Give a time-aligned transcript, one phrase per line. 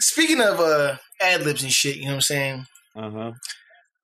[0.00, 2.66] speaking of uh ad libs and shit, you know what I'm saying?
[2.96, 3.32] Uh huh.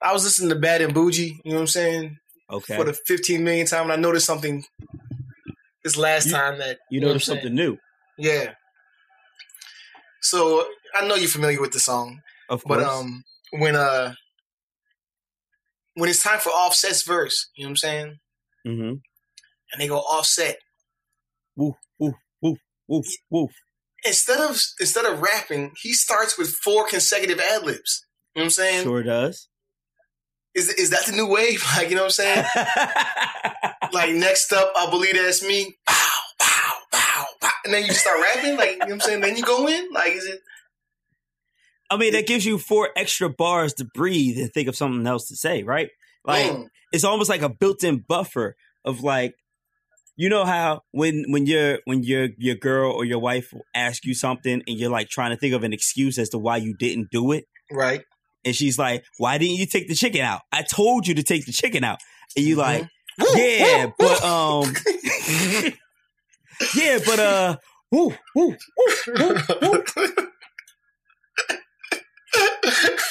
[0.02, 2.16] I was listening to Bad and Bougie, you know what I'm saying,
[2.50, 2.76] Okay.
[2.76, 4.64] for the 15 million time, and I noticed something
[5.82, 7.78] this last You- time that you know noticed something new.
[8.18, 8.52] Yeah.
[10.22, 12.82] So I know you're familiar with the song, of course.
[12.82, 13.22] but um,
[13.52, 14.14] when uh,
[15.94, 18.18] when it's time for Offset's verse, you know what I'm saying,
[18.66, 18.88] mm-hmm.
[19.72, 20.56] and they go Offset
[21.56, 22.58] Woof woof woof
[22.88, 23.50] woof woof.
[24.06, 28.04] Instead of instead of rapping, he starts with four consecutive ad libs.
[28.34, 28.82] You know what I'm saying?
[28.84, 29.48] Sure does.
[30.54, 31.62] Is is that the new wave?
[31.76, 32.44] Like, you know what I'm saying?
[33.92, 35.76] like next up, I believe that's me.
[35.86, 37.50] Pow, pow, pow, pow.
[37.64, 39.20] And then you start rapping, like you know what I'm saying?
[39.20, 39.92] Then you go in.
[39.92, 40.40] Like, is it
[41.90, 45.28] I mean, that gives you four extra bars to breathe and think of something else
[45.28, 45.90] to say, right?
[46.24, 49.34] Like mm, it's almost like a built-in buffer of like,
[50.16, 54.04] you know how when when your when your your girl or your wife will ask
[54.04, 56.74] you something and you're like trying to think of an excuse as to why you
[56.76, 58.02] didn't do it, right?
[58.44, 60.42] and she's like, "Why didn't you take the chicken out?
[60.52, 61.98] I told you to take the chicken out."
[62.36, 62.82] And you like,
[63.18, 64.72] Woo, "Yeah, but um,
[66.74, 67.56] yeah, but uh,
[67.90, 69.84] woo, woo, woo, woo, woo.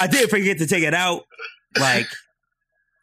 [0.02, 1.24] I did forget to take it out.
[1.80, 2.08] Like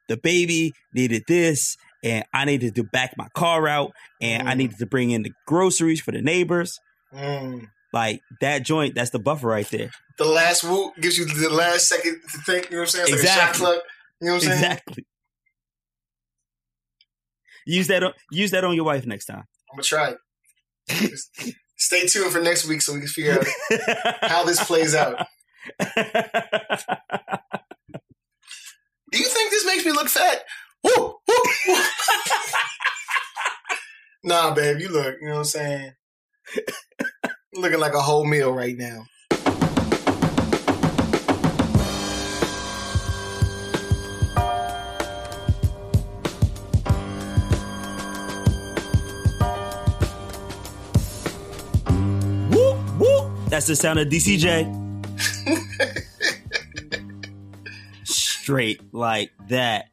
[0.09, 4.57] the baby needed this, and I needed to back my car out, and I Mm.
[4.59, 6.79] needed to bring in the groceries for the neighbors.
[7.15, 7.67] Mm.
[7.93, 9.91] Like that joint, that's the buffer right there.
[10.19, 12.71] The last whoop gives you the last second to think.
[12.71, 13.07] You know what I'm saying?
[13.09, 13.67] It's like a shot Exactly.
[13.67, 13.83] clock.
[14.21, 14.59] You know what I'm saying?
[14.63, 15.07] Exactly.
[17.67, 19.45] Use that on use that on your wife next time.
[19.71, 20.15] I'm gonna try.
[20.89, 21.21] it.
[21.77, 23.47] Stay tuned for next week so we can figure out
[24.23, 25.27] how this plays out.
[29.13, 30.43] Do you think this makes me look fat?
[34.25, 35.93] Nah, babe, you look, you know what I'm saying?
[37.55, 39.07] Looking like a whole meal right now.
[52.51, 53.33] Whoop, whoop.
[53.49, 54.79] That's the sound of DCJ.
[58.05, 59.92] Straight like that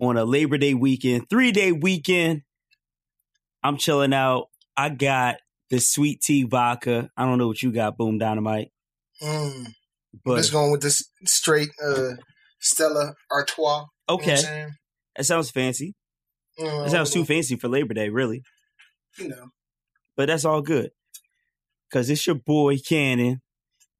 [0.00, 2.42] on a Labor Day weekend, three day weekend.
[3.62, 4.48] I'm chilling out.
[4.76, 5.36] I got
[5.70, 7.10] the sweet tea vodka.
[7.16, 8.70] I don't know what you got, Boom Dynamite,
[9.22, 9.66] Mm.
[10.24, 12.14] but Just going with this straight uh,
[12.60, 13.84] Stella Artois.
[14.08, 14.66] You know okay,
[15.16, 15.94] that sounds fancy.
[16.58, 18.42] You know, That sounds too fancy for Labor Day, really.
[19.18, 19.48] You know.
[20.16, 20.90] but that's all good
[21.88, 23.40] because it's your boy Cannon.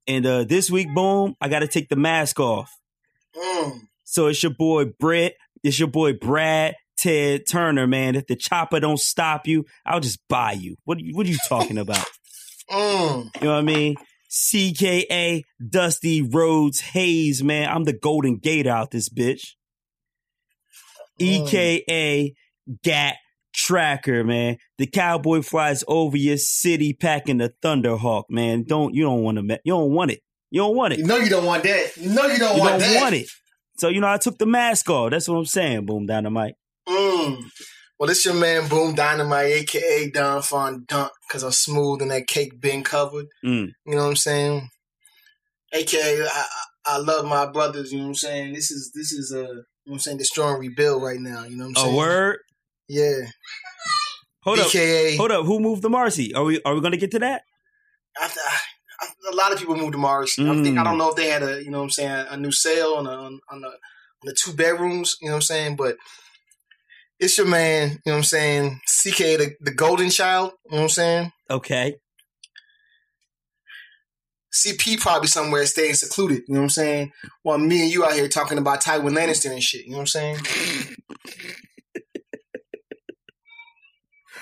[0.07, 2.71] And uh, this week, boom, I got to take the mask off.
[3.35, 3.81] Mm.
[4.05, 5.35] So it's your boy Brett.
[5.65, 8.15] It's your boy Brad Ted Turner, man.
[8.15, 10.77] If the chopper don't stop you, I'll just buy you.
[10.85, 12.05] What are you, what are you talking about?
[12.71, 13.25] Mm.
[13.35, 13.95] You know what I mean?
[14.31, 17.69] CKA Dusty Rhodes Hayes, man.
[17.69, 19.49] I'm the golden gator out this bitch.
[21.21, 21.47] Mm.
[21.53, 22.33] EKA
[22.83, 23.17] Gat
[23.55, 24.57] Tracker, man.
[24.79, 28.65] The cowboy flies over your city packing the Thunderhawk, man.
[28.67, 30.21] Don't you don't want to you don't want it.
[30.51, 31.01] You don't want it.
[31.01, 31.97] You know you don't want that.
[31.99, 33.01] You know you don't You want don't that.
[33.03, 33.29] want it.
[33.77, 35.11] So you know I took the mask off.
[35.11, 35.87] That's what I'm saying.
[35.87, 36.55] Boom dynamite.
[36.89, 37.43] Mm.
[37.99, 42.27] Well, it's your man Boom Dynamite, aka Don Fon Dunk, because I'm smooth and that
[42.27, 43.27] cake been covered.
[43.45, 43.69] Mm.
[43.87, 44.69] You know what I'm saying?
[45.73, 46.45] AKA, I,
[46.87, 47.93] I, love my brothers.
[47.93, 48.53] You know what I'm saying?
[48.53, 51.45] This is this is a you know what I'm saying destroy and rebuild right now.
[51.45, 51.95] You know what I'm saying?
[51.95, 52.39] A word.
[52.89, 53.21] Yeah.
[54.43, 54.67] Hold up.
[54.67, 55.47] AKA, Hold up.
[55.47, 56.35] Who moved the Marcy?
[56.35, 57.43] Are we are we gonna get to that?
[58.19, 58.59] I, I,
[59.33, 60.35] a lot of people moved to Mars.
[60.39, 60.81] I think Mm.
[60.81, 62.95] I don't know if they had a you know what I'm saying a new sale
[62.95, 65.17] on a, on, on the on the two bedrooms.
[65.21, 65.77] You know what I'm saying?
[65.77, 65.97] But
[67.19, 67.91] it's your man.
[67.91, 68.81] You know what I'm saying?
[68.87, 70.53] CK the, the golden child.
[70.67, 71.33] You know what I'm saying?
[71.51, 71.97] Okay.
[74.53, 76.43] CP probably somewhere staying secluded.
[76.47, 77.13] You know what I'm saying?
[77.43, 79.85] While me and you out here talking about Tywin Lannister and shit.
[79.85, 80.39] You know what I'm saying?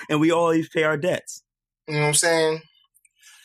[0.09, 1.43] And we always pay our debts.
[1.87, 2.61] You know what I'm saying?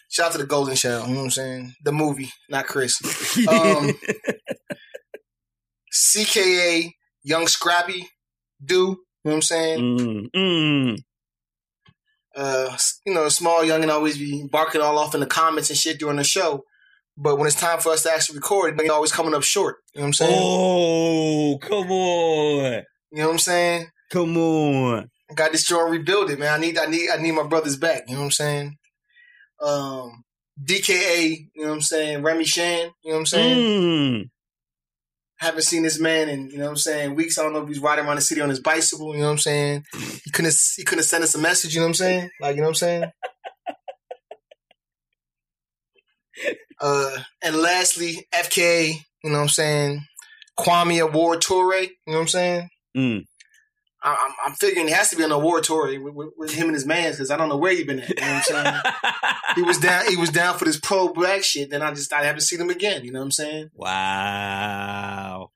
[0.08, 1.08] Shout out to the Golden Child.
[1.08, 1.74] You know what I'm saying?
[1.84, 2.98] The movie, not Chris.
[3.48, 3.92] Um,
[5.92, 6.90] CKA
[7.22, 8.08] Young Scrappy
[8.64, 8.74] do.
[8.74, 9.80] You know what I'm saying?
[9.80, 10.98] mm, mm.
[12.34, 15.78] Uh, you know, small young and always be barking all off in the comments and
[15.78, 16.62] shit during the show.
[17.16, 19.76] But when it's time for us to actually record, they always coming up short.
[19.92, 20.40] You know what I'm saying?
[20.40, 22.82] Oh, come on.
[23.10, 23.88] You know what I'm saying?
[24.10, 25.10] Come on.
[25.30, 26.54] I got this joint rebuild it, man.
[26.54, 28.04] I need I need I need my brothers back.
[28.06, 28.77] You know what I'm saying?
[29.60, 30.24] Um
[30.62, 32.22] DKA, you know what I'm saying?
[32.22, 33.58] Remy Shan, you know what I'm saying?
[33.58, 34.30] Mm.
[35.36, 37.38] Haven't seen this man in, you know what I'm saying, weeks.
[37.38, 39.32] I don't know if he's riding around the city on his bicycle, you know what
[39.32, 39.84] I'm saying?
[40.24, 42.30] He couldn't he couldn't send us a message, you know what I'm saying?
[42.40, 43.12] Like, you know what I'm saying?
[46.80, 47.10] Uh,
[47.42, 48.92] and lastly, FKA,
[49.24, 50.06] you know what I'm saying?
[50.58, 52.68] Kwame Award Toure, you know what I'm saying?
[52.96, 53.24] Mm.
[54.02, 56.54] I, I'm, I'm figuring he has to be on a award tour with, with, with
[56.54, 58.08] him and his mans because I don't know where he been at.
[58.10, 58.82] You know what I'm saying?
[59.56, 60.06] he was down.
[60.08, 61.70] He was down for this pro black shit.
[61.70, 63.04] Then I just I haven't seen him again.
[63.04, 63.70] You know what I'm saying?
[63.74, 65.50] wow.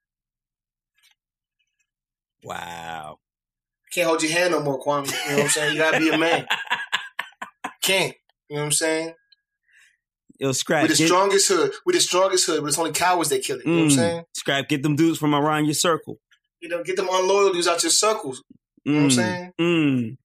[2.44, 3.18] Wow.
[3.92, 5.06] Can't hold your hand no more, Kwame.
[5.06, 5.72] You know what I'm saying?
[5.74, 6.46] You gotta be a man.
[7.82, 8.14] Can't.
[8.48, 9.14] You know what I'm saying?
[10.38, 10.82] Yo, scrap.
[10.82, 11.72] We're the get, strongest hood.
[11.86, 13.66] We're the strongest hood, but it's only cowards that kill it.
[13.66, 13.94] You know what I'm Mm.
[13.96, 14.24] saying?
[14.34, 14.68] scrap.
[14.68, 16.18] Get them dudes from around your circle.
[16.62, 18.42] You know, get them unloyal dudes out your circles.
[18.84, 19.14] You know what I'm Mm.
[19.14, 19.52] saying?
[19.60, 20.16] Mm.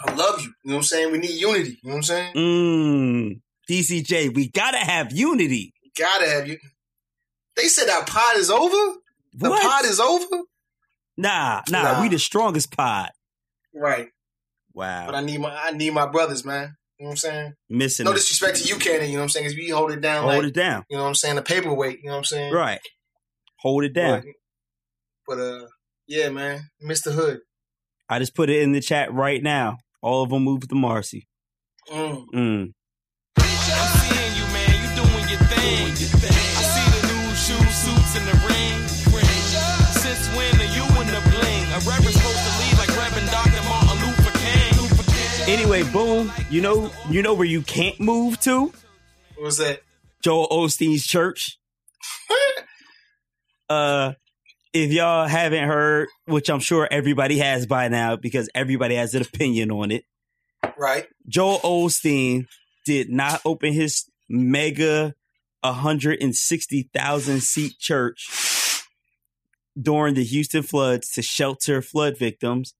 [0.00, 0.46] I love you.
[0.46, 1.12] You know what I'm saying?
[1.12, 1.78] We need unity.
[1.82, 2.34] You know what I'm saying?
[2.34, 3.40] Mm.
[3.68, 5.72] DCJ, we gotta have unity.
[5.96, 6.58] Gotta have you.
[7.56, 8.94] They said our pod is over.
[9.34, 9.62] The What?
[9.62, 10.26] pod is over.
[11.16, 12.02] nah, nah, Nah.
[12.02, 13.10] we the strongest pod.
[13.74, 14.08] Right.
[14.72, 15.06] Wow.
[15.06, 16.76] But I need my I need my brothers, man.
[16.98, 17.52] You know what I'm saying?
[17.68, 18.14] Missing No it.
[18.14, 19.06] disrespect to you, Cannon.
[19.08, 19.44] You know what I'm saying?
[19.46, 20.84] Because we hold it down Hold like it down.
[20.88, 21.98] you know what I'm saying, the paperweight.
[22.00, 22.52] You know what I'm saying?
[22.52, 22.80] Right.
[23.60, 24.20] Hold it down.
[24.20, 24.28] But,
[25.26, 25.66] but uh,
[26.06, 27.12] yeah, man, Mr.
[27.12, 27.40] Hood.
[28.08, 29.78] I just put it in the chat right now.
[30.02, 31.26] All of them move to Marcy.
[31.90, 32.24] Mm.
[32.34, 32.72] Mm.
[33.38, 34.74] I'm seeing you, man.
[34.82, 35.90] You doing your thing.
[35.90, 38.88] I see the new shoes, suits, and the ring.
[40.04, 41.64] Since when are you in the bling?
[41.72, 43.62] A rapper's supposed to lead like Reverend Dr.
[43.68, 45.52] Martin Luther King.
[45.54, 46.30] Anyway, boom.
[46.50, 48.66] You know, you know where you can't move to?
[49.36, 49.80] What was that?
[50.22, 51.58] Joel Osteen's church.
[53.70, 54.12] uh
[54.74, 59.22] if y'all haven't heard, which I'm sure everybody has by now because everybody has an
[59.22, 60.04] opinion on it,
[60.76, 61.06] Right.
[61.28, 62.46] Joel Osteen
[62.84, 65.14] did not open his mega
[65.62, 68.82] 160,000 seat church
[69.80, 72.74] during the Houston floods to shelter flood victims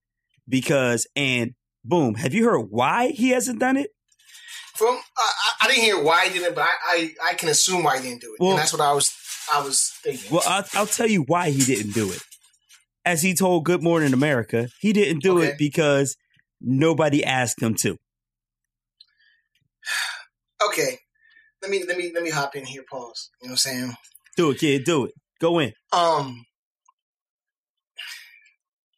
[0.49, 1.55] because, and
[1.85, 3.91] boom, have you heard why he hasn't done it?
[4.75, 5.31] From I,
[5.63, 8.09] I- I didn't hear why he didn't, but I, I, I can assume why he
[8.09, 8.41] didn't do it.
[8.43, 9.09] Well- and that's what I was
[9.53, 10.33] I was thinking.
[10.33, 12.23] Well, I'll, I'll tell you why he didn't do it.
[13.05, 15.49] As he told Good Morning America, he didn't do Okay.
[15.49, 16.17] it because
[16.61, 17.99] nobody asked him to.
[20.69, 20.99] okay.
[21.63, 23.31] Let me let me let me hop in here, pause.
[23.43, 23.97] You know what I'm saying?
[24.37, 24.85] Do it, kid.
[24.85, 25.13] Do it.
[25.41, 25.73] Go in.
[25.93, 26.45] Um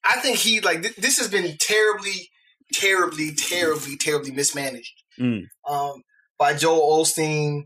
[0.05, 2.31] I think he like th- this has been terribly,
[2.73, 4.93] terribly, terribly, terribly mismanaged.
[5.21, 5.45] Mm.
[5.69, 6.03] Um
[6.39, 7.63] by Joel Olstein,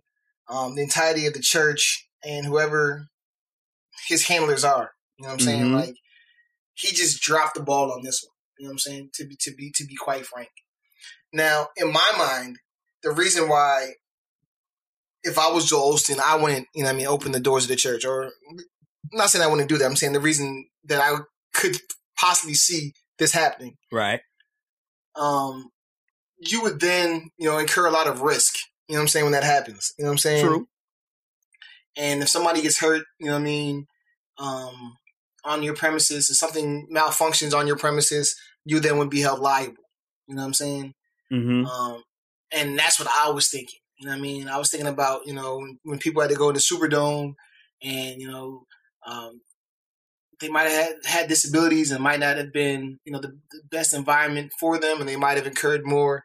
[0.48, 3.06] um, the entirety of the church and whoever
[4.06, 4.92] his handlers are.
[5.18, 5.64] You know what I'm saying?
[5.64, 5.74] Mhm.
[5.74, 5.94] Like
[6.74, 8.34] he just dropped the ball on this one.
[8.58, 9.10] You know what I'm saying?
[9.14, 10.50] To be to be to be quite frank.
[11.32, 12.58] Now, in my mind,
[13.02, 13.94] the reason why
[15.22, 17.64] if I was Joel Osteen, I wouldn't, you know what I mean, open the doors
[17.64, 18.58] of the church or I'm
[19.12, 19.84] not saying I wouldn't do that.
[19.84, 21.18] I'm saying the reason that I
[21.52, 21.76] could
[22.18, 24.20] possibly see this happening, Right.
[25.16, 25.70] um,
[26.38, 28.54] you would then, you know, incur a lot of risk.
[28.88, 29.92] You know what I'm saying when that happens.
[29.98, 30.46] You know what I'm saying?
[30.46, 30.68] True.
[32.00, 33.86] And if somebody gets hurt, you know what I mean,
[34.38, 34.96] um,
[35.44, 39.84] on your premises, if something malfunctions on your premises, you then would be held liable.
[40.26, 40.94] You know what I'm saying?
[41.30, 41.66] Mm-hmm.
[41.66, 42.02] Um,
[42.52, 43.78] and that's what I was thinking.
[43.98, 44.48] You know what I mean?
[44.48, 47.34] I was thinking about, you know, when, when people had to go to Superdome
[47.82, 48.64] and, you know,
[49.06, 49.42] um,
[50.40, 53.92] they might have had, disabilities and might not have been, you know, the, the best
[53.92, 56.24] environment for them and they might have incurred more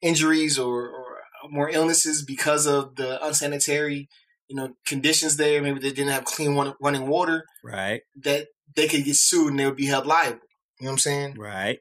[0.00, 1.18] injuries or, or
[1.50, 4.08] more illnesses because of the unsanitary,
[4.50, 5.62] you know, conditions there.
[5.62, 8.02] Maybe they didn't have clean running water Right.
[8.22, 10.40] that they could get sued and they would be held liable.
[10.80, 11.34] You know what I'm saying?
[11.38, 11.78] Right.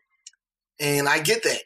[0.79, 1.61] And I get that.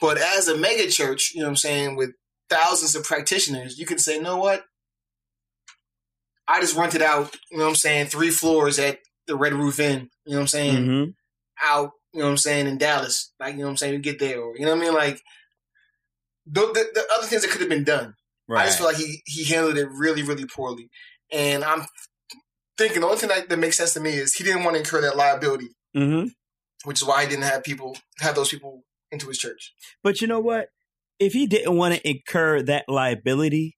[0.00, 2.10] But as a mega church, you know what I'm saying, with
[2.48, 4.62] thousands of practitioners, you can say, you know what?
[6.48, 9.80] I just rented out, you know what I'm saying, three floors at the Red Roof
[9.80, 11.10] Inn, you know what I'm saying, Mm-hmm.
[11.64, 13.32] out, you know what I'm saying, in Dallas.
[13.40, 14.94] Like, you know what I'm saying, you get there, or, you know what I mean?
[14.94, 15.20] Like,
[16.46, 18.14] the, the, the other things that could have been done.
[18.48, 18.62] Right.
[18.62, 20.88] I just feel like he, he handled it really, really poorly.
[21.32, 21.86] And I'm
[22.78, 24.80] thinking the only thing that, that makes sense to me is he didn't want to
[24.80, 26.28] incur that liability, mm-hmm.
[26.84, 29.74] which is why he didn't have people, have those people into his church.
[30.02, 30.68] But you know what?
[31.18, 33.76] If he didn't want to incur that liability,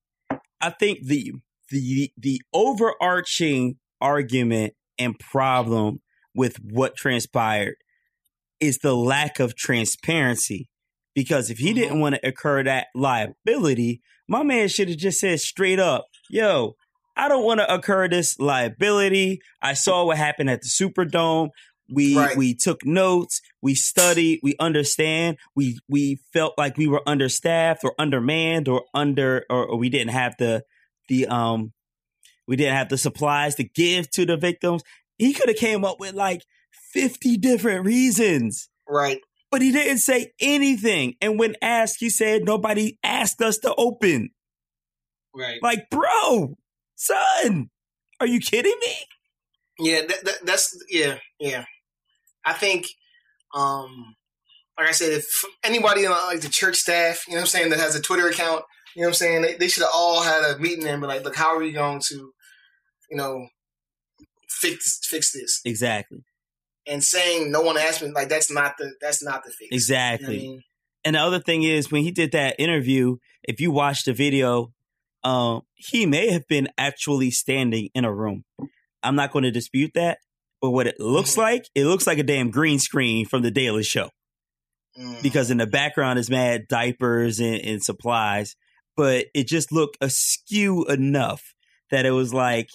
[0.61, 1.33] I think the
[1.69, 6.01] the the overarching argument and problem
[6.35, 7.75] with what transpired
[8.59, 10.69] is the lack of transparency.
[11.19, 15.41] Because if he didn't want to incur that liability, my man should have just said
[15.41, 16.77] straight up, yo,
[17.17, 19.41] I don't want to incur this liability.
[19.61, 21.49] I saw what happened at the Superdome.
[21.89, 22.37] We Right.
[22.37, 25.39] we took notes, we studied, we understand.
[25.57, 30.13] We we felt like we were understaffed or undermanned or under or, or we didn't
[30.13, 30.63] have the
[31.09, 31.73] the um
[32.47, 34.83] we didn't have the supplies to give to the victims.
[35.17, 36.43] He could have came up with like
[36.93, 39.19] 50 different reasons Right.
[39.51, 41.15] But he didn't say anything.
[41.21, 44.29] And when asked, he said nobody asked us to open.
[45.33, 45.59] Right.
[45.61, 46.57] Like, bro,
[46.95, 47.69] son,
[48.19, 48.95] are you kidding me?
[49.79, 51.65] Yeah, that, that, that's yeah, yeah.
[52.45, 52.87] I think,
[53.53, 54.15] um,
[54.77, 57.69] like I said, if anybody in like the church staff, you know what I'm saying,
[57.69, 58.63] that has a Twitter account,
[58.95, 61.07] you know what I'm saying, they, they should have all had a meeting and be
[61.07, 62.33] like, look, how are we going to,
[63.09, 63.47] you know,
[64.49, 65.61] fix fix this?
[65.63, 66.23] Exactly.
[66.89, 69.61] And saying no one asked me, like that's not the that's not the fix.
[69.61, 70.35] You know Exactly.
[70.37, 70.63] I mean?
[71.05, 74.73] And the other thing is, when he did that interview, if you watch the video,
[75.23, 78.43] um, he may have been actually standing in a room.
[79.03, 80.17] I'm not going to dispute that,
[80.61, 81.37] but what it looks Mhm.
[81.37, 84.09] like, it looks like a damn green screen from the Daily Show
[84.97, 85.21] Mm.
[85.21, 88.55] because in the background is mad diapers and, and supplies,
[88.97, 91.53] but it just looked askew enough
[91.91, 92.69] that it was like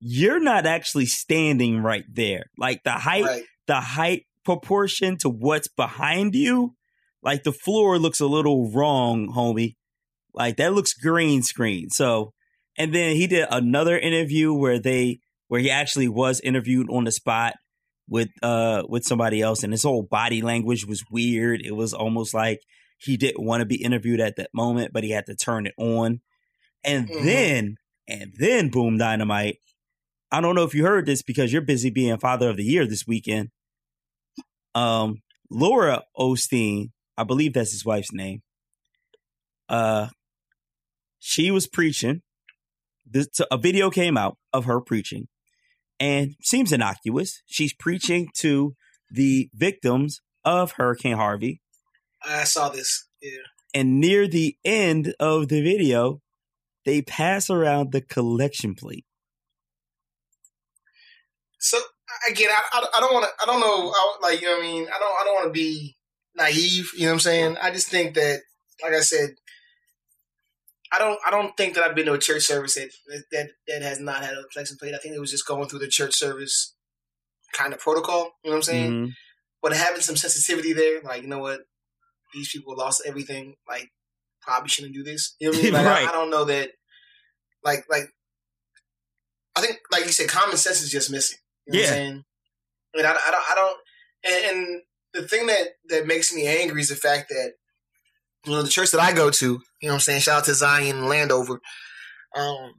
[0.00, 2.44] you're not actually standing right there.
[2.58, 3.44] Like the height right.
[3.66, 6.74] the height proportion to what's behind you,
[7.22, 9.76] like the floor looks a little wrong, homie.
[10.34, 11.90] Like that looks green screen.
[11.90, 12.32] So,
[12.78, 17.12] and then he did another interview where they, where he actually was interviewed on the
[17.12, 17.54] spot
[18.08, 19.62] with, uh, with somebody else.
[19.62, 21.60] And his whole body language was weird.
[21.62, 22.60] It was almost like
[22.98, 25.74] he didn't want to be interviewed at that moment, but he had to turn it
[25.76, 26.20] on.
[26.84, 27.24] And Mhm.
[27.24, 27.76] then,
[28.08, 29.56] and then boom dynamite.
[30.32, 32.86] I don't know if you heard this because you're busy being father of the year
[32.86, 33.50] this weekend.
[34.74, 38.42] Um, Laura Osteen, I believe that's his wife's name.
[39.68, 40.08] Uh,
[41.18, 42.22] she was preaching.
[43.04, 45.26] This, a video came out of her preaching,
[45.98, 47.42] and seems innocuous.
[47.46, 48.74] She's preaching to
[49.10, 51.60] the victims of Hurricane Harvey,
[52.24, 53.06] I saw this.
[53.20, 53.38] Yeah.
[53.74, 56.20] and near the end of the video,
[56.84, 59.04] they pass around the collection plate.
[61.60, 61.78] So
[62.28, 63.30] again, I, I, I don't want to.
[63.42, 63.90] I don't know.
[63.94, 65.20] I, like you know, what I mean, I don't.
[65.20, 65.96] I don't want to be
[66.34, 66.90] naive.
[66.94, 67.56] You know what I'm saying?
[67.62, 68.40] I just think that,
[68.82, 69.30] like I said,
[70.92, 71.18] I don't.
[71.26, 72.90] I don't think that I've been to a church service that
[73.30, 74.94] that that has not had a collection plate.
[74.94, 76.74] I think it was just going through the church service
[77.52, 78.30] kind of protocol.
[78.42, 78.92] You know what I'm saying?
[78.92, 79.12] Mhm.
[79.62, 81.60] But having some sensitivity there, like you know what,
[82.32, 83.56] these people lost everything.
[83.68, 83.90] Like
[84.40, 85.36] probably shouldn't do this.
[85.38, 85.72] You know what I mean?
[85.74, 86.06] Like, Right.
[86.06, 86.70] I, I don't know that.
[87.62, 88.04] Like like.
[89.56, 91.36] I think, like you said, common sense is just missing.
[91.66, 91.84] You know Yeah.
[91.84, 92.24] what I'm saying?
[92.94, 93.78] And I, I don't, I don't,
[94.24, 94.82] and, and
[95.14, 97.52] the thing that, that makes me angry is the fact that,
[98.46, 99.52] you know, the church that I go to, you
[99.82, 100.20] know what I'm saying?
[100.22, 101.60] Shout out to Zion and Landover.
[102.34, 102.72] Um,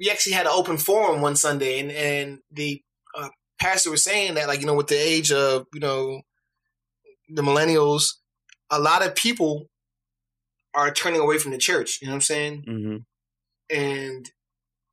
[0.00, 2.82] we actually had an open forum one Sunday and, and the
[3.16, 3.28] uh,
[3.60, 6.22] pastor was saying that, like, you know, with the age of, you know,
[7.28, 8.14] the millennials,
[8.70, 9.66] a lot of people
[10.74, 11.98] are turning away from the church.
[12.00, 12.64] You know what I'm saying?
[12.68, 13.04] Mhm.
[13.70, 14.30] and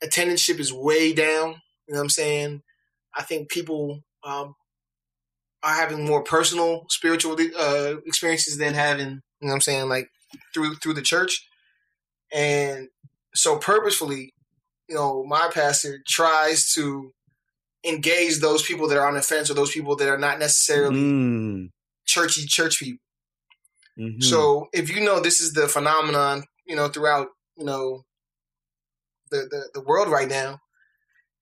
[0.03, 1.61] attendantship is way down.
[1.87, 2.61] You know what I'm saying?
[3.15, 4.55] I think people um,
[5.63, 10.09] are having more personal spiritual uh, experiences than having, you know what I'm saying, like
[10.53, 11.47] through through the church.
[12.33, 12.89] And
[13.33, 14.33] so purposefully,
[14.89, 17.11] you know, my pastor tries to
[17.85, 20.99] engage those people that are on the fence or those people that are not necessarily
[20.99, 21.69] Mm.
[22.05, 22.99] churchy church people.
[23.97, 24.23] Mhm.
[24.23, 28.03] So if you know this is the phenomenon, you know, throughout, you know,
[29.31, 30.59] the, the, the world right now,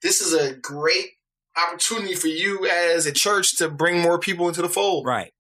[0.02, 1.12] this is a great
[1.58, 5.06] opportunity for you as a church to bring more people into the fold.
[5.06, 5.32] right.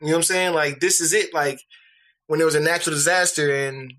[0.00, 0.54] You know what I'm saying?
[0.54, 1.32] Like this is it.
[1.32, 1.58] Like
[2.26, 3.94] when there was a natural disaster and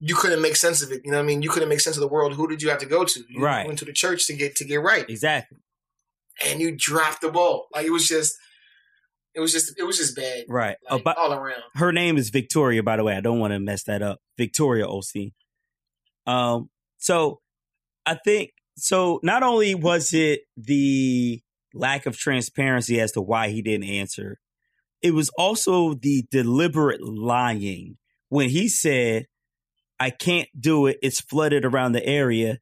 [0.00, 1.02] you couldn't make sense of it.
[1.04, 1.42] You know what I mean?
[1.42, 2.32] You couldn't make sense of the world.
[2.34, 3.20] Who did you have to go to?
[3.28, 3.66] You Right.
[3.66, 5.08] went to the church to get to get right.
[5.08, 5.58] Exactly.
[6.44, 7.66] And you dropped the ball.
[7.74, 8.34] Like it was just
[9.34, 10.44] it was just it was just bad.
[10.48, 10.76] Right.
[10.90, 11.62] Like, About, all around.
[11.74, 13.14] her name is Victoria, by the way.
[13.14, 14.18] I don't want to mess that up.
[14.38, 15.32] Victoria Osteen.
[16.26, 17.40] Um, so
[18.06, 21.40] I think so not only was it the
[21.74, 24.38] lack of transparency as to why he didn't answer,
[25.00, 27.96] it was also the deliberate lying
[28.28, 29.26] when he said,
[29.98, 32.58] I can't do it, it's flooded around the area.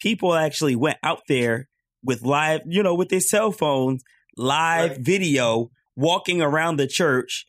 [0.00, 1.68] People actually went out there
[2.02, 4.02] with live, you know, with their cell phones,
[4.36, 5.00] live Right.
[5.00, 7.46] video, walking around the church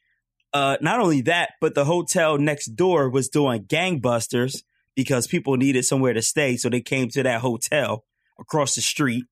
[0.54, 4.62] uh, not only that, but the hotel next door was doing gangbusters
[4.96, 8.06] because people needed somewhere to stay, so they came to that hotel
[8.40, 9.26] across the street.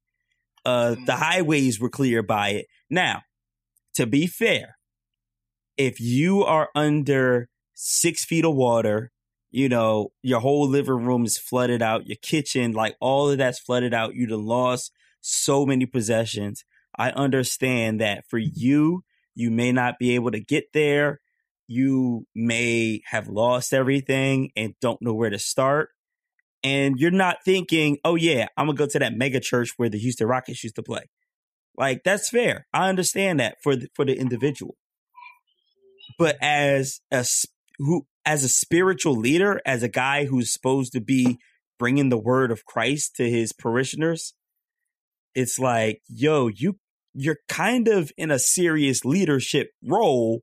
[0.66, 2.68] Uh, the highways were cleared by it.
[2.90, 3.24] Now,
[3.96, 4.78] to be fair,
[5.78, 9.12] if you are under six feet of water,
[9.50, 13.60] you know your whole living room is flooded out, your kitchen, like all of that's
[13.60, 14.16] flooded out.
[14.16, 16.64] You'd have lost so many possessions.
[16.96, 19.04] I understand that for you,
[19.34, 21.20] you may not be able to get there.
[21.72, 25.88] You may have lost everything and don't know where to start.
[26.66, 29.88] And you're not thinking, oh, yeah, I'm going to go to that mega church where
[29.88, 31.04] the Houston Rockets used to play.
[31.78, 32.68] Like, that's fair.
[32.74, 34.76] I understand that for the, for the individual.
[36.20, 37.26] But as a,
[37.78, 41.40] who as a spiritual leader, as a guy who's supposed to be
[41.80, 44.34] bringing the word of Christ to his parishioners,
[45.34, 46.78] it's like, yo, you
[47.14, 50.42] you're kind of in a serious leadership role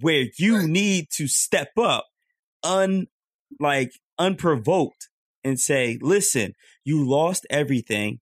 [0.00, 0.68] where you Right.
[0.68, 2.06] need to step up
[2.62, 3.06] un
[3.60, 5.08] like unprovoked
[5.44, 8.20] and say, listen, you lost everything.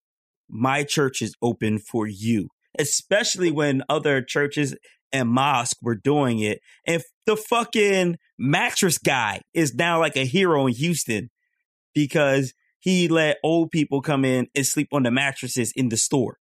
[0.49, 2.49] My church is open for you.
[2.79, 4.75] Especially when other churches
[5.13, 6.61] and mosques were doing it.
[6.87, 11.31] And the fucking mattress guy is now like a hero in Houston
[11.95, 16.39] because he let old people come in and sleep on the mattresses in the store.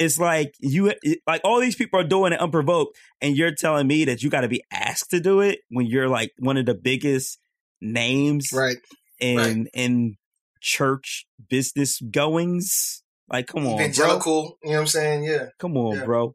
[0.00, 0.92] It's like you
[1.26, 4.40] like all these people are doing it unprovoked, and you're telling me that you got
[4.40, 7.38] to be asked to do it when you're like one of the biggest
[7.82, 8.78] names Right.
[9.20, 9.66] in right.
[9.74, 10.16] in
[10.62, 13.02] church business goings.
[13.28, 13.84] Like, come on, bro.
[13.84, 14.58] Evangelical.
[14.64, 15.24] You know what I'm saying?
[15.24, 15.46] Yeah.
[15.58, 16.04] Come on, Yeah.
[16.04, 16.34] bro.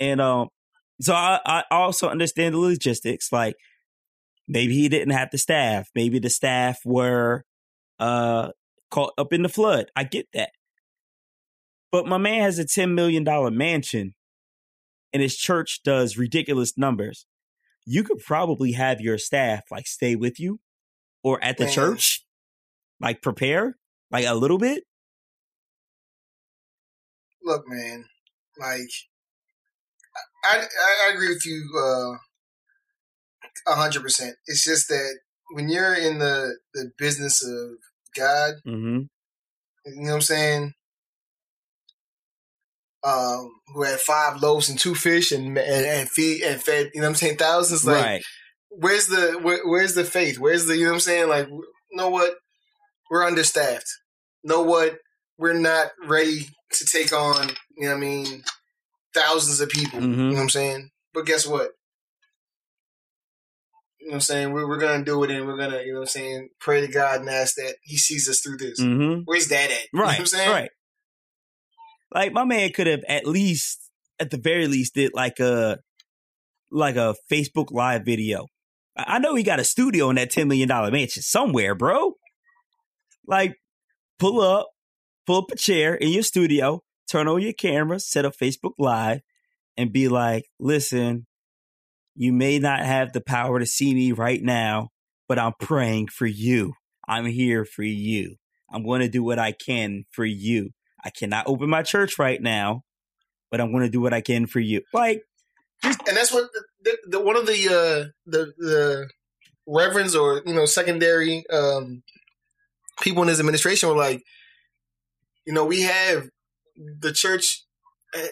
[0.00, 0.48] And um,
[1.00, 3.30] so I, I also understand the logistics.
[3.30, 3.54] Like
[4.48, 5.88] maybe he didn't have the staff.
[5.94, 7.44] Maybe the staff were
[8.00, 8.48] uh
[8.90, 9.90] caught up in the flood.
[9.94, 10.50] I get that.
[11.92, 14.14] But my man has a ten million dollar mansion,
[15.12, 17.26] and his church does ridiculous numbers.
[17.84, 20.60] You could probably have your staff like stay with you,
[21.22, 21.72] or at the Man.
[21.72, 22.24] church,
[23.00, 23.76] like prepare
[24.10, 24.84] like a little bit.
[27.44, 28.06] Look, man.
[28.58, 28.88] Like,
[30.44, 34.36] I I, I agree with you uh, a hundred percent.
[34.46, 35.18] It's just that
[35.52, 37.70] when you're in the the business of
[38.16, 38.98] God, Mm-hmm.
[39.86, 40.74] you know what I'm saying.
[43.04, 47.00] Um, who had five loaves and two fish and and, and feed and fed, you
[47.00, 47.84] know what I'm saying, thousands.
[47.84, 48.22] Like, right.
[48.68, 50.38] where's the where, where's the faith?
[50.38, 51.28] Where's the you know what I'm saying?
[51.28, 52.34] Like, you know what?
[53.10, 53.88] We're understaffed.
[54.44, 54.98] Know what?
[55.36, 57.48] We're not ready to take on.
[57.76, 58.44] You know what I mean?
[59.14, 60.00] Thousands of people.
[60.00, 60.90] You know what I'm saying?
[61.12, 61.72] But guess what?
[63.98, 64.52] You know what I'm saying?
[64.52, 66.48] We're, we're gonna do it, and we're gonna, you know what I'm saying?
[66.60, 68.80] Pray to God and ask that He sees us through this.
[68.80, 69.22] Mm-hmm.
[69.24, 69.80] Where's that at?
[69.92, 70.08] You know Right.
[70.10, 70.50] what I'm saying?
[70.50, 70.70] Right.
[72.14, 73.80] Like my man could have at least,
[74.20, 75.78] at the very least, did like a
[76.70, 78.46] like a Facebook Live video.
[78.96, 82.14] I know he got a studio in that ten million dollar mansion somewhere, bro.
[83.26, 83.56] Like,
[84.18, 84.68] pull up,
[85.26, 89.20] pull up a chair in your studio, turn on your camera, set up Facebook Live,
[89.76, 91.26] and be like, "Listen,
[92.14, 94.90] you may not have the power to see me right now,
[95.28, 96.74] but I'm praying for you.
[97.08, 98.36] I'm here for you.
[98.70, 100.70] I'm going to do what I can for you.
[101.04, 102.84] I cannot open my church right now,
[103.50, 104.82] but I'm going to do what I can for you.
[104.92, 105.22] Like,
[105.82, 109.08] and that's what the, the, the one of the uh the the
[109.66, 112.02] reverends or you know secondary um
[113.00, 114.22] people in his administration were like
[115.44, 116.28] you know we have
[116.76, 117.64] the church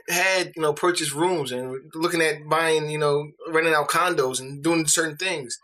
[0.08, 4.62] had you know purchased rooms and looking at buying you know renting out condos and
[4.62, 5.58] doing certain things.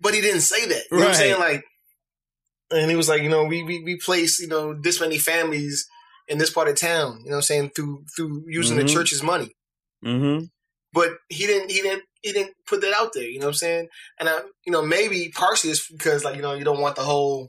[0.00, 0.84] But he didn't say that.
[0.90, 1.40] You know what i'm saying?
[1.40, 1.64] Like
[2.70, 5.88] and he was like you know we we, we place you know this many families
[6.28, 8.82] in this part of town you know what i'm saying through through using Mhm.
[8.82, 9.50] the church's money
[10.04, 10.44] mm-hmm,
[10.92, 13.54] but he didn't he didn't he didn't put that out there you know what i'm
[13.54, 16.96] saying and i you know maybe partially it's because like you know you don't want
[16.96, 17.48] the whole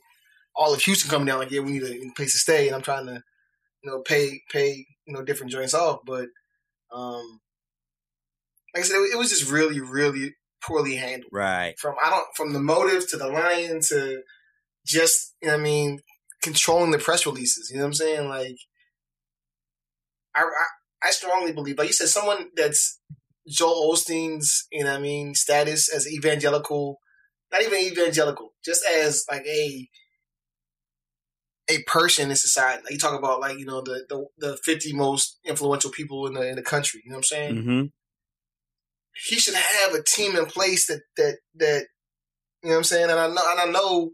[0.55, 2.81] all of houston coming down like yeah we need a place to stay and i'm
[2.81, 3.21] trying to
[3.83, 6.27] you know pay pay you know different joints off but
[6.93, 7.39] um
[8.73, 11.77] like i said it, it was just really really poorly handled right.
[11.79, 14.21] from i don't from the motive to the line to
[14.85, 15.99] just you know i mean
[16.43, 18.57] controlling the press releases you know what i'm saying like
[20.35, 22.99] i i, I strongly believe like you said someone that's
[23.47, 26.99] Joel Osteen's, you know what I mean, status as evangelical,
[27.51, 29.87] not even evangelical, just as like a
[31.69, 32.81] a person in society.
[32.83, 36.33] Like you talk about like, you know, the the, the 50 most influential people in
[36.33, 37.55] the in the country, you know what I'm saying?
[37.55, 37.81] Mm-hmm.
[39.27, 41.85] He should have a team in place that that that
[42.63, 43.09] you know what I'm saying?
[43.09, 44.09] And I know and I know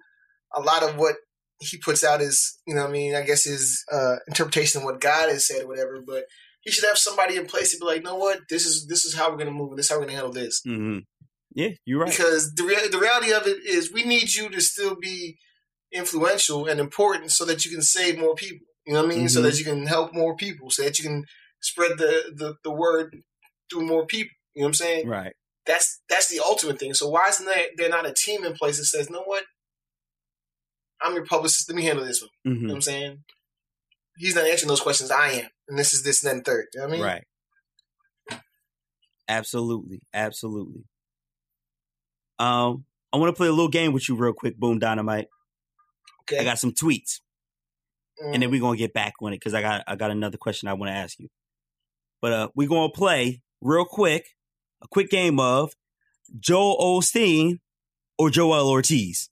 [0.56, 1.16] a lot of what
[1.60, 4.86] he puts out is, you know what I mean, I guess his uh interpretation of
[4.86, 6.24] what God has said or whatever, but
[6.62, 9.06] he should have somebody in place to be like, you know what, this is this
[9.06, 10.62] is how we're gonna move, and this is how we're gonna handle this.
[10.68, 11.00] Mm-hmm.
[11.54, 12.10] Yeah, you're right.
[12.10, 15.38] Because the rea- the reality of it is, we need you to still be
[15.92, 18.66] influential and important, so that you can save more people.
[18.86, 19.30] You know what I mean?
[19.30, 19.44] So Mhm.
[19.44, 21.26] that you can help more people, so that you can
[21.62, 23.18] spread the the, the word
[23.70, 24.34] through more people.
[24.54, 25.08] You know what I'm saying?
[25.08, 25.34] Right.
[25.66, 26.94] That's that's the ultimate thing.
[26.94, 29.44] So why isn't there, there not a team in place that says, you know what?
[31.02, 31.68] I'm your publicist.
[31.70, 32.30] Let me handle this one.
[32.44, 32.68] You know Mm-hmm.
[32.68, 33.24] what I'm saying?
[34.18, 35.10] He's not answering those questions.
[35.12, 36.68] I am, and this is this and then third.
[36.74, 37.06] You know what I mean?
[37.06, 37.24] Right.
[39.28, 40.02] Absolutely.
[40.14, 40.84] Absolutely.
[42.40, 45.28] Um, I want to play a little game with you real quick, Boom Dynamite.
[46.24, 46.40] Okay.
[46.40, 47.20] I got some tweets,
[48.22, 48.34] Mm.
[48.34, 50.68] and then we're gonna get back on it because I got I got another question
[50.68, 51.30] I want to ask you.
[52.22, 54.26] But uh, we're gonna play real quick.
[54.84, 55.74] a quick game of
[56.40, 57.60] Joel Osteen
[58.18, 59.30] or Joel Ortiz.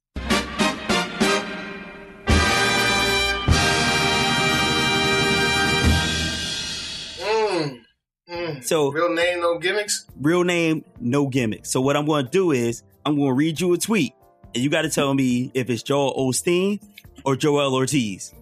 [8.61, 10.05] So Real name, no gimmicks.
[10.19, 11.71] real name, no gimmicks.
[11.71, 14.13] So what I'm going to do is I'm going to read you a tweet,
[14.53, 16.81] and you got to tell me if it's Joel Osteen
[17.25, 18.33] or Joel Ortiz.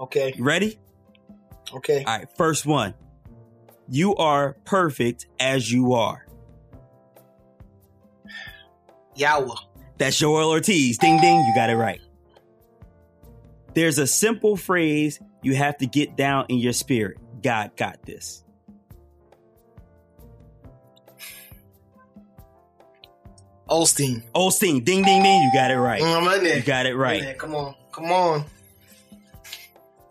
[0.00, 0.34] Okay.
[0.36, 0.78] You ready?
[1.74, 2.04] Okay.
[2.04, 2.94] All right, first one.
[3.88, 6.26] You are perfect as you are.
[9.16, 9.56] Yawa.
[9.98, 10.98] That's Joel Ortiz.
[10.98, 12.00] Ding ding, you got it right.
[13.74, 17.18] There's a simple phrase you have to get down in your spirit.
[17.42, 18.44] God got this.
[23.68, 24.22] Olstein.
[24.34, 26.00] Osteen, ding ding ding, you got it right.
[26.02, 26.56] Mm, I'm in there.
[26.56, 27.36] You got it right.
[27.38, 27.74] Come on.
[27.92, 28.44] Come on.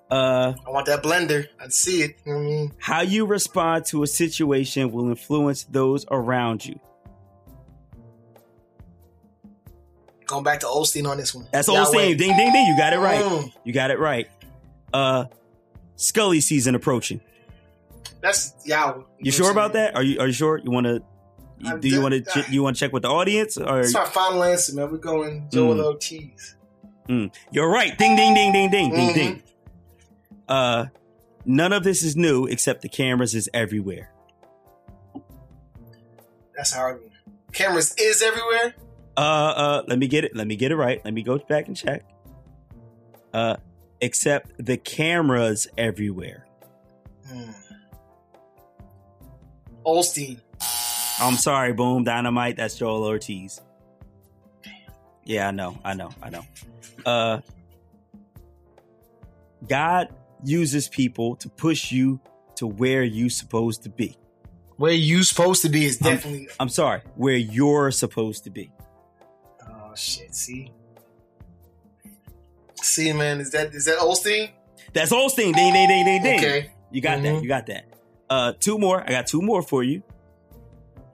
[0.09, 1.47] Uh I want that blender.
[1.59, 2.17] I see it.
[2.25, 2.71] You know what I mean?
[2.79, 6.79] how you respond to a situation will influence those around you.
[10.25, 11.47] Going back to Olstein on this one.
[11.51, 11.83] That's Yahweh.
[11.85, 12.17] Osteen.
[12.17, 13.23] Ding ding ding, you got it right.
[13.23, 14.27] Mm, You got it right.
[14.93, 15.25] Uh
[15.95, 17.21] Scully season approaching.
[18.21, 19.01] that's Yahweh.
[19.19, 19.95] You sure about that?
[19.95, 20.57] Are you are you sure?
[20.57, 21.01] You want to
[21.65, 24.05] I'm do you want to you want to check with the audience or That's my
[24.05, 24.91] final answer, man.
[24.91, 25.85] We're going Joel Mm.
[25.85, 26.55] Ortiz.
[27.51, 27.97] You're right.
[27.97, 29.13] Ding ding ding ding ding ding Mhm.
[29.15, 29.43] ding.
[30.47, 30.85] Uh
[31.45, 34.11] none of this is new except the cameras is everywhere.
[36.55, 37.01] That's a hard.
[37.53, 38.75] Cameras is everywhere.
[39.15, 40.35] Uh uh let me get it.
[40.35, 41.01] Let me get it right.
[41.03, 42.03] Let me go back and check.
[43.33, 43.55] Uh
[43.99, 46.45] except the cameras everywhere.
[47.27, 47.51] Hmm.
[49.85, 50.39] Olstein.
[51.19, 52.57] I'm sorry, boom, dynamite.
[52.57, 53.61] That's Joel Ortiz.
[55.23, 56.43] Yeah, I know, I know, I know.
[57.05, 57.41] Uh,
[59.67, 60.09] God
[60.43, 62.19] uses people to push you
[62.55, 64.15] to where you supposed to be.
[64.77, 66.47] Where you supposed to be is I'm- definitely.
[66.59, 68.71] I'm sorry, where you're supposed to be.
[69.67, 70.35] oh shit!
[70.35, 70.71] See,
[72.81, 74.51] see, man, is that is that Olstein?
[74.93, 75.53] That's Olstein.
[75.55, 76.39] Ding, ding, ding, ding, ding.
[76.39, 76.71] Okay.
[76.91, 77.33] You got that.
[77.33, 77.41] Mhm.
[77.41, 77.85] You got that.
[78.29, 79.01] Uh, two more.
[79.05, 80.03] I got two more for you.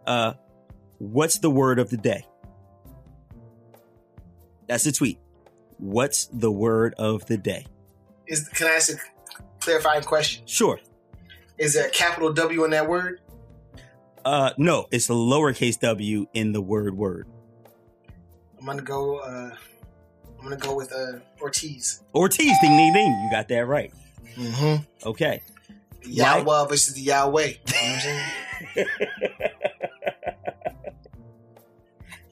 [0.05, 0.33] Uh,
[0.97, 2.25] what's the word of the day?
[4.67, 5.19] That's the tweet.
[5.77, 7.65] What's the word of the day?
[8.27, 8.97] Is can I ask a
[9.59, 10.43] clarifying question?
[10.45, 10.79] Sure.
[11.57, 13.19] Is there a capital W in that word?
[14.25, 17.27] Uh, no, it's a lowercase w in the word word.
[18.59, 19.17] I'm gonna go.
[19.17, 19.51] uh
[20.39, 22.01] I'm gonna go with uh Ortiz.
[22.15, 23.11] Ortiz, ding, ding, ding.
[23.23, 23.91] You got that right.
[24.35, 25.07] Mm-hmm.
[25.07, 25.41] Okay.
[26.05, 27.53] Yahweh versus the Yahweh.
[27.67, 28.11] You
[28.75, 28.85] know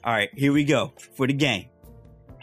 [0.03, 1.67] All right, here we go for the game.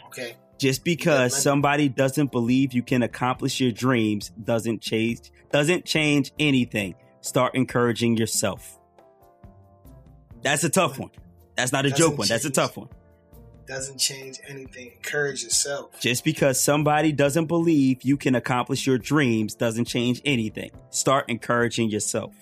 [0.07, 0.35] Okay.
[0.57, 6.31] Just because Yeah, somebody doesn't believe you can accomplish your dreams doesn't change doesn't change
[6.37, 6.95] anything.
[7.21, 8.77] Start encouraging yourself.
[10.41, 11.11] That's a tough one.
[11.55, 12.27] That's not a Doesn't joke one.
[12.27, 12.89] That's a tough one.
[13.67, 14.93] Doesn't change anything.
[14.95, 15.99] Encourage yourself.
[15.99, 20.71] Just because somebody doesn't believe you can accomplish your dreams doesn't change anything.
[20.89, 22.33] Start encouraging yourself.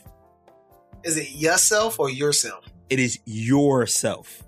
[1.04, 2.66] Is it yourself or yourself?
[2.90, 4.44] It is yourself.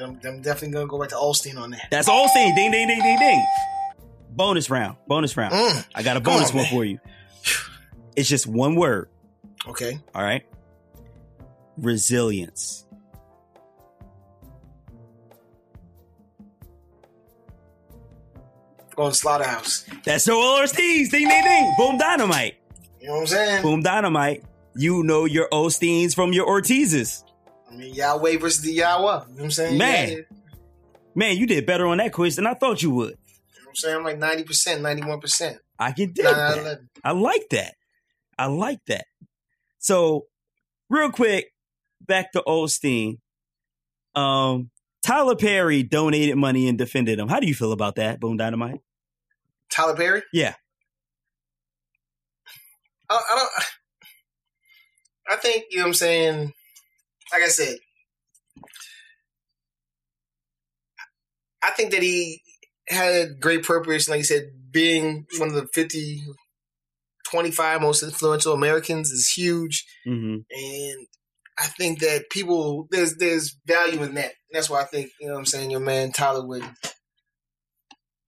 [0.00, 1.88] I'm, I'm definitely gonna go back to Olstein on that.
[1.90, 2.54] That's all saying.
[2.54, 3.46] Ding, ding, ding, ding, ding.
[4.30, 4.96] Bonus round.
[5.06, 5.52] Bonus round.
[5.54, 6.72] Mm, I got a bonus on, one man.
[6.72, 6.98] for you.
[8.16, 9.08] It's just one word.
[9.68, 9.98] okay.
[10.14, 10.44] All right.
[11.76, 12.84] Resilience.
[18.96, 19.84] Going to Slaughterhouse.
[20.04, 21.10] That's Joel Ortiz.
[21.10, 21.74] Ding, ding, ding.
[21.78, 22.56] Boom, dynamite.
[23.00, 23.62] You know what I'm saying?
[23.62, 24.42] Boom, dynamite.
[24.74, 27.22] You know your Osteens from your Ortizes.
[27.70, 29.00] I mean, Yahweh versus the Yahweh.
[29.02, 29.78] You know what I'm saying?
[29.78, 30.08] Man.
[30.10, 30.38] Yeah,
[31.14, 33.10] Man, you did better on that quiz than I thought you would.
[33.10, 33.96] what I'm saying?
[33.96, 35.58] I'm like 90%, 91%.
[35.76, 36.78] I can dig Nine out of that.
[37.02, 37.74] I like that.
[38.38, 39.06] I like that.
[39.80, 40.26] So,
[40.88, 41.52] real quick,
[42.00, 43.18] back to Osteen.
[44.14, 44.70] Um,
[45.04, 47.26] Tyler Perry donated money and defended him.
[47.28, 48.80] How do you feel about that, Boom Dynamite?
[49.70, 50.22] Tyler Perry?
[50.32, 50.54] Yeah.
[53.10, 53.50] I, I don't.
[55.30, 56.52] I think you know what I'm saying.
[57.32, 57.76] Like I said,
[61.62, 62.40] I think that he
[62.88, 64.08] had a great purpose.
[64.08, 66.22] Like you said, being one of the 50,
[67.30, 70.36] 25 most influential Americans is huge, Mm-hmm.
[70.50, 71.06] and
[71.58, 74.32] I think that people there's there's value in that.
[74.52, 75.70] That's why I think you know what I'm saying.
[75.70, 76.64] Your man Tyler would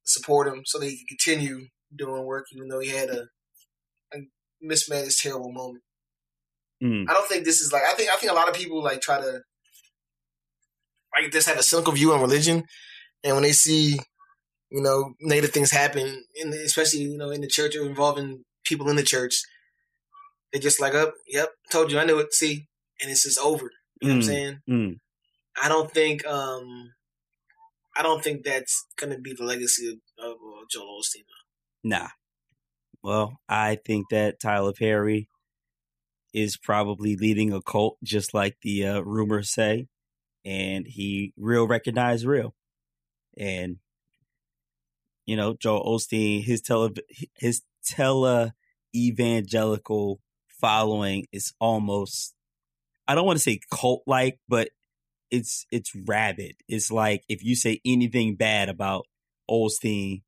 [0.05, 3.29] support him so that he could continue doing work, even though he had a,
[4.15, 4.19] a
[4.61, 5.83] mismanaged terrible moment.
[6.83, 7.05] Mm.
[7.09, 9.01] I don't think this is like I think I think a lot of people like
[9.01, 9.43] try to
[11.16, 12.64] like just have a cynical view on religion,
[13.25, 13.99] and when they see
[14.71, 18.45] you know negative things happen, in the, especially you know in the church or involving
[18.64, 19.43] people in the church,
[20.53, 22.35] They just like, up, yep, told you, I knew it.
[22.35, 22.66] See,
[23.01, 23.71] and it's just over.
[24.01, 24.59] You know what I'm Mm, saying?
[24.69, 24.95] mm.
[25.62, 26.93] I don't think, um,
[27.97, 31.25] I don't think that's gonna be the legacy of, of uh, Joel Osteen.
[31.85, 32.09] Nah.
[33.03, 35.29] Well, I think that Tyler Perry
[36.33, 39.88] is probably leading a cult, just like the uh, rumors say,
[40.45, 42.55] and he real recognize real,
[43.37, 43.77] and
[45.27, 46.90] you know Joel Osteen, his tele
[47.37, 48.53] his tele
[48.95, 50.21] evangelical
[50.61, 52.35] following is almost
[53.09, 54.71] I don't want to say cult like, but
[55.31, 56.57] it's it's rabid.
[56.69, 59.07] It's like if you say anything bad about
[59.51, 60.23] Osteen,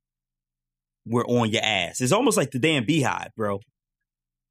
[1.06, 2.00] we're on your ass.
[2.00, 3.60] It's almost like the damn beehive, bro.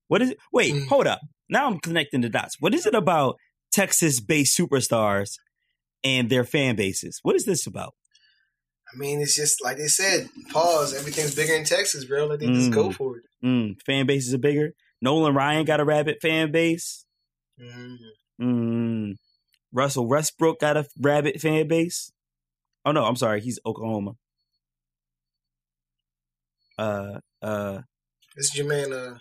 [0.08, 0.38] What is it?
[0.52, 0.88] Wait, Mm.
[0.88, 1.22] hold up.
[1.52, 2.56] Now I'm connecting the dots.
[2.60, 3.36] What is it about
[3.72, 5.34] Texas based superstars
[6.04, 7.20] and their fan bases?
[7.22, 7.94] What is this about?
[8.94, 10.94] I mean, it's just like they said, pause.
[10.94, 12.26] Everything's bigger in Texas, bro.
[12.26, 12.96] Like they just go Mm.
[12.96, 13.24] for it.
[13.44, 14.74] Mm, fan bases are bigger.
[15.02, 17.06] Nolan Ryan got a rabbit fan base.
[17.60, 17.98] Mm.
[18.42, 19.16] Mm,
[19.72, 22.12] Russell Westbrook got a rabbit fan base.
[22.86, 24.14] Oh no, I'm sorry, he's Oklahoma.
[26.78, 27.82] Uh, uh,
[28.36, 28.92] This is your man.
[28.92, 29.18] Uh,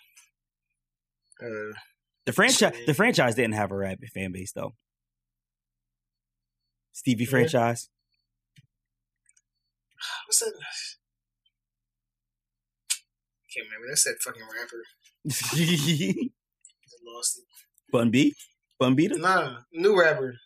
[1.44, 1.72] uh,
[2.26, 4.74] the franchise, the franchise didn't have a rabid fan base though.
[6.92, 7.30] Stevie Yeah.
[7.30, 7.88] franchise.
[10.26, 10.52] what's that?
[13.54, 13.88] Can't remember.
[13.88, 14.84] That's that fucking rapper.
[15.52, 17.44] I lost it.
[17.92, 18.34] Bun B,
[18.78, 20.36] Bun B, Nah, new rapper.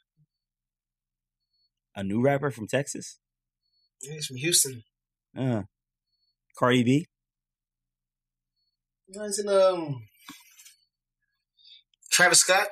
[1.95, 3.19] a new rapper from Texas.
[4.01, 4.83] He's from Houston.
[5.37, 5.63] Uh,
[6.59, 7.07] Cardi B.
[9.09, 10.07] No, he's in um.
[12.15, 12.69] Travis Scott.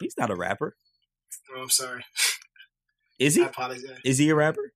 [0.00, 0.76] He's not a rapper.
[1.52, 2.04] Oh, I'm sorry.
[3.18, 3.42] Is he?
[3.42, 3.98] I apologize.
[4.04, 4.72] Is he a rapper?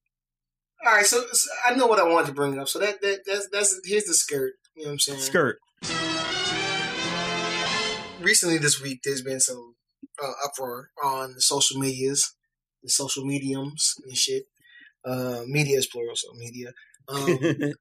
[0.85, 2.67] All right, so, so I know what I wanted to bring up.
[2.67, 4.55] So that, that that's that's here's the skirt.
[4.75, 5.21] You know what I'm saying?
[5.21, 5.59] Skirt.
[8.21, 9.77] Recently, this week, there's been some
[10.21, 12.35] uh, uproar on the social medias,
[12.83, 14.47] the social mediums and shit.
[15.05, 16.73] Uh, media is plural, so media.
[17.07, 17.39] Um,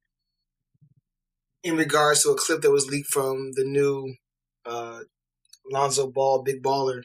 [1.64, 4.14] in regards to a clip that was leaked from the new
[4.68, 5.00] uh,
[5.72, 7.04] Lonzo Ball Big Baller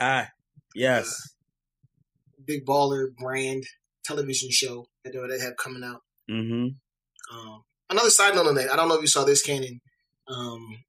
[0.00, 0.28] ah,
[0.74, 1.34] yes.
[2.44, 3.64] Big Baller brand
[4.04, 6.02] television show that they have coming out.
[6.30, 6.68] Mm-hmm.
[7.36, 9.80] Um, another side note on that, I don't know if you saw this, Cannon.
[10.28, 10.84] Um,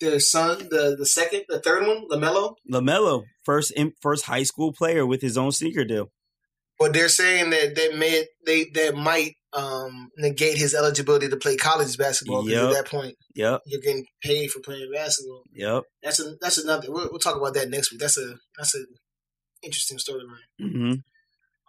[0.00, 2.56] their son, the the second, the third one, LaMelo.
[2.70, 6.10] LaMelo, first in, first high school player with his own sneaker deal.
[6.82, 11.56] But they're saying that that may they that might um, negate his eligibility to play
[11.56, 12.48] college basketball.
[12.48, 12.64] Yep.
[12.64, 15.44] at that point, Yep, you're getting paid for playing basketball.
[15.52, 15.84] yep.
[16.02, 16.90] That's a that's another.
[16.90, 18.00] We'll, we'll talk about that next week.
[18.00, 18.80] That's a that's a
[19.62, 20.60] interesting storyline.
[20.60, 20.94] Mm-hmm.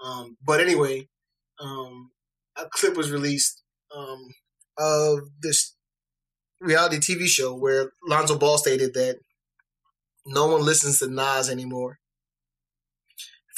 [0.03, 1.07] Um, but anyway,
[1.59, 2.09] um,
[2.57, 3.61] a clip was released
[3.95, 4.33] um,
[4.79, 5.75] of this
[6.59, 9.17] reality TV show where Lonzo Ball stated that
[10.25, 11.99] no one listens to Nas anymore.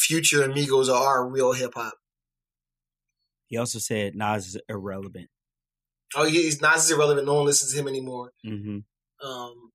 [0.06, 1.94] Future and Migos are real hip hop.
[3.48, 5.30] He also said Nas is irrelevant.
[6.16, 7.28] Oh, he's Nas is irrelevant.
[7.28, 8.32] No one listens to him anymore.
[8.46, 8.80] Mm-hmm.
[9.28, 9.72] Um,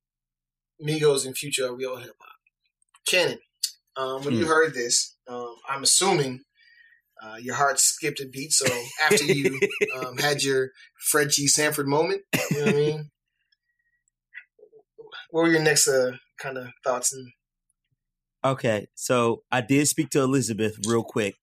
[0.85, 2.37] Migos and Future are real hip hop.
[3.09, 3.39] Cannon,
[3.97, 4.49] um, when you Hmm.
[4.49, 6.41] heard this, um, I'm assuming
[7.23, 8.53] uh, your heart skipped a beat.
[8.53, 8.67] So
[9.05, 9.61] after you
[9.95, 10.71] um, had your
[11.11, 11.47] Fred G.
[11.47, 13.11] Sanford moment, you know what I mean?
[15.31, 17.13] What were your next uh, kind of thoughts?
[17.13, 17.31] And
[18.45, 21.37] Okay, so I did speak to Elizabeth real quick.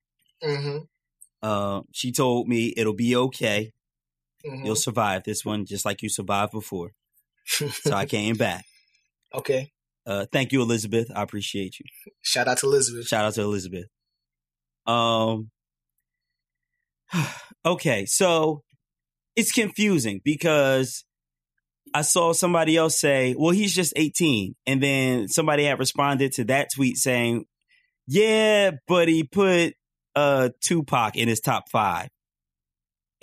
[0.43, 0.79] mm-hmm,
[1.41, 3.71] Uh, she told me it'll be okay.
[4.45, 4.65] mm-hmm.
[4.65, 6.91] You'll survive this one just like you survived before.
[7.45, 8.65] So I came back.
[9.33, 9.71] okay.
[10.05, 11.11] Uh, thank you, Elizabeth.
[11.13, 11.85] I appreciate you.
[12.21, 13.07] Shout out to Elizabeth.
[13.07, 13.87] Shout out to Elizabeth.
[14.85, 15.49] Um.
[17.65, 18.63] Okay, so
[19.35, 21.03] it's confusing because
[21.97, 26.43] I saw somebody else say, "Well, he's just 18," and then somebody had responded to
[26.43, 27.45] that tweet saying,
[28.05, 29.73] "Yeah, but he put
[30.15, 32.09] uh Tupac in his top five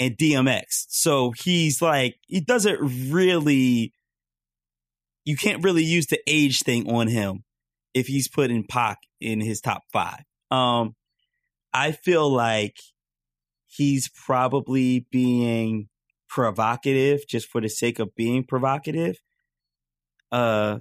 [0.01, 3.93] and DMX, so he's like he doesn't really."
[5.25, 7.45] You can't really use the age thing on him
[7.95, 10.25] if he's putting Pac in his top five.
[10.51, 10.97] Um,
[11.73, 12.77] I feel like
[13.69, 15.89] he's probably being
[16.35, 19.21] provocative just for the sake of being provocative.
[20.33, 20.79] Uh,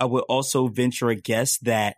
[0.00, 1.96] I would also venture a guess that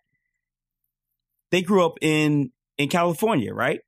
[1.53, 3.79] they grew up in in California, right?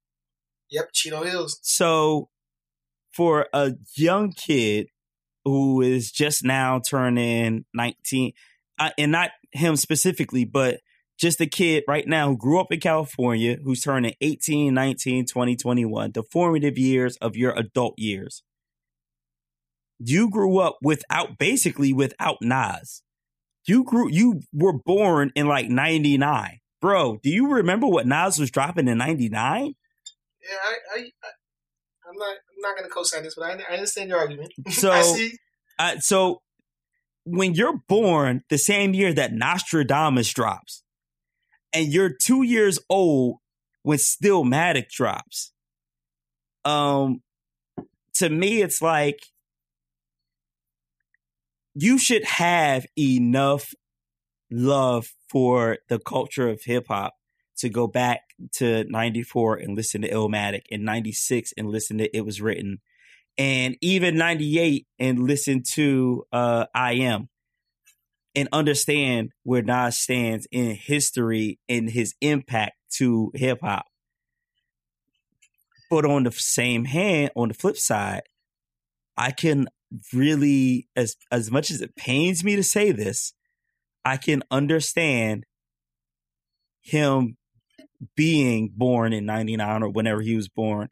[0.71, 1.59] Yep, Chino Hills.
[1.63, 2.29] So
[3.13, 4.87] for a young kid
[5.45, 8.33] who is just now turning 19,
[8.79, 10.79] uh, and not him specifically, but
[11.19, 15.57] just a kid right now who grew up in California, who's turning 18, 19, 20,
[15.57, 18.45] 21, the formative years of your adult years.
[19.99, 23.03] You grew up without basically without Nas.
[23.67, 26.61] You grew you were born in like 99.
[26.81, 29.75] Bro, do you remember what Nas was dropping in 99?
[30.43, 31.29] Yeah, I, I, I
[32.09, 34.53] I'm not I'm not gonna co-sign this, but I, I understand your argument.
[34.71, 35.37] So I see.
[35.79, 36.43] uh, so
[37.25, 40.83] when you're born the same year that Nastradamus drops,
[41.73, 43.39] and you're two years old
[43.83, 45.53] when Stillmatic drops,
[46.65, 47.23] um,
[48.15, 49.21] to me it's like
[51.79, 53.75] you should have enough
[54.51, 57.13] love for the culture of hip hop
[57.59, 62.25] to go back to 94 and listen to Illmatic and 96 and listen to It
[62.25, 62.79] Was Written
[63.37, 67.29] and even 98 and listen to uh I Am
[68.35, 73.87] and understand where Nas stands in history and his impact to hip hop.
[75.91, 78.23] But on the same hand, on the flip side,
[79.17, 79.69] I can
[80.13, 83.33] really as as much as it pains me to say this,
[84.05, 85.45] I can understand
[86.81, 87.37] him
[88.15, 90.89] being born in 99 or whenever he was born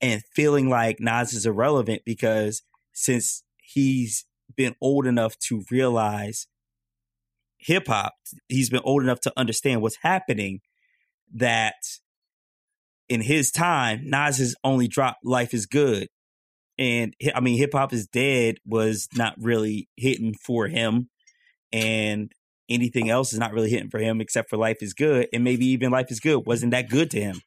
[0.00, 4.24] and feeling like Nas is irrelevant because since he's
[4.56, 6.46] been old enough to realize
[7.58, 8.14] hip hop,
[8.48, 10.60] he's been old enough to understand what's happening
[11.34, 11.74] that
[13.08, 16.08] in his time, Nas has only dropped Life is Good.
[16.78, 21.10] And I mean, Hip Hop is Dead was not really hitting for him.
[21.72, 22.32] And
[22.68, 25.28] anything else is not really hitting for him except for Life is Good.
[25.32, 27.40] And maybe even Life is Good wasn't that good to him.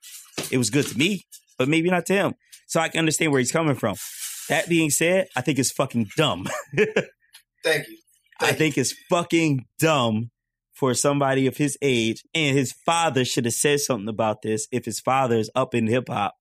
[0.51, 1.23] It was good to me,
[1.57, 2.33] but maybe not to him.
[2.67, 3.95] So I can understand where he's coming from.
[4.49, 6.47] That being said, I think it's fucking dumb.
[6.75, 7.97] Thank you.
[8.39, 10.31] I Thank think it's fucking dumb
[10.73, 14.67] for somebody of his age, and his father should have said something about this.
[14.71, 16.33] If his father is up in hip hop,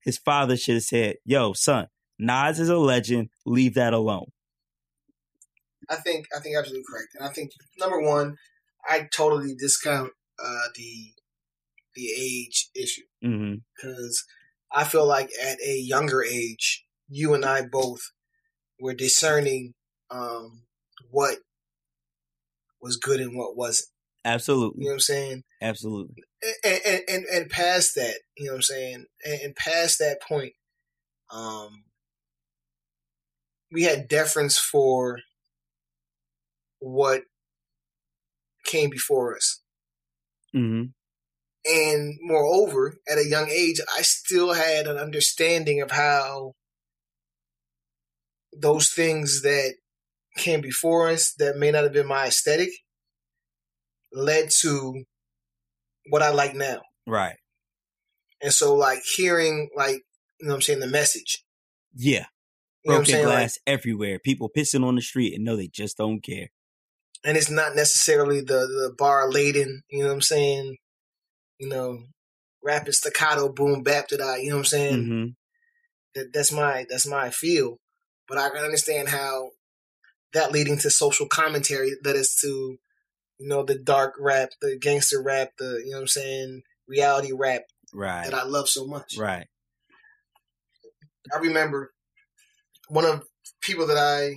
[0.00, 1.86] his father should have said, "Yo, son,
[2.18, 3.28] Nas is a legend.
[3.46, 4.30] Leave that alone."
[5.88, 8.36] I think I think absolutely correct, and I think number one,
[8.88, 11.12] I totally discount uh, the
[11.94, 13.02] the age issue
[13.76, 14.24] because
[14.72, 18.00] I feel like at a younger age, you and I both
[18.80, 19.74] were discerning
[20.10, 20.62] um,
[21.10, 21.38] what
[22.80, 23.88] was good and what wasn't.
[24.24, 25.42] Absolutely, you know what I'm saying?
[25.62, 26.16] absolutely.
[26.64, 29.04] and, and, and, and past that, you know what I'm saying?
[29.24, 30.52] And, and past that point,
[31.32, 31.84] um,
[33.70, 35.18] we had deference for
[36.80, 37.22] what
[38.64, 39.60] came before us.
[40.52, 40.84] hmm
[41.64, 46.52] And moreover, at a young age, I still had an understanding of how
[48.56, 49.74] those things that
[50.36, 52.70] came before us that may not have been my aesthetic
[54.12, 55.04] led to
[56.08, 56.80] what I like now.
[57.06, 57.36] Right.
[58.40, 60.02] And so like hearing like
[60.40, 61.44] you know what I'm saying the message.
[61.94, 62.26] Yeah.
[62.88, 63.26] You know Broken saying?
[63.26, 64.18] Like, glass everywhere.
[64.18, 66.48] People pissing on the street and know they just don't care.
[67.24, 70.76] and it's not necessarily the the bar laden, you know what I'm saying?
[71.58, 72.04] You know,
[72.62, 75.04] rapid staccato boom bap that I, you know what I'm saying?
[75.04, 75.26] hmm
[76.14, 77.78] That that's my that's my feel.
[78.28, 79.50] But I can understand how
[80.32, 82.78] that leading to social commentary that is to,
[83.38, 87.32] you know, the dark rap, the gangster rap, the you know what I'm saying, reality
[87.32, 88.24] rap Right.
[88.24, 89.16] that I love so much.
[89.18, 89.46] Right.
[91.34, 91.92] I remember
[92.88, 93.24] one of
[93.60, 94.34] people that I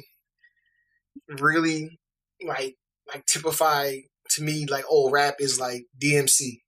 [1.39, 1.99] really
[2.45, 2.75] like
[3.07, 3.97] like typify
[4.31, 6.61] to me like old rap is like DMC.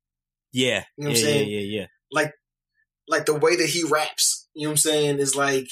[0.52, 0.84] Yeah.
[0.98, 1.50] You know what I'm yeah, saying?
[1.50, 1.60] yeah.
[1.60, 1.80] Yeah.
[1.80, 1.86] Yeah.
[2.12, 2.34] Like
[3.08, 5.68] like the way that he raps, you know what I'm saying, is like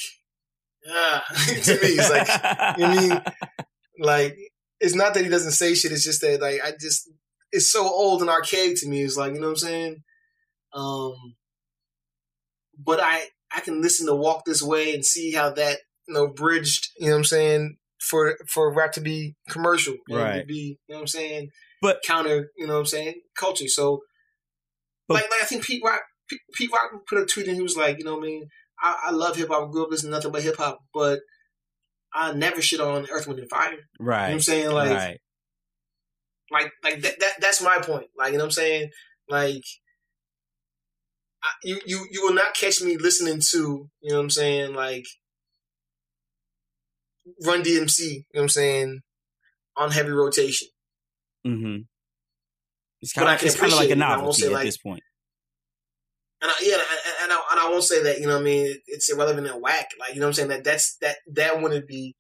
[0.89, 1.23] ah
[1.63, 3.21] to me it's like you know what I mean?
[3.99, 4.37] like
[4.79, 7.09] it's not that he doesn't say shit, it's just that like I just
[7.51, 9.03] it's so old and archaic to me.
[9.03, 10.03] It's like, you know what I'm saying?
[10.73, 11.35] Um
[12.83, 15.79] but I I can listen to Walk This Way and see how that,
[16.11, 20.41] you know, bridged, you know what I'm saying, for for rap to be commercial and
[20.41, 21.49] to be, you know what I'm saying,
[21.81, 23.67] But- counter, you know what I'm saying, culture.
[23.67, 24.01] So
[25.07, 27.61] But- like like I think Pete Rock Pete, Pete Rock put a tweet and he
[27.63, 28.49] was like, you know what I mean,
[28.81, 31.19] I, I love hip hop, I grew up listening to nothing but hip hop, but
[32.13, 33.69] I never shit on Earth, Wind and Fire.
[33.69, 33.71] Right.
[33.71, 34.31] You know what Right.
[34.33, 34.71] I'm saying?
[34.71, 35.19] Like right.
[36.51, 38.07] like like that, that that's my point.
[38.17, 38.89] Like you know what I'm saying?
[39.29, 39.63] Like
[41.43, 44.73] I, you you you will not catch me listening to you know what I'm saying
[44.73, 45.05] like
[47.45, 47.99] Run DMC.
[47.99, 48.99] You know what I'm saying
[49.77, 50.67] on heavy rotation.
[51.45, 51.81] Mm-hmm.
[53.01, 53.93] It's But kind I of can it's kind of like a.
[53.93, 55.03] I novelty at like- this point.
[56.43, 56.81] And I, yeah, and,
[57.23, 59.61] and, I, and I won't say that you know what I mean it's irrelevant and
[59.61, 59.89] whack.
[59.99, 62.15] Like you know what I'm saying that that's that that wouldn't be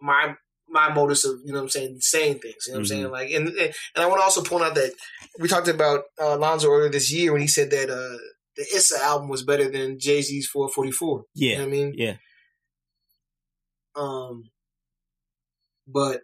[0.00, 0.34] my
[0.70, 2.64] my modus of you know what I'm saying saying things.
[2.66, 4.92] You know what I'm saying like and and I want to also point out that
[5.38, 8.16] we talked about uh, Lonzo earlier this year when he said that uh,
[8.56, 11.24] the Issa album was better than Jay Z's 444.
[11.34, 11.58] You Yeah.
[11.58, 11.94] know what I mean?
[11.98, 12.16] Yeah.
[13.96, 14.50] Um,
[15.86, 16.20] but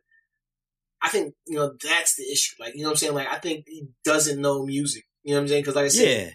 [1.03, 2.55] I think you know that's the issue.
[2.61, 3.15] Like you know what I'm saying.
[3.15, 5.05] Like I think he doesn't know music.
[5.23, 5.63] You know what I'm saying?
[5.63, 6.31] Because like I said, Yeah.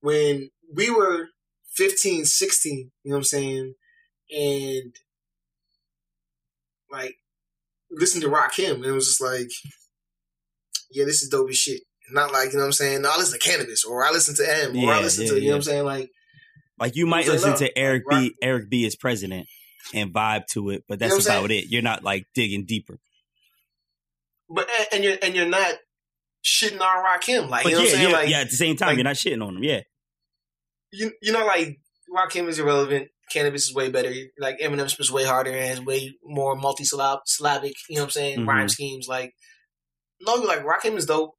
[0.00, 1.28] when we were
[1.76, 3.74] 15, 16, you know what I'm saying,
[4.30, 4.94] and
[6.90, 7.16] like
[7.90, 9.48] listen to Rakim, and it was just like,
[10.90, 11.80] yeah, this is dope as shit.
[12.10, 13.02] Not like you know what I'm saying.
[13.02, 15.38] No, I listen to Canibus, or I listen to M, or I listen yeah, to
[15.40, 15.84] you know what I'm saying.
[15.84, 16.10] Like
[16.78, 17.58] Like you might listen enough.
[17.60, 18.24] to Eric Like, B.
[18.26, 18.84] rock- Eric B.
[18.84, 19.46] is president
[19.92, 21.66] and vibe to it, but You that's know what I'm about it.
[21.66, 22.98] You're not like digging deeper.
[24.48, 25.74] But and you're and you're not
[26.44, 28.10] shitting on Rakim, like But you know yeah, what I'm saying.
[28.10, 28.40] yeah, like yeah.
[28.40, 29.62] At the same time, like- you're not shitting on him.
[29.64, 29.80] Yeah,
[30.92, 31.78] you you know like
[32.14, 33.08] Rakim is irrelevant.
[33.34, 34.12] Canibus is way better.
[34.38, 37.72] Like Eminem's spits way harder and has way more multi syllabic.
[37.88, 38.38] You know what I'm saying?
[38.40, 38.46] Mhm.
[38.46, 39.08] Rhyme schemes.
[39.08, 39.34] Like
[40.20, 41.32] no, like Rakim is dope.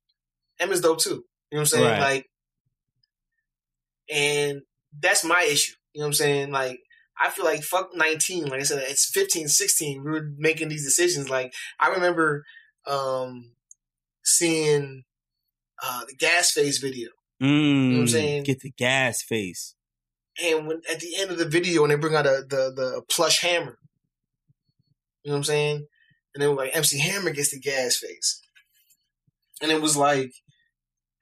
[0.59, 1.09] M is dope too.
[1.09, 1.21] You know
[1.51, 1.83] what I'm saying?
[1.85, 1.99] Right.
[1.99, 2.25] Like,
[4.09, 4.61] and
[4.99, 5.73] that's my issue.
[5.93, 6.51] You know what I'm saying?
[6.51, 6.79] Like.
[7.19, 8.45] I feel like fuck 19.
[8.47, 10.03] Like I said, it's 15, 16.
[10.03, 11.29] We were making these decisions.
[11.29, 12.43] Like I remember
[12.87, 13.51] um
[14.23, 15.03] seeing
[15.83, 17.09] uh the Gas Face video.
[17.41, 18.43] mm, what I'm saying?
[18.43, 19.75] Get the gas face.
[20.43, 23.01] And when at the end of the video, when they bring out a, the the
[23.09, 23.77] plush hammer,
[25.23, 25.87] you know what I'm saying?
[26.33, 28.41] And then like MC Hammer gets the gas face,
[29.61, 30.33] and it was like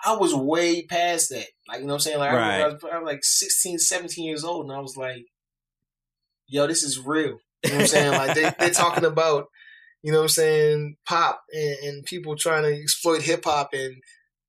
[0.04, 1.46] I was way past that.
[1.68, 2.20] Like you know what I'm saying?
[2.20, 5.26] Like I, I, was, I was like 16, 17 years old, and I was like,
[6.48, 8.12] "Yo, this is real." You know what I'm saying?
[8.12, 9.48] Like they they're talking about,
[10.02, 13.96] you know what I'm saying, pop and, and people trying to exploit hip hop and.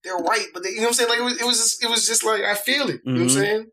[0.02, 1.08] They're white, but they, you know what I'm saying.
[1.08, 3.00] Like it was, it was, just, it was just like I feel it.
[3.06, 3.30] You know what I'm Mhm.
[3.30, 3.66] saying?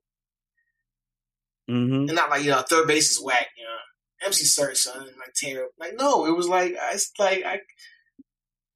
[1.67, 1.73] hmm
[2.07, 4.27] and not like you know 3rd Bass is whack, you know.
[4.27, 5.71] MC Serch son like terrible.
[5.77, 7.59] Like no, it was like I it's like I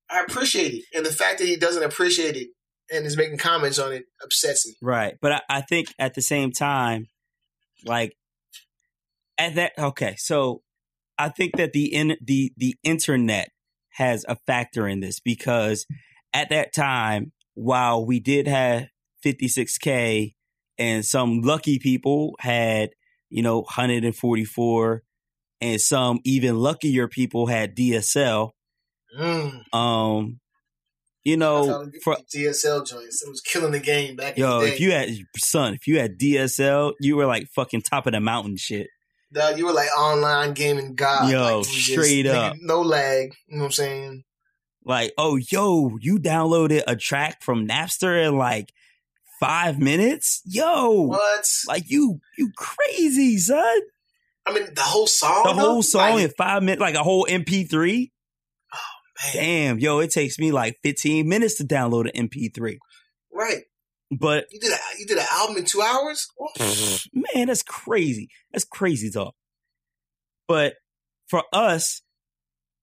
[0.09, 2.49] I appreciate it, and the fact that he doesn't appreciate it
[2.91, 4.73] and is making comments on it upsets me.
[4.81, 7.07] Right, but I, I think at the same time,
[7.85, 8.17] like
[9.37, 9.73] at that.
[9.77, 10.61] Okay, so
[11.17, 13.49] I think that the in the the internet
[13.91, 15.85] has a factor in this because
[16.33, 18.87] at that time, while we did have
[19.25, 20.33] 56k
[20.77, 22.89] and some lucky people had
[23.29, 25.03] you know 144
[25.61, 28.51] and some even luckier people had DSL
[29.17, 29.73] Mm.
[29.73, 30.41] um
[31.23, 34.73] you know for DSL joints, it was killing the game back yo in the day.
[34.73, 38.19] if you had son if you had DSL you were like fucking top of the
[38.19, 38.87] mountain shit
[39.33, 41.29] Dog, you were like online gaming god.
[41.29, 42.55] Yo, like, just, straight nigga, up.
[42.61, 43.33] no lag.
[43.47, 44.23] You know what I'm saying?
[44.87, 48.71] like oh yo you downloaded a track from Napster in like
[49.39, 51.49] 5 minutes yo What?
[51.67, 53.79] like you you crazy son
[54.45, 55.41] I mean, the whole song.
[55.43, 58.11] the whole song Like, in 5 minutes like a whole MP3
[58.71, 58.77] Oh,
[59.23, 62.77] man, damn yo it takes me like 15 minutes to download an MP3
[63.33, 63.63] right.
[64.11, 66.27] But You did a you did an album in two hours.
[67.13, 68.29] man, that's crazy.
[68.51, 69.35] That's crazy talk.
[70.47, 70.75] But
[71.27, 72.01] for us,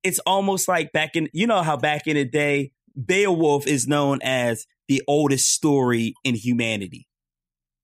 [0.03, 4.19] it's almost like back in, you know how back in the day, Beowulf is known
[4.23, 7.07] as the oldest story in humanity.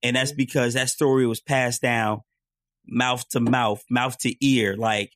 [0.03, 0.37] And that's mm-hmm.
[0.37, 2.21] because that story was passed down
[2.85, 4.75] mouth to mouth, mouth to ear.
[4.75, 5.13] Like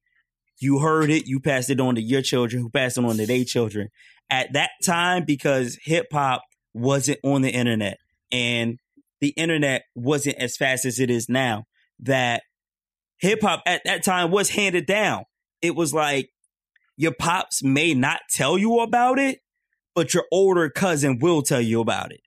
[0.60, 3.26] you heard it, you passed it on to your children, who passed it on to
[3.26, 3.90] their children.
[4.30, 6.44] At that time, because hip hop
[6.74, 7.98] wasn't on the internet
[8.34, 8.80] and
[9.22, 11.64] the internet wasn't as fast as it is now,
[12.00, 12.44] that
[13.20, 15.24] hip hop at that time was handed down.
[15.62, 16.30] It was like
[16.98, 19.40] your pops may not tell you about it,
[19.96, 22.20] but your older cousin will tell you about it.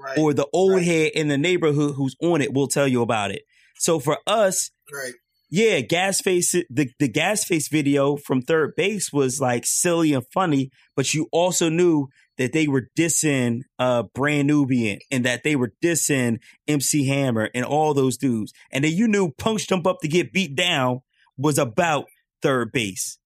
[0.00, 0.16] Right.
[0.16, 0.84] Or the old Right.
[0.84, 3.42] head in the neighborhood who's on it will tell you about it.
[3.78, 5.12] So for us, right.
[5.50, 10.24] yeah, gas face the, the gas face video from 3rd Bass was like silly and
[10.32, 15.56] funny, but you also knew that they were dissing uh Brand Nubian and that they
[15.56, 18.52] were dissing MC Hammer and all those dudes.
[18.72, 21.00] And then you knew Punks Jump Up to get beat down
[21.36, 22.06] was about
[22.42, 23.18] 3rd Bass.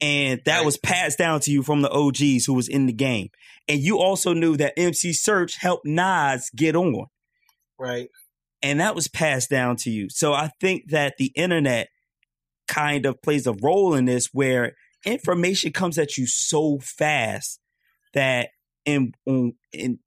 [0.00, 0.64] And that Right.
[0.66, 3.28] was passed down to you from the OGs who was in the game.
[3.68, 7.06] And you also knew that MC Serch helped Nas get on
[7.78, 8.08] Right.
[8.62, 10.08] and that was passed down to you.
[10.10, 11.88] So I think that the internet
[12.68, 14.74] kind of plays a role in this where
[15.04, 17.58] information comes at you so fast
[18.14, 18.50] that
[18.84, 19.98] in on in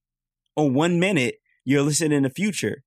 [0.55, 1.35] on one minute
[1.65, 2.83] you're listening to future.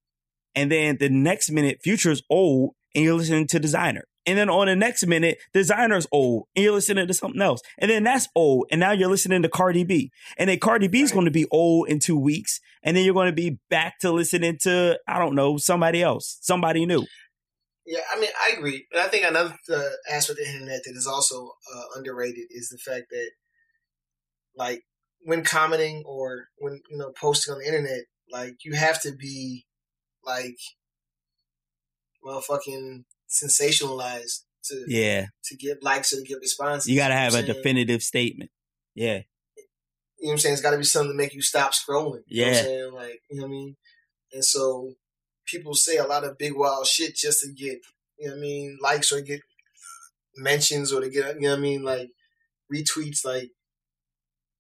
[0.55, 4.03] And then the next minute future is old and you're listening to Desiigner.
[4.27, 7.61] And then on the next minute Desiigner's old and you're listening to something else.
[7.79, 10.11] And then that's old and now you're listening to cardi b.
[10.39, 11.15] And then cardi b is Right.
[11.15, 14.13] going to be old in two weeks and then you're going to be back to
[14.13, 17.07] listening to i don't know somebody else somebody new.
[17.87, 18.87] Yeah, I mean, I agree.
[18.91, 22.69] But I think another uh, aspect of the internet that is also uh, underrated is
[22.69, 23.31] the fact that,
[24.57, 24.83] like,
[25.27, 29.67] when commenting or when you know posting on the internet, like you have to be
[30.25, 30.57] like,
[32.23, 36.89] well, fucking sensationalized to Yeah, to get likes or to get responses.
[36.89, 37.47] you got to have a saying?
[37.47, 38.51] definitive statement.
[38.95, 39.23] Yeah,
[40.19, 40.53] You know what I'm saying?
[40.55, 42.23] It's got to be something to make you stop scrolling.
[42.27, 42.59] You know what Yeah.
[42.61, 42.93] I'm saying?
[42.95, 43.77] Like, you know what I mean?
[44.33, 44.93] And so
[45.45, 47.79] people say a lot of big wild shit just to get,
[48.19, 49.41] you know what I mean, likes or get
[50.37, 52.09] mentions or to get, you know what I mean, like
[52.73, 53.25] retweets.
[53.25, 53.51] Like,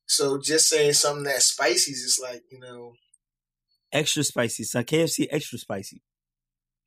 [0.06, 2.94] so just saying something that spicy is just like, you know,
[3.92, 4.64] extra spicy.
[4.64, 6.02] So KFC extra spicy.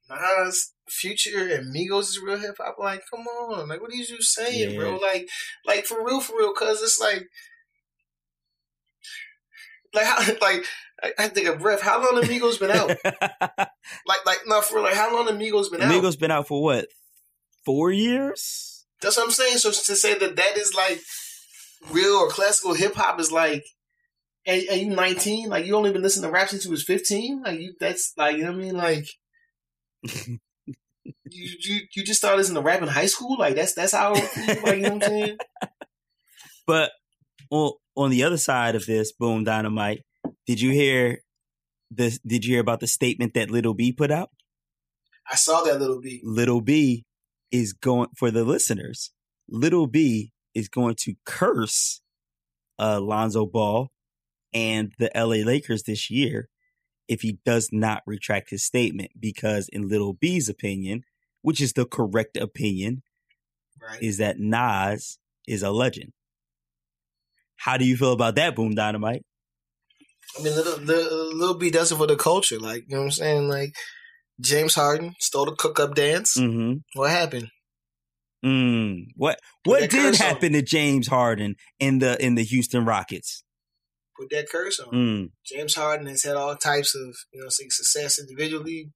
[0.10, 2.78] Nas, Future, and Migos is real hip hop.
[2.80, 4.98] Like, come on, like, what are you saying, bro?
[4.98, 5.30] Like,
[5.66, 7.28] like for real, for real, cause it's like,
[9.94, 10.66] like, how, like,
[11.18, 11.82] I, think of breath.
[11.82, 12.92] How long Migos been out?
[14.06, 15.92] Like, like, no, for like, how long Migos been out?
[15.92, 16.88] Amigos been out for what?
[17.66, 18.86] Four years?
[19.02, 19.58] That's what I'm saying.
[19.58, 21.00] So to say that that is like
[21.92, 23.66] real or classical hip hop is like,
[24.46, 27.44] and, and you 19, like you only been listening to rap since you was 15.
[27.44, 28.76] Like you, that's like you know what I mean.
[28.76, 29.08] Like
[30.04, 30.40] you,
[31.26, 33.38] you, you just started listening to rap in high school.
[33.38, 35.38] Like that's that's how like you know what I'm saying.
[36.68, 36.92] But
[37.50, 40.04] on on the other side of this, boom dynamite.
[40.46, 41.24] Did you hear
[41.90, 42.20] this?
[42.20, 44.30] Did you hear about the statement that Little B put out?
[45.32, 46.22] I saw that little B.
[46.24, 47.06] Little B
[47.52, 49.12] is going for the listeners.
[49.48, 52.02] Little B is going to curse
[52.80, 53.92] uh, Lonzo Ball
[54.54, 56.50] and the LA Lakers this year
[57.08, 59.12] if he does not retract his statement.
[59.20, 61.04] Because in Little B's opinion,
[61.42, 63.04] which is the correct opinion,
[63.82, 64.02] Right.
[64.04, 66.12] is that Nas is a legend.
[67.56, 69.24] How do you feel about that, Boom Dynamite?
[70.38, 72.60] I mean, little, little, little B does it for the culture.
[72.60, 73.48] Like you know what I'm saying.
[73.48, 73.74] Like
[74.42, 76.38] James Harden stole the cook up dance.
[76.38, 76.80] Mm-hmm.
[77.00, 77.50] What happened?
[78.46, 79.08] Mm.
[79.16, 83.44] What what did happen to James Harden in the in the Houston Rockets?
[84.18, 84.94] Put that curse on.
[84.94, 85.30] Mm.
[85.46, 88.92] James Harden has had all types of you know success individually.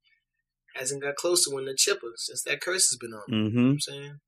[0.75, 3.21] Hasn't got close to winning the chipper since that curse has been on.
[3.27, 3.69] You know Mm-hmm.
[3.71, 4.19] I'm saying?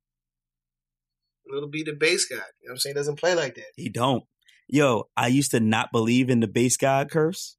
[1.47, 2.35] Little B the base guy.
[2.35, 2.95] You know what I'm saying?
[2.95, 3.65] Doesn't play like that.
[3.75, 4.23] He don't.
[4.67, 7.57] Yo, I used to not believe in the Based God curse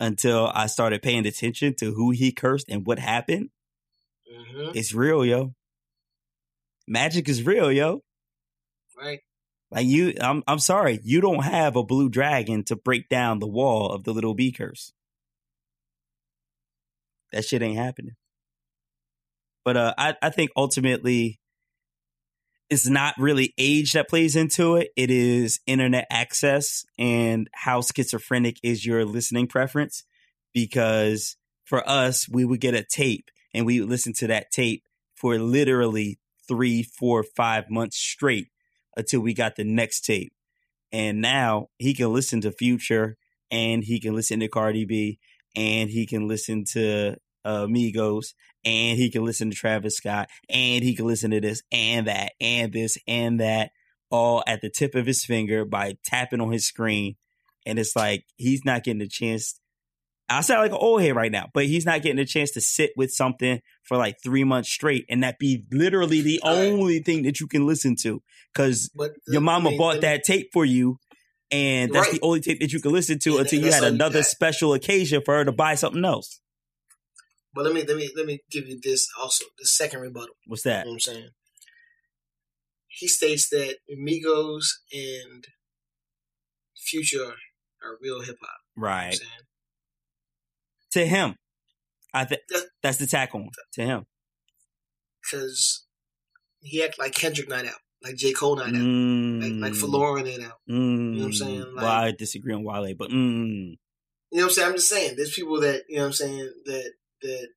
[0.00, 3.50] until I started paying attention to who he cursed and what happened.
[4.28, 5.54] hmm It's real, yo.
[6.86, 8.02] Magic is real, yo.
[8.96, 9.20] Right.
[9.70, 13.46] Like you, I'm I'm sorry, you don't have a blue dragon to break down the
[13.46, 14.92] wall of the little bee curse.
[17.32, 18.14] That shit ain't happening.
[19.64, 21.40] But uh, I I think ultimately,
[22.70, 24.90] it's not really age that plays into it.
[24.96, 30.04] It is internet access and how schizophrenic is your listening preference.
[30.52, 34.84] Because for us, we would get a tape and we would listen to that tape
[35.16, 38.48] for literally three, four, five months straight
[38.96, 40.32] until we got the next tape.
[40.92, 43.16] And now he can listen to Future
[43.50, 45.18] and he can listen to Cardi B
[45.56, 48.34] and he can listen to uh, Migos
[48.64, 52.32] and he can listen to Travis Scott and he can listen to this and that
[52.40, 53.72] and this and that
[54.10, 57.16] all at the tip of his finger by tapping on his screen.
[57.66, 59.58] And it's like he's not getting a chance.
[60.28, 62.60] I sound like an old head right now, but he's not getting a chance to
[62.60, 66.54] sit with something for like three months straight and that be literally the Right.
[66.56, 68.22] only thing that you can listen to.
[68.54, 68.90] Cause
[69.28, 70.98] your mama mean, bought that tape for you,
[71.50, 72.20] and that's Right.
[72.20, 74.72] the only tape that you can listen to And until you had you another special
[74.72, 76.40] occasion for her to buy something else.
[77.54, 80.34] But let me let me let me give you this also the second rebuttal.
[80.46, 80.80] What's that?
[80.80, 81.28] You know what I'm saying?
[82.88, 85.44] He states that Migos and
[86.76, 87.34] Future
[87.82, 88.50] are real hip hop.
[88.76, 89.14] You know what I'm Right.
[89.14, 89.30] saying?
[90.94, 91.36] To him.
[92.12, 92.42] I think
[92.82, 94.06] that's the tack on to him.
[95.22, 95.84] Because
[96.60, 98.32] he act like Kendrick night out, like J.
[98.32, 100.58] Cole night out, Mm, like like for Lauren night out.
[100.70, 101.72] Mm, know what I'm saying?
[101.74, 103.12] well, I disagree on Wale, but mm,
[103.70, 103.76] You
[104.32, 104.68] know what I'm saying?
[104.68, 106.92] I'm just saying, there's people that you know what I'm saying that
[107.22, 107.48] that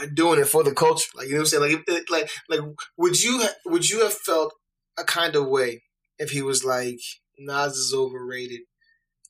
[0.00, 1.08] are doing it for the culture.
[1.14, 1.84] Like you know what I'm saying?
[1.88, 2.60] Like like like
[2.96, 4.52] would you would you have felt
[4.98, 5.82] a kind of way
[6.18, 7.00] if he was like
[7.38, 8.60] Nas is overrated,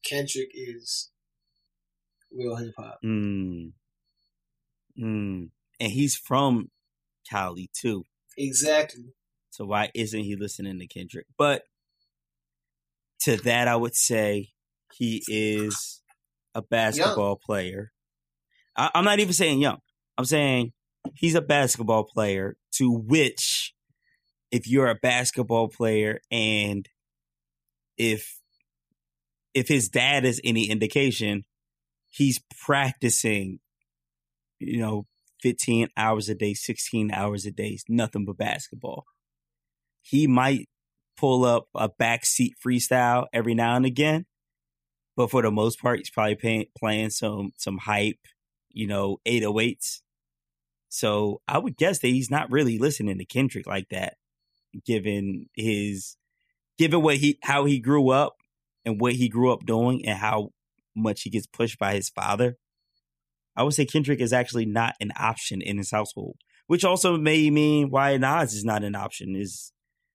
[0.04, 1.10] Kendrick is
[2.36, 2.98] real hip hop.
[3.04, 3.72] mm,
[4.98, 5.48] mm.
[5.80, 6.70] and he's from
[7.28, 8.04] Cali too.
[8.36, 9.12] Exactly.
[9.50, 11.26] So why isn't he listening to Kendrick?
[11.38, 11.62] But
[13.20, 14.48] to that, I would say
[14.92, 16.02] he is
[16.54, 17.92] a basketball player.
[18.76, 19.78] I, I'm not even saying young.
[20.18, 20.72] I'm saying
[21.14, 23.74] he's a basketball player to which,
[24.50, 26.88] if you're a basketball player and
[27.96, 28.38] if
[29.54, 31.44] if his dad is any indication,
[32.14, 33.58] he's practicing,
[34.58, 35.06] you know,
[35.42, 39.04] 15 hours a day, 16 hours a day, nothing but basketball.
[40.00, 40.68] He might
[41.16, 44.26] pull up a backseat freestyle every now and again,
[45.16, 48.18] but for the most part, he's probably paying, playing some some hype,
[48.70, 50.00] you know, 808s.
[50.88, 54.14] So I would guess that he's not really listening to Kendrick like that,
[54.86, 56.16] given his
[56.78, 58.34] given what he how he grew up
[58.84, 60.50] and what he grew up doing and how
[60.94, 62.56] much he gets pushed by his father.
[63.56, 66.36] I would say Kendrick is actually not an option in his household,
[66.66, 69.36] which also may mean why Nas is not an option.
[69.36, 69.72] Is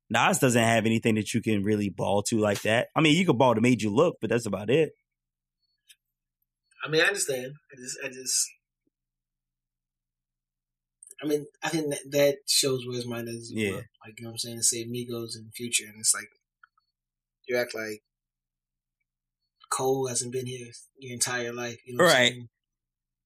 [0.09, 2.87] Nas doesn't have anything that you can really ball to like that.
[2.95, 4.91] I mean, you could ball to made you look, but that's about it.
[6.83, 7.53] I mean, I understand.
[7.71, 8.47] I just, I just,
[11.21, 13.51] I mean, I think that, that shows where his mind is.
[13.53, 13.71] Yeah.
[13.71, 13.77] well.
[13.77, 14.61] Like, you know what I'm saying?
[14.61, 16.29] Say Migos in the future, and it's like,
[17.47, 18.01] you act like
[19.69, 20.67] Cole hasn't been here
[20.97, 21.77] your entire life.
[21.85, 22.33] You know Right.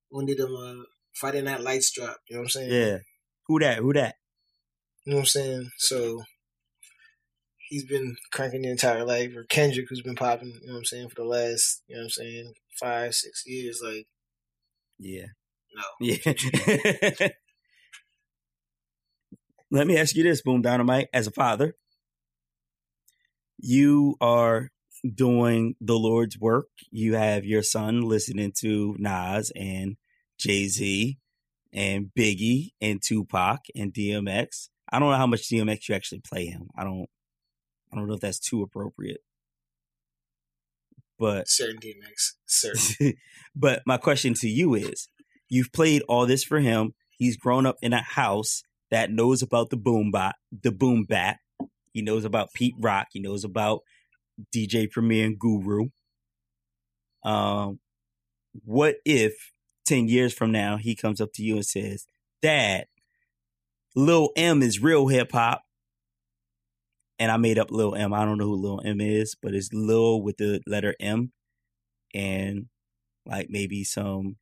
[0.09, 0.83] When did them uh,
[1.15, 2.17] Friday Night Lights drop?
[2.29, 2.71] You know what I'm saying?
[2.71, 2.97] Yeah.
[3.47, 3.79] Who that?
[3.79, 4.15] Who that?
[5.05, 5.69] You know what I'm saying?
[5.77, 6.23] So
[7.69, 10.85] he's been cranking the entire life, or Kendrick, who's been popping, you know what I'm
[10.85, 13.81] saying, for the last, you know what I'm saying, five, six years.
[13.83, 14.05] Like,
[14.99, 15.25] Yeah.
[15.75, 15.83] no.
[17.19, 17.27] Yeah.
[19.71, 21.07] Let me ask you this, Boom Dynamite.
[21.13, 21.75] As a father,
[23.57, 24.69] you are
[25.03, 26.67] doing the Lord's work.
[26.91, 29.97] You have your son listening to Nas and
[30.37, 31.17] Jay Z
[31.73, 34.69] and Biggie and Tupac and DMX.
[34.91, 36.69] I don't know how much DMX you actually play him.
[36.77, 37.07] I don't.
[37.91, 39.21] I don't know if that's too appropriate.
[41.19, 43.13] But Certain DMX, certain.
[43.55, 45.07] but my question to you is
[45.47, 49.69] you've played all this for him he's grown up in a house that knows about
[49.69, 51.37] the boom bap the boom bat.
[51.93, 53.81] he knows about pete rock he knows about
[54.55, 55.87] dj premier and guru
[57.23, 57.79] um
[58.65, 59.51] what if
[59.85, 62.05] 10 years from now he comes up to you and says
[62.41, 62.85] dad
[63.95, 65.63] lil m is real hip-hop
[67.19, 68.13] and I made up Lil M.
[68.13, 71.31] I don't know who Lil M is, but it's Lil with the letter M
[72.13, 72.67] and
[73.25, 74.37] like maybe some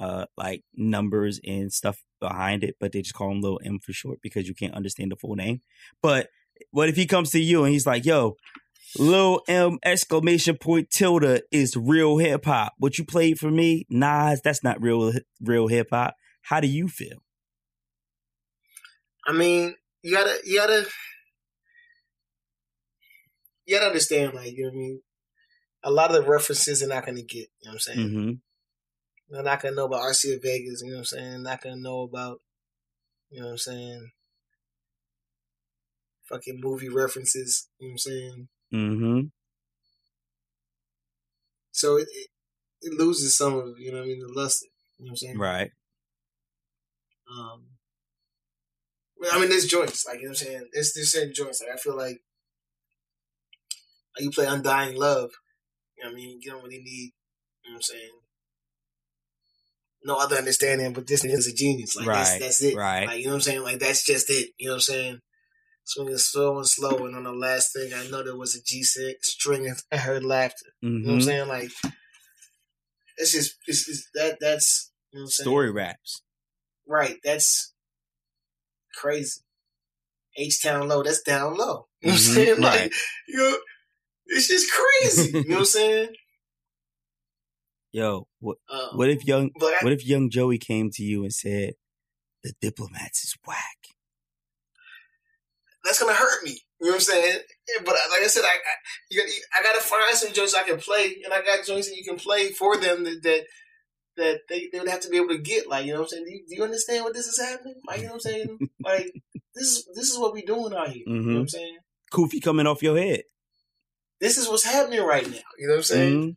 [0.00, 3.92] uh like numbers and stuff behind it, but they just call him Lil M for
[3.92, 5.60] short because you can't understand the full name.
[6.02, 6.28] But
[6.70, 8.36] what if he comes to you and he's like, yo,
[8.98, 12.74] Lil M exclamation point tilde is real hip hop.
[12.78, 16.14] What you played for me, Nas, that's not real real hip hop.
[16.42, 17.18] How do you feel?
[19.26, 20.86] I mean, you gotta, you gotta,
[23.66, 25.00] you gotta understand, like, you know what I mean?
[25.82, 28.08] A lot of the references they're not gonna get, you know what I'm saying?
[28.08, 28.30] Mm-hmm.
[29.30, 31.42] They're not gonna know about RC Vegas, you know what I'm saying?
[31.42, 32.38] Not gonna know about,
[33.30, 34.10] you know what I'm saying?
[36.28, 38.48] Fucking movie references, you know what I'm saying?
[38.72, 39.20] Mm-hmm.
[41.72, 42.28] So it, it,
[42.82, 44.66] it loses some of, you know what I mean, the luster,
[44.98, 45.38] you know what I'm saying?
[45.38, 45.70] Right.
[47.30, 47.64] Um,
[49.32, 50.68] I mean, there's joints, like you know what I'm saying.
[50.72, 51.60] There's there's certain joints.
[51.60, 52.20] Like I feel like,
[54.14, 55.30] like you play Undying Love.
[55.96, 56.38] You know what I mean?
[56.40, 57.12] You don't really need,
[57.64, 58.10] you know what I'm saying.
[60.04, 61.96] No other understanding, but this is a genius.
[61.96, 62.76] Like that's that's it.
[62.76, 63.06] right.
[63.06, 63.62] Like you know what I'm saying?
[63.62, 64.50] Like that's just it.
[64.58, 65.20] You know what I'm saying?
[65.86, 68.82] Swinging slow and slow, and on the last thing, I know there was a G
[68.82, 69.66] six string.
[69.68, 70.66] and I heard laughter.
[70.82, 71.28] You know what I'm Mm-hmm.
[71.28, 71.48] saying?
[71.48, 71.70] Like
[73.18, 75.46] it's just it's, it's that that's you know what I'm saying?
[75.46, 76.22] Story raps.
[76.88, 77.16] Right.
[77.24, 77.74] That's
[78.94, 79.42] crazy.
[80.36, 81.02] H Town low.
[81.02, 81.86] That's down low.
[82.02, 82.60] You know what I'm Mhm, saying?
[82.62, 82.92] Like, right.
[83.28, 83.58] you know,
[84.26, 85.38] it's just crazy.
[85.42, 86.08] you know what I'm saying?
[87.92, 91.32] Yo, what Um, what if young I, what if young Joey came to you and
[91.32, 91.74] said
[92.42, 93.75] the diplomats is whack?
[95.86, 96.60] That's gonna hurt me.
[96.80, 97.38] You know what I'm saying?
[97.84, 98.74] But like I said, I I,
[99.10, 99.28] you got,
[99.58, 102.16] I gotta find some joints I can play, and I got joints that you can
[102.18, 103.44] play for them that that,
[104.18, 105.68] that they, they would have to be able to get.
[105.68, 106.24] Like you know what I'm saying?
[106.26, 107.76] Do you, do you understand what this is happening?
[107.86, 108.58] Like you know what I'm saying?
[108.84, 109.12] like
[109.54, 111.04] this is this is what we doing out here.
[111.06, 111.78] You know what I'm saying?
[112.12, 113.22] Koofy coming off your head.
[114.20, 115.38] This is what's happening right now.
[115.58, 116.14] You know what I'm saying?
[116.14, 116.36] Mhm.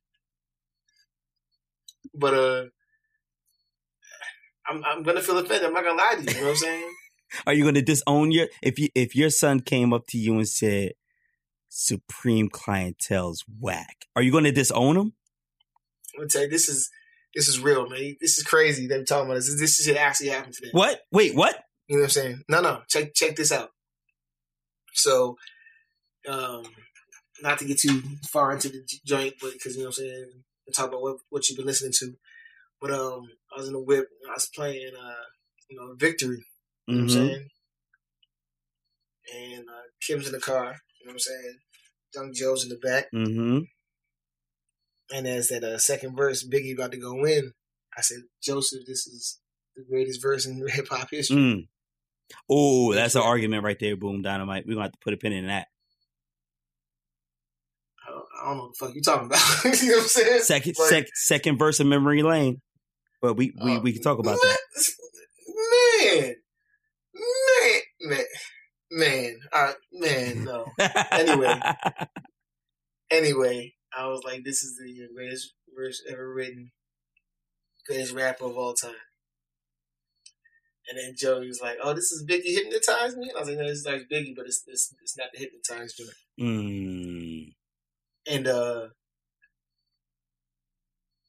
[2.13, 2.63] But uh,
[4.67, 5.65] I'm I'm gonna feel offended.
[5.67, 6.29] I'm not gonna lie to you.
[6.29, 6.93] You know what I'm saying?
[7.45, 10.47] Are you gonna disown your if you if your son came up to you and
[10.47, 10.93] said
[11.67, 14.05] Supreme Clientele's whack?
[14.15, 15.13] Are you gonna disown him?
[16.13, 16.89] I'm gonna tell you, this is
[17.35, 18.15] this is real, man.
[18.19, 19.59] This is crazy that we're talking about this.
[19.59, 20.69] This shit actually happened today.
[20.71, 21.01] What?
[21.11, 21.63] Wait, what?
[21.87, 22.43] You know what I'm saying?
[22.49, 22.81] No, no.
[22.87, 23.69] Check check this out.
[24.93, 25.37] So,
[26.27, 26.63] um,
[27.41, 30.31] not to get too far into the joint, but because you know what I'm saying,
[30.65, 32.15] and talk about what what you've been listening to.
[32.81, 34.07] But um, I was in the whip.
[34.29, 35.13] I was playing, uh,
[35.69, 36.45] you know, Victory.
[36.89, 37.27] You know what I'm Mhm.
[37.29, 37.49] saying?
[39.35, 40.63] And uh, Kim's in the car.
[40.99, 41.57] You know what I'm saying?
[42.15, 43.05] Young Joe's in the back.
[43.13, 43.59] Mm-hmm.
[45.15, 47.51] And as that uh, second verse, Biggie about to go in,
[47.97, 49.39] I said, Joseph, this is
[49.75, 51.37] the greatest verse in hip hop history.
[51.37, 51.67] Mm.
[52.49, 54.65] Oh, that's an argument right there, Boom Dynamite.
[54.67, 55.67] We're gonna have to put a pin in that.
[58.07, 59.63] I, don't, I don't know what the fuck you talking about.
[59.81, 60.41] you know what I'm saying?
[60.41, 62.61] Second Like, sec, second verse of Memory Lane.
[63.21, 64.57] But we we, uh, we can talk about that.
[66.13, 66.35] man,
[67.19, 68.25] man, man,
[68.91, 70.65] man, uh, man, no.
[71.11, 71.59] Anyway.
[73.11, 76.71] Anyway, I was like, this is the greatest verse ever written,
[77.87, 78.93] greatest rapper of all time.
[80.87, 83.67] And then Joey was like, "Oh, this is Biggie hypnotized me." I was like, "No,
[83.67, 86.09] this is like Biggie, but it's it's, it's not the hypnotized joint."
[86.39, 87.53] Mm.
[88.27, 88.87] And uh,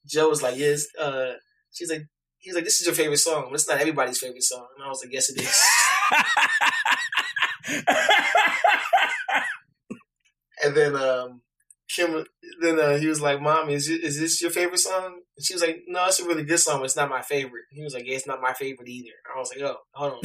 [0.07, 1.32] Joe was like, "Yes." Uh,
[1.72, 2.07] she's like,
[2.38, 4.88] "He's like, this is your favorite song, but it's not everybody's favorite song." And I
[4.88, 5.62] was like, "Yes, it is."
[10.64, 11.42] and then um,
[11.88, 12.24] Kim,
[12.61, 15.54] then uh, he was like, "Mommy, is it, is this your favorite song?" And she
[15.54, 17.94] was like, "No, it's a really good song, but it's not my favorite." He was
[17.94, 20.18] like, "Yeah, it's not my favorite either." I was like, "Oh, hold on."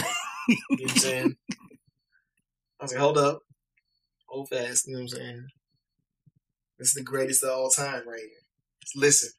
[0.47, 1.35] you know what I'm saying?
[2.79, 3.39] I was like, "Hold up,
[4.27, 5.47] hold fast." You know what I'm saying?
[6.77, 8.43] This is the greatest of all time, right here.
[8.81, 9.29] Just listen.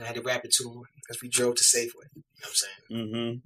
[0.00, 2.08] I had to rap it to him as we drove to Safeway.
[2.14, 2.82] You know what I'm saying?
[2.90, 3.38] mm-hmm.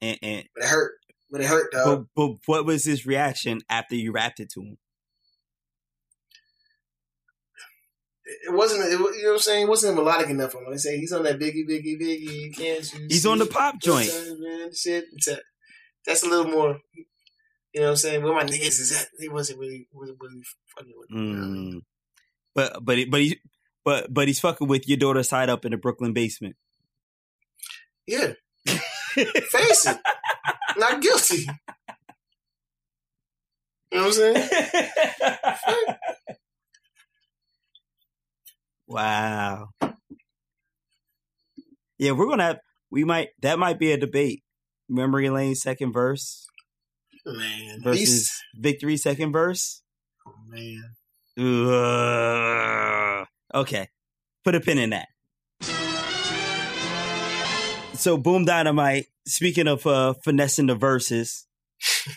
[0.00, 0.92] And, and But it hurt.
[1.30, 2.06] But it hurt, though.
[2.14, 4.78] but what was his reaction after you rapped it to him?
[8.24, 9.62] It wasn't, it, you know what I'm saying?
[9.66, 12.56] It wasn't melodic enough I'm gonna say he's on that biggie, biggie, biggie.
[12.56, 14.10] Can't you He's on the pop joint.
[14.38, 15.04] Man, shit.
[16.04, 16.80] That's a little more,
[17.72, 18.22] you know what I'm saying?
[18.22, 20.42] Where my niggas is at, he wasn't really, wasn't really
[20.76, 21.20] fucking with me.
[21.20, 21.80] Mm.
[22.54, 23.38] But but but he
[23.84, 26.56] but but he's fucking with your daughter side up in the Brooklyn basement.
[28.06, 28.32] Yeah.
[29.24, 29.98] Face it.
[30.76, 31.46] Not guilty.
[33.92, 35.96] You know what I'm saying?
[38.86, 39.68] wow.
[41.98, 42.58] Yeah, we're gonna have
[42.90, 44.42] we might that might be a debate.
[44.88, 46.46] Memory Lane second verse
[47.24, 47.80] Man.
[47.82, 49.82] versus Victory second verse.
[50.26, 50.84] oh, man.
[53.54, 53.88] Okay,
[54.44, 55.08] put a pin in that.
[57.96, 59.06] So, Boom Dynamite.
[59.26, 61.46] Speaking of uh, finessing the verses,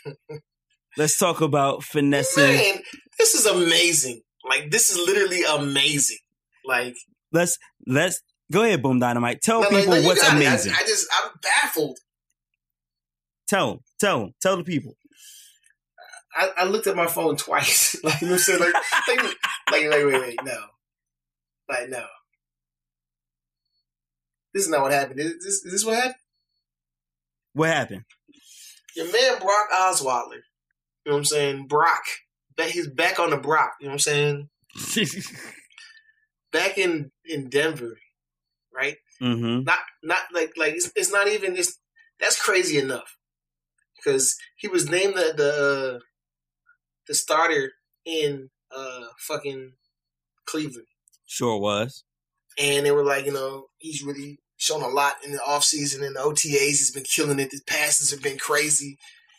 [0.98, 2.44] let's talk about finessing.
[2.56, 2.80] Man,
[3.18, 4.22] this is amazing.
[4.48, 6.18] Like, this is literally amazing.
[6.66, 6.96] Like,
[7.32, 8.22] Let's let's
[8.52, 9.42] go ahead, Boom Dynamite.
[9.42, 10.34] Tell no, no, people no, what's got it.
[10.34, 10.74] I- amazing.
[10.76, 11.98] I, just, I'm baffled.
[13.48, 13.80] tell them.
[14.00, 14.34] Tell them.
[14.42, 14.94] Tell the people.
[16.36, 17.96] I, I looked at my phone twice.
[18.04, 18.60] like, you know what I'm saying?
[18.60, 18.74] Like,
[19.08, 19.36] like, like,
[19.72, 20.60] like, wait, wait, no.
[21.68, 22.06] Like, no.
[24.54, 25.20] This is not what happened.
[25.20, 26.16] Is this, is this what happened?
[27.54, 28.04] What happened?
[28.96, 30.42] Your man Brock Osweiler.
[31.06, 31.68] You know what I'm saying?
[31.68, 32.04] Brock.
[32.58, 33.74] Back, he's back on the Brock.
[33.80, 34.50] You know what I'm saying?
[36.52, 37.98] Back in in Denver,
[38.74, 38.98] right?
[39.22, 39.64] mm-hmm.
[39.64, 41.78] Not not like like it's, it's not even it's
[42.20, 43.18] that's crazy enough
[43.96, 46.02] because he was named the the
[47.08, 47.74] the starter
[48.06, 49.74] in uh fucking
[50.46, 50.88] Cleveland,
[51.26, 52.04] Sure was.
[52.60, 56.16] And they were like, you know, he's really shown a lot in the offseason and
[56.16, 56.44] the OTAs.
[56.44, 57.52] He's been killing it.
[57.52, 58.98] The passes have been crazy.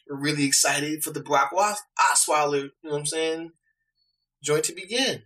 [0.08, 3.50] We're really excited for the Brock Os- Osweiler, you know what I'm saying,
[4.42, 5.22] joint to begin.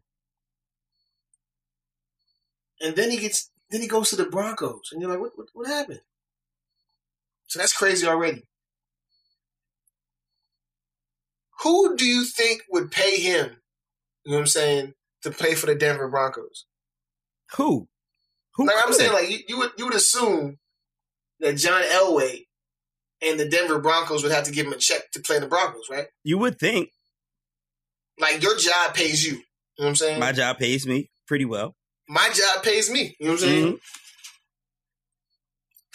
[2.83, 5.47] And then he gets, then he goes to the Broncos, and you're like, what, what,
[5.55, 6.01] what happened?
[7.47, 8.43] So that's crazy already.
[11.63, 13.57] Who do you think would pay him,
[14.25, 16.67] you know what I'm saying, to play for the Denver Broncos?
[17.57, 17.89] Who?
[18.57, 18.67] Who?
[18.67, 20.59] Like I'm saying, like you, you would you would assume
[21.41, 22.43] that John Elway
[23.23, 25.89] and the Denver Broncos would have to give him a check to play the Broncos,
[25.91, 26.07] right?
[26.23, 26.91] you would think
[28.19, 29.33] Like your job pays you.
[29.35, 30.21] You know what I'm saying?
[30.21, 31.75] my job pays me pretty well.
[32.09, 33.17] My job pays me.
[33.19, 33.73] You know what I'm saying?
[33.75, 33.79] Mhm.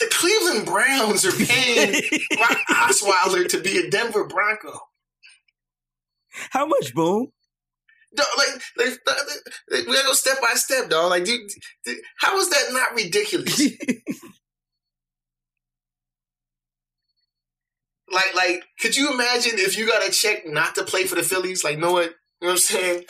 [0.00, 1.92] The Cleveland Browns are paying
[2.36, 4.78] Brock Osweiler to be a Denver Bronco.
[6.50, 7.28] How much, Boom?
[8.14, 8.98] Dog, like, like,
[9.70, 11.10] like, we gotta go step by step, dog.
[11.10, 11.48] Like, dude,
[11.84, 13.60] dude, how is that not ridiculous?
[18.12, 21.22] like, like, could you imagine if you got a check not to play for the
[21.22, 21.62] Phillies?
[21.62, 22.06] Like, know what?
[22.40, 23.04] You know what I'm saying?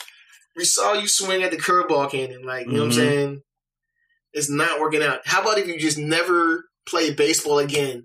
[0.56, 2.42] We saw you swing at the curveball cannon.
[2.44, 2.94] Like, you know what I'm Mhm.
[2.94, 3.42] saying?
[4.32, 5.20] It's not working out.
[5.24, 8.04] How about if you just never play baseball again?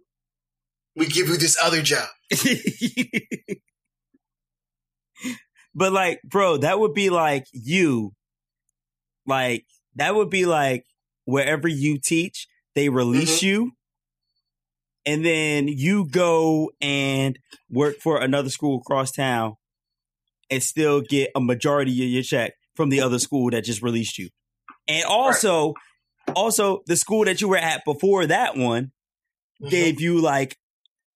[0.95, 2.07] We give you this other job.
[5.75, 8.13] but like, bro, that would be like you.
[9.27, 9.65] Like
[9.95, 10.85] that would be like
[11.25, 13.45] wherever you teach, they release Mm-hmm.
[13.47, 13.71] you,
[15.05, 17.37] and then you go and
[17.69, 19.55] work for another school across town,
[20.49, 24.17] and still get a majority of your check from the other school that just released
[24.17, 24.29] you,
[24.87, 25.73] and also,
[26.35, 28.91] also the school that you were at before that one
[29.61, 29.69] Mhm.
[29.69, 30.57] gave you like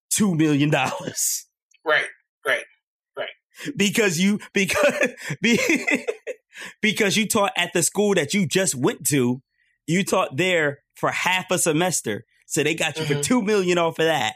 [0.09, 1.45] two million dollars.
[1.85, 2.09] Right, right.
[3.75, 5.09] Because you because
[5.41, 5.59] be,
[6.81, 9.41] because you taught at the school that you just went to
[9.87, 13.23] You taught there for half a semester, so they got you for Mhm.
[13.23, 14.33] two million off of that,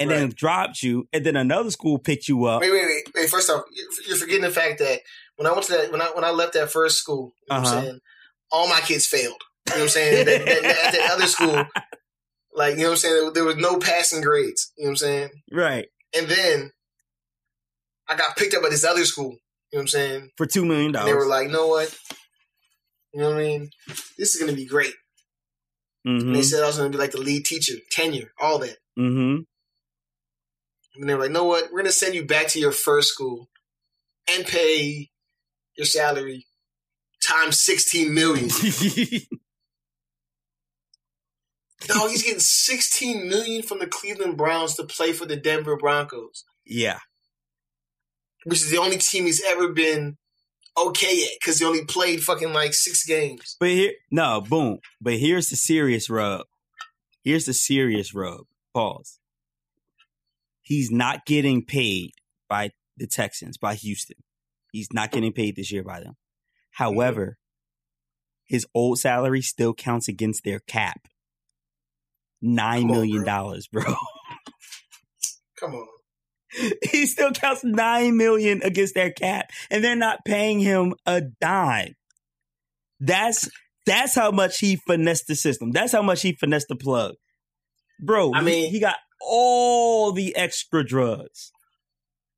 [0.00, 2.62] and then dropped you, and then another school picked you up.
[2.62, 3.28] Wait, wait, wait, wait.
[3.28, 5.00] First off, you're- you're forgetting the fact that
[5.36, 7.60] when I went to that, when I when I left that first school, you know
[7.62, 7.76] Uh-huh.
[7.76, 8.00] I'm saying,
[8.50, 9.42] all my kids failed.
[9.68, 10.24] You know what I'm saying?
[10.24, 11.64] that, that, that- at that other school,
[12.54, 14.72] like you know what I'm saying, there was no passing grades.
[14.78, 15.30] You know what I'm saying?
[15.52, 16.72] Right And then
[18.08, 19.36] I got picked up at this other school.
[19.70, 20.30] You know what I'm saying?
[20.36, 21.10] for two million dollars.
[21.10, 21.94] they were like, you know what?
[23.12, 23.70] You know what I mean?
[24.16, 24.94] This is gonna be great.
[26.06, 26.32] Mm-hmm.
[26.32, 28.76] they said I was gonna be like the lead teacher, tenure, all that.
[28.98, 29.42] Mm-hmm.
[30.96, 31.70] And they were like, know what?
[31.70, 33.50] We're gonna send you back to your first school
[34.32, 35.10] and pay
[35.76, 36.46] your salary
[37.22, 38.48] times sixteen million.
[41.88, 46.44] no, he's getting sixteen million from the Cleveland Browns to play for the Denver Broncos,
[46.64, 47.00] yeah.
[48.44, 50.16] Which is the only team he's ever been
[50.76, 53.56] okay at because he only played fucking like six games.
[53.58, 54.78] But here, no, boom.
[55.00, 56.46] But here's the serious rub.
[57.22, 58.42] Here's the serious rub.
[58.74, 59.18] Pause.
[60.62, 62.12] He's not getting paid
[62.48, 64.16] by the Texans, by Houston.
[64.72, 66.16] He's not getting paid this year by them.
[66.72, 67.38] However,
[68.44, 71.08] his old salary still counts against their cap.
[72.40, 73.82] Nine on, million dollars, bro.
[75.60, 75.86] Come on.
[76.90, 81.94] he still counts nine million against their cap, and they're not paying him a dime.
[83.00, 83.48] That's
[83.86, 85.72] that's how much he finessed the system.
[85.72, 87.14] That's how much he finessed the plug,
[88.00, 88.32] bro.
[88.34, 91.52] I he- mean- he, got all the extra drugs.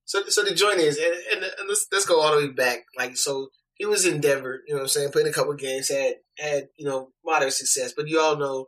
[0.04, 2.80] So, so the joint is, and, and, and let's let's go all the way back.
[2.98, 4.60] Like, so he was in Denver.
[4.66, 5.12] You know what I'm saying?
[5.12, 7.92] Played a couple games, had had you know moderate success.
[7.96, 8.66] But you all know,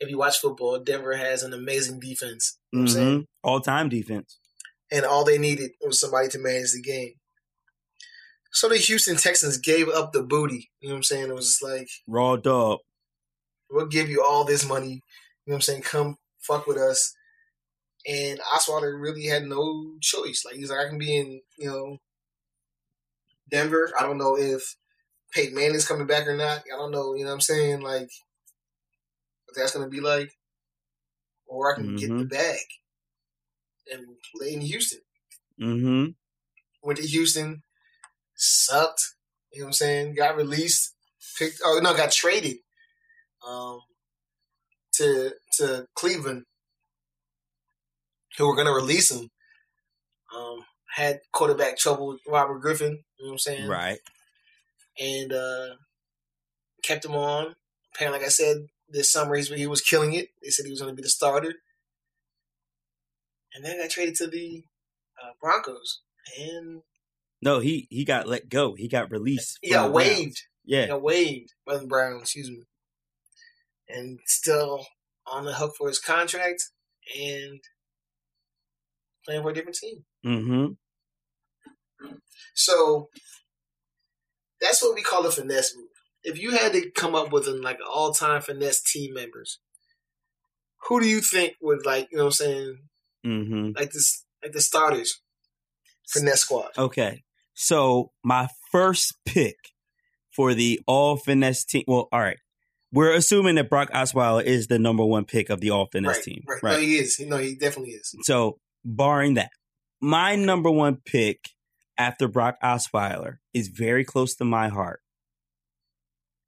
[0.00, 2.58] if you watch football, Denver has an amazing defense.
[2.72, 3.08] You know what I'm mm-hmm.
[3.08, 3.26] saying?
[3.44, 4.37] All time defense.
[4.90, 7.12] And all they needed was somebody to manage the game.
[8.52, 10.70] So the Houston Texans gave up the booty.
[10.80, 11.28] You know what I'm saying?
[11.28, 12.78] It was just like, Raw dog.
[13.70, 15.02] we'll give you all this money.
[15.44, 15.82] You know what I'm saying?
[15.82, 17.14] Come fuck with us.
[18.06, 20.44] And Osweiler really had no choice.
[20.46, 21.98] Like he's like, I can be in, you know,
[23.50, 23.92] Denver.
[23.98, 24.62] I don't know if
[25.32, 26.60] Peyton Manning's coming back or not.
[26.72, 27.14] I don't know.
[27.14, 27.80] You know what I'm saying?
[27.82, 28.08] Like,
[29.44, 30.30] what that's gonna be like.
[31.46, 32.30] Or I can get the Mhm.
[32.30, 32.60] bag
[33.92, 35.00] and play in Houston.
[35.60, 36.10] Mm-hmm.
[36.82, 37.62] Went to Houston,
[38.34, 39.02] sucked.
[39.52, 40.14] You know what I'm saying?
[40.14, 40.94] Got released,
[41.38, 41.60] picked.
[41.64, 42.58] Oh no, got traded.
[43.46, 43.80] Um,
[44.94, 46.44] to to Cleveland,
[48.36, 49.30] who were gonna release him.
[50.36, 50.64] Um,
[50.94, 53.04] had quarterback trouble with Robert Griffin.
[53.18, 53.68] You know what I'm saying?
[53.68, 53.98] Right.
[55.00, 55.68] And uh,
[56.82, 57.54] kept him on.
[57.94, 60.28] Apparently, like I said, this summer he's, he was killing it.
[60.42, 61.54] They said he was going to be the starter.
[63.58, 64.62] And then got traded to the
[65.20, 66.02] uh, Broncos,
[66.38, 66.82] and
[67.42, 68.74] No, he he got let go.
[68.76, 69.58] He got released.
[69.60, 70.08] he got the Browns.
[70.08, 70.42] waived.
[70.64, 70.86] Yeah.
[70.86, 72.62] got waived by the Browns, excuse me.
[73.88, 74.86] And still
[75.26, 76.62] on the hook for his contract
[77.20, 77.58] and
[79.24, 80.04] playing for a different team.
[80.24, 80.66] Mm-hmm.
[82.54, 83.08] So
[84.60, 85.88] that's what we call a finesse move.
[86.22, 89.58] If you had to come up with an like all time finesse team members,
[90.86, 92.78] who do you think would like, you know what I'm saying,
[93.26, 93.72] Mm-hmm.
[93.76, 95.20] like this like the starters
[96.06, 96.70] finesse squad?
[96.76, 97.22] Okay.
[97.54, 99.56] So my first pick
[100.30, 101.84] for the all finesse team.
[101.86, 102.38] Well, all right.
[102.92, 106.24] We're assuming that Brock Osweiler is the number one pick of the all finesse right,
[106.24, 106.44] team.
[106.46, 106.62] right.
[106.62, 106.72] Right.
[106.74, 107.20] No, he is.
[107.20, 108.14] No, he definitely is.
[108.22, 109.50] So barring that,
[110.00, 111.50] my number one pick
[111.98, 115.00] after Brock Osweiler is very close to my heart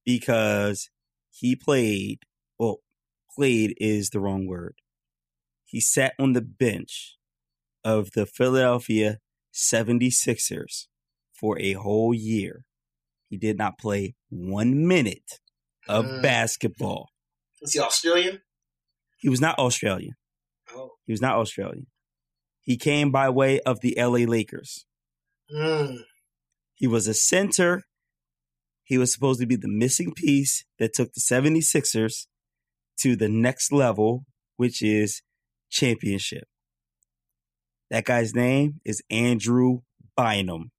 [0.06, 0.88] because
[1.30, 2.20] he played,
[2.58, 2.78] well,
[3.34, 4.74] played is the wrong word.
[5.70, 7.16] He sat on the bench
[7.84, 9.18] of the Philadelphia
[9.54, 10.86] 76ers
[11.32, 12.64] for a whole year.
[13.28, 15.38] He did not play one minute
[15.88, 16.22] of Mm.
[16.22, 17.10] basketball.
[17.62, 18.42] Is he Australian?
[19.18, 20.14] He was not Australian.
[20.74, 20.96] Oh.
[21.06, 21.86] He was not Australian.
[22.60, 24.86] He came by way of the LA Lakers.
[25.54, 26.02] Mm.
[26.74, 27.84] He was a center.
[28.82, 32.26] He was supposed to be the missing piece that took the 76ers
[32.98, 35.22] to the next level, which is
[35.70, 36.44] championship.
[37.90, 39.80] That guy's name is Andrew
[40.16, 40.70] Bynum.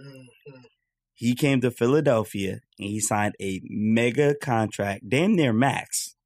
[0.00, 0.26] Mm.
[0.48, 0.64] Mm.
[1.14, 6.16] He came to Philadelphia and he signed a mega contract, damn near max,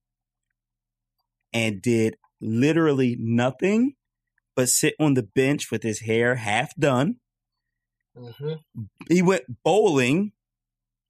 [1.52, 3.94] and did literally nothing
[4.54, 7.16] but sit on the bench with his hair half done.
[8.16, 8.62] Mhm.
[9.08, 10.32] He went bowling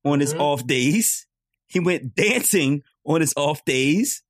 [0.04, 0.40] on his Mhm.
[0.40, 1.26] off days.
[1.66, 4.23] He went dancing on his off days.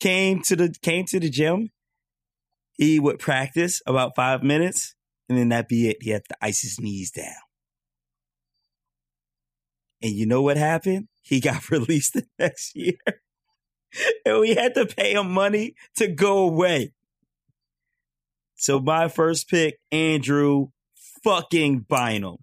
[0.00, 1.70] Came to the came to the gym.
[2.72, 4.94] He would practice about five minutes,
[5.28, 5.98] and then that'd be it.
[6.00, 7.34] He had to ice his knees down.
[10.02, 11.08] And you know what happened?
[11.24, 12.98] he got released the next year.
[14.24, 16.92] and we had to pay him money to go away.
[18.56, 20.68] So my first pick, Andrew
[21.24, 22.36] fucking Bynum.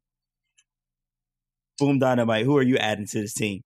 [1.79, 2.45] Boom Dynamite.
[2.45, 3.61] Who are you adding to this team?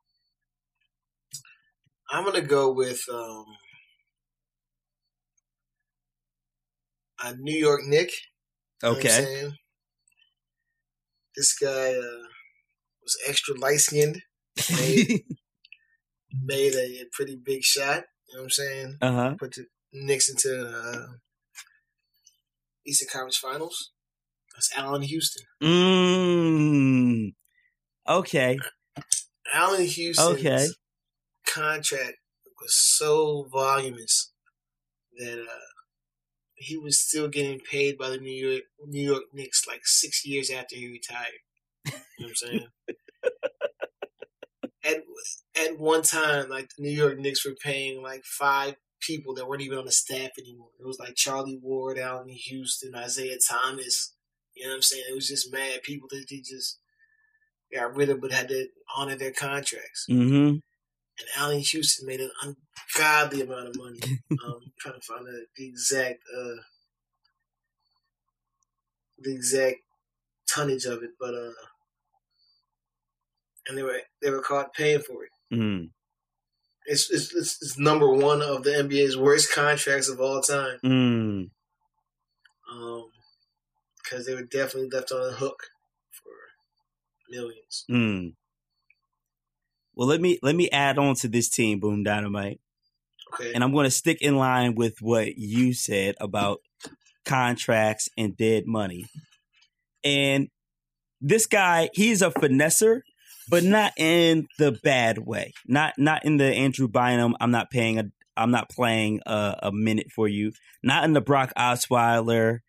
[2.09, 3.45] I'm gonna go with um,
[7.23, 8.11] a New York Nick.
[8.83, 9.51] You know Okay.
[11.35, 12.23] This guy uh,
[13.03, 14.21] was extra light skinned,
[14.77, 15.23] made,
[16.43, 18.03] made a, a pretty big shot.
[18.29, 18.97] You know what I'm saying?
[19.01, 19.35] uh huh.
[19.39, 21.07] Put the Knicks into uh,
[22.85, 23.91] Eastern Conference Finals.
[24.53, 25.43] That's Allan Houston.
[25.61, 27.33] Mm.
[28.07, 28.57] Okay.
[29.53, 30.67] Allan Houston's Okay.
[31.45, 32.17] contract
[32.61, 34.31] was so voluminous
[35.17, 35.65] that uh,
[36.65, 40.49] he was still getting paid by the New York New York Knicks like six years
[40.49, 41.41] after he retired.
[41.85, 42.67] You know what I'm saying?
[44.83, 44.97] at
[45.55, 49.61] at one time, like the New York Knicks were paying like five people that weren't
[49.61, 50.69] even on the staff anymore.
[50.79, 54.15] It was like Charlie Ward, Allan Houston, Isiah Thomas.
[54.55, 55.03] You know what I'm saying?
[55.09, 56.79] It was just mad people that they just
[57.73, 60.05] got rid of, but had to honor their contracts.
[60.09, 60.57] Mm-hmm.
[61.19, 63.99] And Allen Houston made an ungodly amount of money.
[64.31, 66.61] um, trying to find the, the exact uh,
[69.19, 69.77] the exact
[70.47, 71.51] tonnage of it, but uh,
[73.67, 75.31] and they were they were caught paying for it.
[75.53, 75.89] Mm.
[76.85, 80.79] It's it's, it's, it's number one of the NBA's worst contracts of all time.
[80.83, 81.49] Mm.
[82.71, 83.09] Um,
[84.03, 85.69] because they were definitely left on the hook
[86.11, 86.31] for
[87.29, 87.85] millions.
[87.89, 88.33] Mm.
[89.95, 92.59] Well, let me let me add on to this team, Boom Dynamite,
[93.33, 96.59] Okay, and I'm going to stick in line with what you said about
[97.25, 99.05] contracts and dead money.
[100.03, 100.49] And
[101.21, 103.01] this guy, he's a finesser,
[103.49, 105.53] but not in the bad way.
[105.67, 107.35] Not not in the Andrew Bynum.
[107.39, 108.05] I'm not paying a.
[108.37, 110.51] I'm not playing a, a minute for you.
[110.83, 112.59] Not in the Brock Osweiler.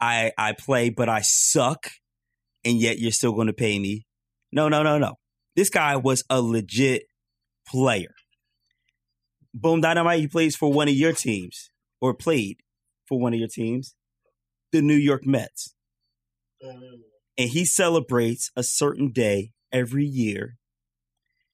[0.00, 1.90] I I play, but I suck,
[2.64, 4.04] and yet you're still going to pay me.
[4.50, 5.14] No, no, no, no.
[5.54, 7.04] This guy was a legit
[7.66, 8.14] player.
[9.54, 12.58] Boom Dynamite, he plays for one of your teams, or played
[13.06, 13.94] for one of your teams,
[14.72, 15.74] the New York Mets.
[16.62, 20.56] And he celebrates a certain day every year.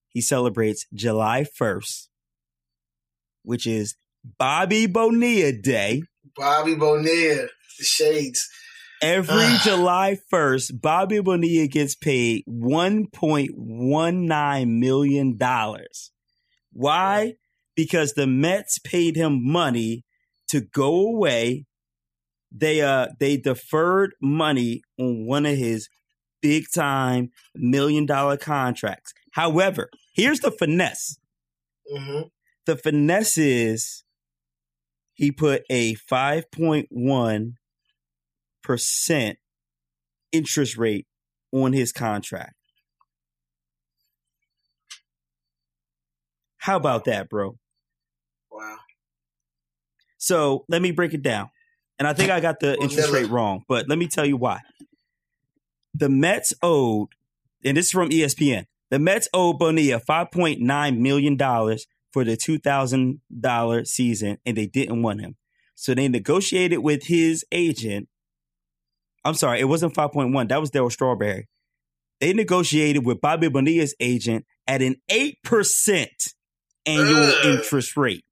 [0.08, 2.08] He celebrates July 1st,
[3.42, 3.96] which is
[4.38, 6.02] Bobby Bonilla Day.
[6.36, 8.48] Bobby Bonilla, the Shades.
[9.02, 9.44] Every.
[9.62, 15.38] July 1st, Bobby Bonilla gets paid $1.19 million.
[16.72, 17.34] Why?
[17.74, 20.04] Because the Mets paid him money
[20.48, 21.66] to go away.
[22.50, 25.90] They uh they deferred money on one of his
[26.40, 29.12] big time million dollar contracts.
[29.32, 31.18] However, here's the finesse.
[31.86, 32.22] hmm
[32.64, 34.02] The finesse is
[35.12, 37.52] he put a 5.1
[38.68, 39.38] percent
[40.30, 41.06] interest rate
[41.52, 42.52] on his contract.
[46.58, 47.56] How about that, bro?
[48.52, 48.76] Wow.
[50.18, 51.48] So let me break it down.
[51.98, 54.60] And I think I got the interest rate wrong, but let me tell you why.
[55.94, 57.08] The Mets owed,
[57.64, 61.38] and this is from ESPN, the Mets owed Bonilla $5.9 million
[62.12, 65.36] for the $2,000 season, and they didn't want him.
[65.74, 68.08] So they negotiated with his agent.
[69.24, 70.48] I'm sorry, it wasn't 5.1.
[70.48, 71.48] That was Darryl Strawberry.
[72.20, 76.06] They negotiated with Bobby Bonilla's agent at an 8%
[76.86, 77.44] annual Ugh.
[77.44, 78.24] interest rate.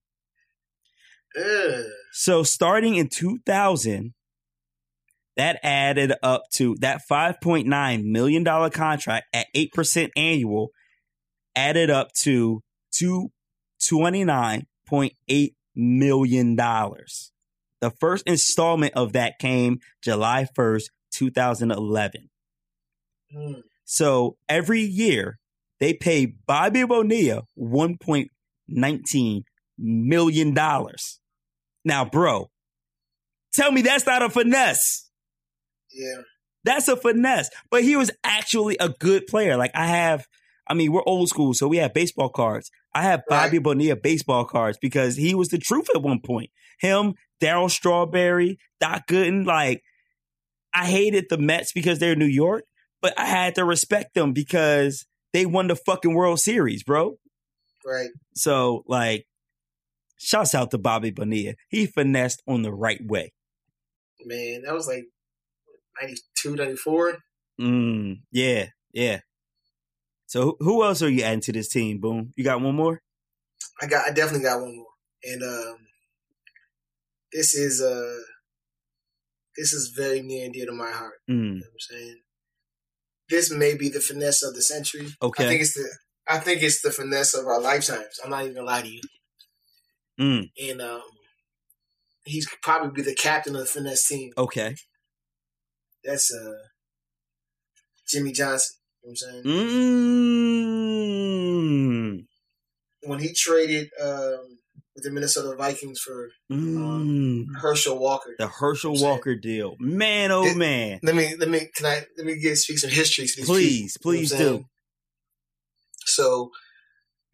[1.37, 1.85] Ugh.
[2.13, 4.15] So starting in 2000,
[5.37, 10.71] that added up to that 5.9 million dollar contract at 8% annual
[11.55, 13.31] added up to two
[13.81, 16.57] $29.8 million.
[17.81, 22.31] The first installment of that came July 1st, 2011.
[23.35, 23.63] Mm.
[23.85, 25.39] So every year
[25.81, 29.43] they pay Bobby Bonilla $1.19
[29.79, 30.57] million.
[31.85, 32.51] Now, bro,
[33.53, 35.11] tell me that's not a finesse.
[35.93, 36.23] Yeah.
[36.65, 37.51] That's a finesse.
[37.71, 39.57] But he was actually a good player.
[39.57, 40.27] Like I have,
[40.67, 42.71] I mean, we're old school, so we have baseball cards.
[42.93, 46.51] I have Bobby Bonilla baseball cards because he was the truth at one point.
[46.81, 49.83] Him, Darryl Strawberry, Doc Gooden, like
[50.75, 52.65] I hated the Mets because they're New York,
[53.01, 57.17] but I had to respect them because they won the fucking World Series, bro.
[57.85, 58.11] Right.
[58.35, 59.27] So, like,
[60.19, 61.55] shouts out to Bobby Bonilla.
[61.69, 63.33] He finessed on the right way.
[64.25, 65.05] Man, that was like
[66.03, 67.19] 92, 94.
[67.61, 69.21] Mm, yeah, yeah.
[70.27, 72.01] So who else are you adding to this team?
[72.01, 72.33] Boom.
[72.37, 73.01] You got one more?
[73.81, 74.87] I got I definitely got one more.
[75.25, 75.79] And um
[77.33, 78.17] this is uh
[79.57, 81.15] this is very near and dear to my heart.
[81.31, 82.21] Mm, You know I'm saying?
[83.29, 85.09] This may be the finesse of the century.
[85.21, 85.45] Okay.
[85.45, 85.89] I think it's the
[86.29, 88.19] I think it's the finesse of our lifetimes.
[88.23, 89.01] I'm not even gonna lie to you.
[90.21, 91.03] mm, And um
[92.25, 94.33] he's probably be the captain of the finesse team.
[94.37, 94.75] okay.
[96.05, 96.53] That's uh
[98.09, 98.77] Jimmy Johnson.
[99.03, 99.45] You know what I'm saying?
[102.17, 102.27] Mm,
[103.03, 104.56] When he traded um
[104.97, 107.45] with the Minnesota Vikings for mm.
[107.61, 108.35] Herschel Walker.
[108.39, 109.77] the Herschel Walker deal.
[109.79, 110.99] Man, oh It- man.
[111.05, 113.97] Let me let me can I let me get speak some history to these Please,
[113.99, 114.59] people, you know please saying?
[114.59, 114.65] do.
[116.07, 116.51] So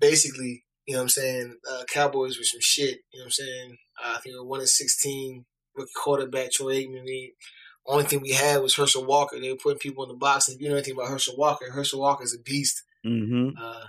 [0.01, 3.31] basically, you know what I'm saying, uh, Cowboys were some shit, you know what I'm
[3.31, 3.77] saying?
[4.05, 5.45] Uh, I think we were one in sixteen,
[5.77, 7.05] rookie quarterback Troy Aikman.
[7.05, 7.35] We,
[7.87, 9.41] only thing we had was Herschel Walker.
[9.41, 11.71] They were putting people in the box, and if you know anything about Herschel Walker,
[11.71, 12.83] Herschel Walker is a beast.
[13.05, 13.87] hmm Uh,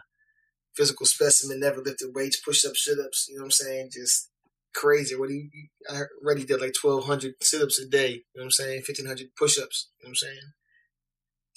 [0.75, 3.89] physical specimen, never lifted weights, push ups, sit ups, you know what I'm saying?
[3.93, 4.29] Just
[4.73, 5.15] crazy.
[5.15, 5.49] What he
[5.89, 8.51] I read he did like twelve hundred sit ups a day, you know what I'm
[8.51, 8.81] saying?
[8.81, 10.51] Fifteen hundred push ups, you know what I'm saying?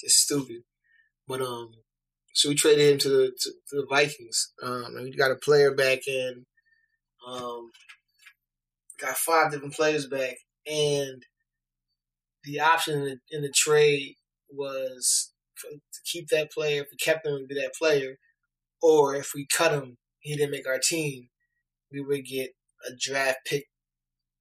[0.00, 0.62] Just stupid.
[1.26, 1.70] But um
[2.34, 4.52] so we traded him to the to, to the Vikings.
[4.62, 6.44] Um and we got a player back in
[7.26, 7.70] um
[9.00, 10.36] got five different players back
[10.66, 11.22] and
[12.44, 14.14] the option in the, in the trade
[14.50, 18.16] was to keep that player, if we kept him, would be that player,
[18.82, 21.28] or if we cut him, he didn't make our team,
[21.90, 22.50] we would get
[22.88, 23.66] a draft pick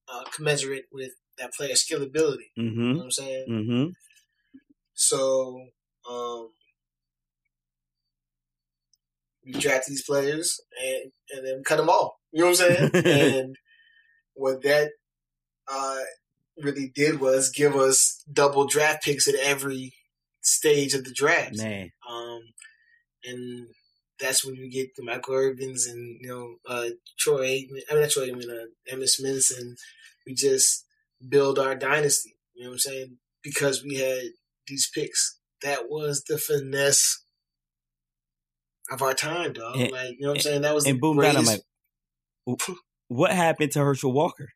[0.08, 2.52] uh, commensurate with that player's skill ability.
[2.56, 3.46] You hmm know what I'm saying?
[3.48, 3.86] hmm
[4.94, 5.62] So,
[6.10, 6.50] um,
[9.46, 12.20] we drafted these players and, and then cut them all.
[12.32, 12.92] You know what I'm saying?
[13.06, 13.56] and
[14.34, 14.92] what that
[15.72, 16.02] uh,
[16.62, 19.94] really did was give us double draft picks at every
[20.42, 21.58] stage of the draft.
[21.58, 21.92] Man.
[22.10, 22.42] Um,
[23.24, 23.68] and
[24.20, 27.82] that's when you get the Michael Irvins and you know uh, Troy Aikman.
[27.90, 29.78] I mean, not Troy Aikman, uh, Emmitt Smith, and
[30.26, 30.86] we just
[31.28, 32.36] build our dynasty.
[32.54, 33.18] You know what I'm saying?
[33.44, 34.24] Because we had
[34.68, 35.40] these picks.
[35.64, 37.24] That was the finesse
[38.92, 39.78] of our time, dog.
[39.78, 40.62] And- like you know what I'm saying?
[40.62, 41.36] That was And the boom, greatest.
[41.46, 41.62] dynamite.
[43.08, 44.50] What happened to Herschel Walker?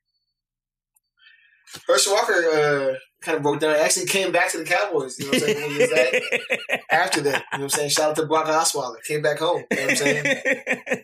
[1.87, 3.75] Herschel Walker uh, kind of broke down.
[3.75, 5.19] Actually, came back to the Cowboys.
[5.19, 5.71] You know what I'm saying?
[5.71, 7.89] He that- after that, you know what I'm saying?
[7.89, 9.01] Shout out to Brock Osweiler.
[9.05, 9.63] Came back home.
[9.71, 10.23] You know what I'm saying?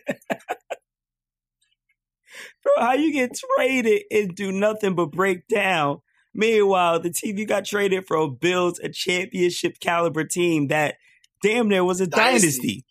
[2.62, 6.00] Bro, how you get traded and do nothing but break down?
[6.34, 10.96] Meanwhile, the team you got traded from builds a championship caliber team that
[11.42, 12.48] damn near was a dynasty.
[12.48, 12.84] Dynasty.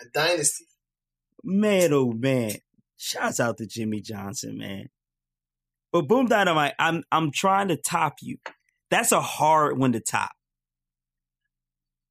[0.00, 0.64] A dynasty.
[1.42, 2.56] Man, oh man.
[2.96, 4.88] Shouts out to Jimmy Johnson, man.
[5.94, 8.38] But Boom Dynamite, I'm I'm trying to top you.
[8.90, 10.32] That's a hard one to top.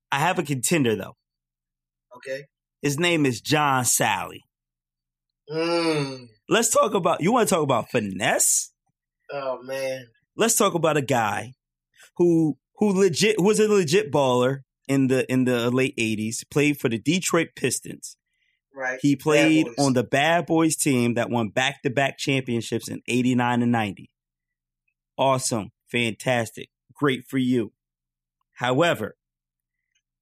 [0.10, 1.18] I have a contender though.
[2.16, 2.46] Okay.
[2.82, 4.40] His name is John Salley.
[5.52, 6.30] Mm.
[6.48, 8.72] Let's talk about you want to talk about finesse?
[9.30, 10.08] Oh man.
[10.38, 11.52] let's talk about a guy
[12.16, 16.88] who who legit was a legit baller in the in the late 80s played for
[16.88, 18.16] the Detroit Pistons
[18.76, 19.00] Right.
[19.02, 24.10] he played on the Bad Boys team that won back-to-back championships in 89 and 90
[25.18, 25.72] awesome.
[25.92, 26.70] Fantastic.
[26.94, 27.72] Great for you.
[28.54, 29.16] However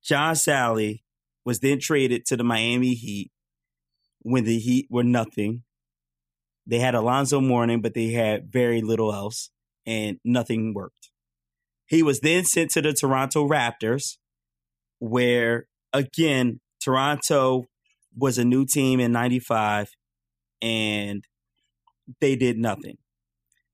[0.03, 1.01] John Salley
[1.45, 3.31] was then traded to the Miami Heat
[4.21, 5.63] when the Heat were nothing.
[6.65, 9.49] They had Alonzo Mourning but they had very little else
[9.85, 11.11] and nothing worked.
[11.85, 14.17] He was then sent to the Toronto Raptors,
[14.99, 17.67] where again, Toronto
[18.15, 19.91] was a new team in 95
[20.61, 21.25] and
[22.19, 22.97] they did nothing.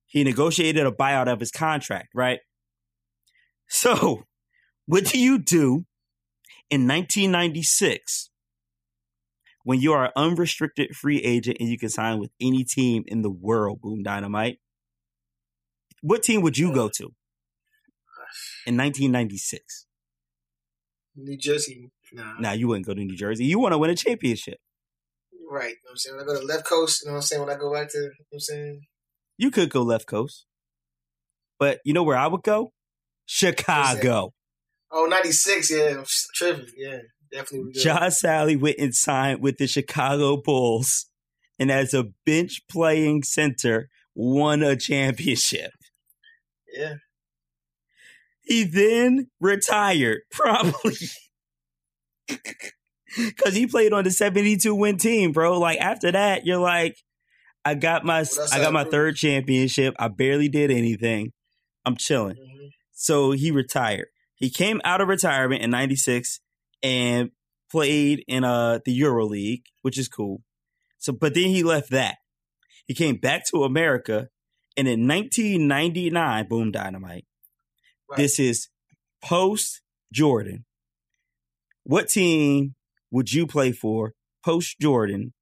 [0.05, 2.39] He negotiated a buyout of his contract, right?
[3.67, 4.23] So,
[4.85, 5.85] what do you do
[6.69, 8.29] in 1996
[9.63, 13.21] when you are an unrestricted free agent and you can sign with any team in
[13.21, 14.59] the world, Boom Dynamite?
[16.01, 17.03] What team would you go to
[18.65, 19.87] in 1996?
[21.17, 21.91] New Jersey.
[22.13, 22.39] Nah.
[22.39, 23.45] Now, you wouldn't go to New Jersey.
[23.45, 24.59] You want to win a championship.
[25.49, 25.69] Right.
[25.69, 26.17] You know what I'm saying?
[26.17, 27.41] When I go to left coast, you know what I'm saying?
[27.41, 28.81] When I go back to, you know what I'm saying?
[29.37, 30.45] You could go left coast.
[31.59, 32.71] But you know where I would go?
[33.25, 34.33] Chicago.
[34.91, 36.03] Oh, 96, yeah.
[36.33, 36.65] Tripping.
[36.77, 36.99] Yeah.
[37.31, 37.65] Definitely.
[37.65, 37.81] would go.
[37.81, 41.07] John Salley went and signed with the Chicago Bulls
[41.59, 45.71] and as a bench playing center won a championship.
[46.73, 46.95] Yeah.
[48.43, 50.95] He then retired, probably.
[53.43, 55.57] Cause he played on the 72 win team, bro.
[55.59, 56.97] Like after that, you're like,
[57.65, 59.95] I got my that's I got my third championship.
[59.97, 61.31] I barely did anything.
[61.85, 62.35] I'm chilling.
[62.35, 62.69] Mhm.
[62.91, 64.07] So he retired.
[64.35, 66.39] He came out of retirement in 96
[66.83, 67.31] and
[67.71, 70.43] played in uh the Euro League, which is cool.
[70.99, 72.17] So, but then he left that.
[72.85, 74.29] He came back to America,
[74.77, 77.25] and in 1999, boom, dynamite.
[78.09, 78.17] Right.
[78.17, 78.69] This is
[79.23, 79.81] post
[80.13, 80.65] Jordan.
[81.87, 82.75] What team
[83.11, 85.33] would you play for post Jordan?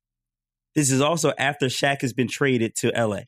[0.75, 3.21] This is also after Shaq has been traded to LA.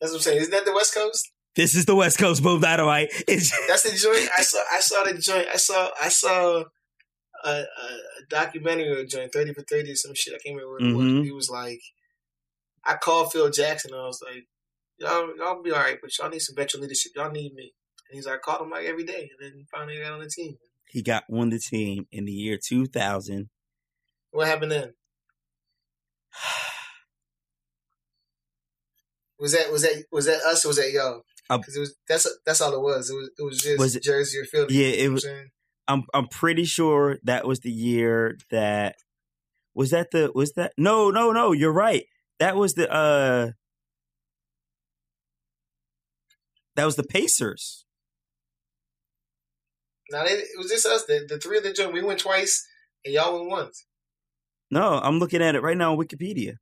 [0.00, 0.38] That's what I'm saying.
[0.42, 1.32] Isn't that the West Coast?
[1.56, 3.08] This is the West Coast boom dynamite.
[3.26, 4.28] It's That's the joint.
[4.36, 4.58] I saw.
[4.70, 5.48] I saw the joint.
[5.50, 5.88] I saw.
[5.98, 6.64] I saw
[7.42, 7.64] a, a,
[8.28, 10.34] documentary a joint, thirty for thirty or some shit.
[10.34, 11.06] I can't remember what it was.
[11.06, 11.22] Mm-hmm.
[11.22, 11.80] He was like,
[12.84, 13.94] I called Phil Jackson.
[13.94, 14.44] and I was like,
[14.98, 17.12] y'all, y'all be all right, but y'all need some veteran leadership.
[17.16, 17.72] Y'all need me.
[18.10, 20.28] And he's like, I called him like every day, and then finally got on the
[20.28, 20.58] team.
[20.94, 23.50] He got on the team in the year 2000.
[24.30, 24.94] What happened then?
[29.38, 31.22] Was that was that was that us or was that y'all?
[31.50, 33.10] Because it was that's that's all it was.
[33.10, 34.72] It was it was just Was it- Jersey or Philly.
[34.74, 35.26] Yeah, it I'm was-
[35.88, 38.94] I'm I'm pretty sure that was the year that
[39.74, 42.04] was that the was that no no no you're right
[42.38, 43.50] that was the uh
[46.76, 47.84] that was the Pacers
[50.10, 51.04] Now they, it was just us.
[51.06, 51.92] The, the three of the joint.
[51.92, 52.66] We went twice,
[53.04, 53.86] and y'all went once.
[54.70, 56.54] no I'm looking at it right now on Wikipedia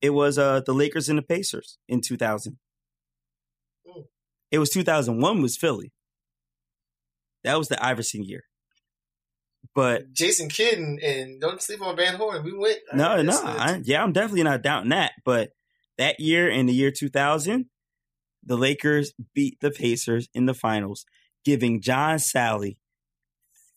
[0.00, 2.58] it was uh the Lakers and the Pacers in 2000
[3.86, 4.02] Hmm.
[4.50, 5.92] it was 2001 was Philly
[7.44, 8.42] that was the Iverson year
[9.74, 12.42] but Jason Kidd and, and don't sleep on Van Horn.
[12.44, 12.78] We went.
[12.92, 15.12] No, no, I, yeah, I'm definitely not doubting that.
[15.24, 15.50] But
[15.98, 17.66] that year, in the year 2000,
[18.44, 21.04] the Lakers beat the Pacers in the finals,
[21.48, 22.76] giving John Salley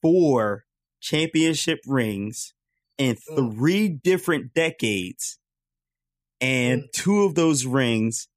[0.01, 0.65] four
[0.99, 2.53] championship rings
[2.97, 3.55] in Mm.
[3.55, 5.39] three different decades,
[6.41, 6.91] and Mm.
[6.91, 8.27] two of those rings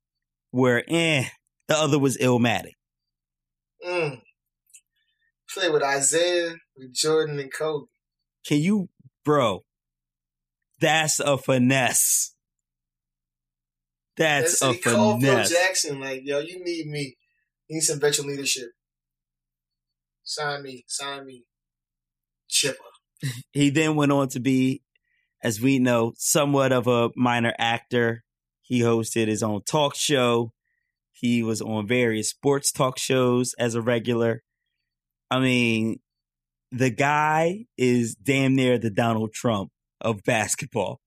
[0.53, 1.29] were eh.
[1.67, 2.75] The other was Illmatic.
[3.85, 4.23] Mm.
[5.53, 7.87] Play with Isiah, with Jordan and Kobe.
[8.47, 8.89] Can you,
[9.25, 9.65] bro?
[10.79, 12.37] That's a finesse.
[14.17, 15.51] That's a he called Phil finesse.
[15.51, 17.17] Jackson like, yo, you need me.
[17.67, 18.71] You need some veteran leadership.
[20.25, 21.45] Sign me, sign me.
[22.49, 22.79] Chipper.
[23.53, 24.83] He then went on to be,
[25.43, 28.25] as we know, somewhat of a minor actor.
[28.61, 30.53] He hosted his own talk show.
[31.13, 34.43] He was on various sports talk shows as a regular.
[35.31, 36.01] I mean,
[36.71, 39.71] the guy is damn near the Donald Trump
[40.01, 41.01] of basketball.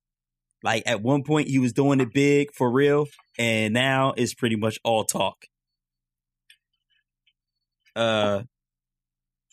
[0.64, 3.06] Like at one point he was doing it big for real,
[3.38, 5.45] and now it's pretty much all talk.
[7.95, 8.44] Uh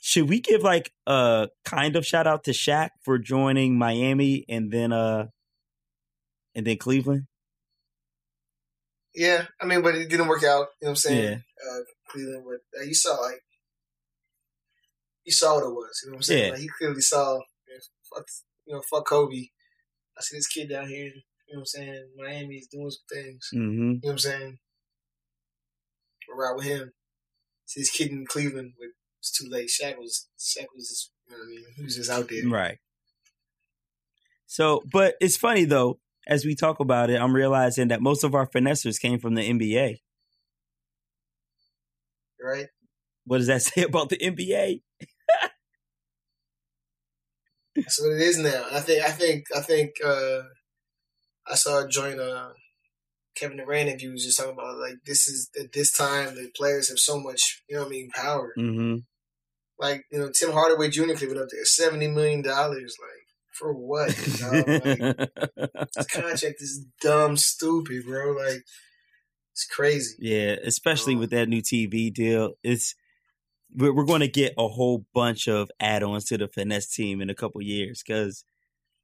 [0.07, 4.71] should we give like a kind of shout out to Shaq for joining Miami and
[4.71, 5.29] then uh
[6.55, 7.23] and then Cleveland?
[9.15, 10.67] Yeah, I mean, but it didn't work out.
[10.83, 11.23] You know what I'm saying?
[11.25, 11.37] Yeah.
[11.73, 13.41] Uh, Cleveland, but uh, you saw like
[15.25, 16.03] you saw what it was.
[16.05, 16.45] You know what I'm saying?
[16.45, 16.51] Yeah.
[16.51, 17.37] Like he clearly saw.
[17.37, 17.81] You know,
[18.15, 18.27] fuck,
[18.67, 19.47] you know, fuck Kobe.
[20.19, 21.07] I see this kid down here.
[21.07, 22.09] You know what I'm saying?
[22.19, 23.49] Miami is doing some things.
[23.55, 23.81] Mm-hmm.
[23.81, 24.59] You know what I'm saying?
[26.29, 26.93] We're right with him.
[27.65, 28.89] See this kid in Cleveland, but
[29.25, 29.71] it's too late.
[29.71, 31.65] Shaq was Shaq was just you know what I mean?
[31.77, 32.47] He was just out there.
[32.47, 32.79] Right.
[34.47, 38.35] So, but it's funny though, as we talk about it, I'm realizing that most of
[38.35, 40.01] our finessers came from the NBA.
[42.43, 42.67] Right?
[43.25, 44.83] What does that say about the NBA?
[47.77, 48.67] That's what it is now.
[48.71, 50.43] I think I think I think uh
[51.47, 52.51] I saw a joint uh
[53.35, 56.91] Kevin Durant interview was just talking about like this is at this time the players
[56.91, 58.53] have so much, you know what I mean, power.
[58.57, 58.99] Mm-hmm.
[59.79, 61.03] Like, you know, Tim Hardaway Jr.
[61.03, 64.09] could have been up there seventy million dollars, like for what?
[64.43, 64.67] like,
[65.97, 68.33] this contract is dumb, stupid, bro.
[68.33, 68.65] Like
[69.53, 70.17] it's crazy.
[70.19, 72.95] yeah, especially Um, with that new TV deal, it's
[73.75, 77.31] we're, we're going to get a whole bunch of add-ons to the finesse team in
[77.31, 78.45] a couple years because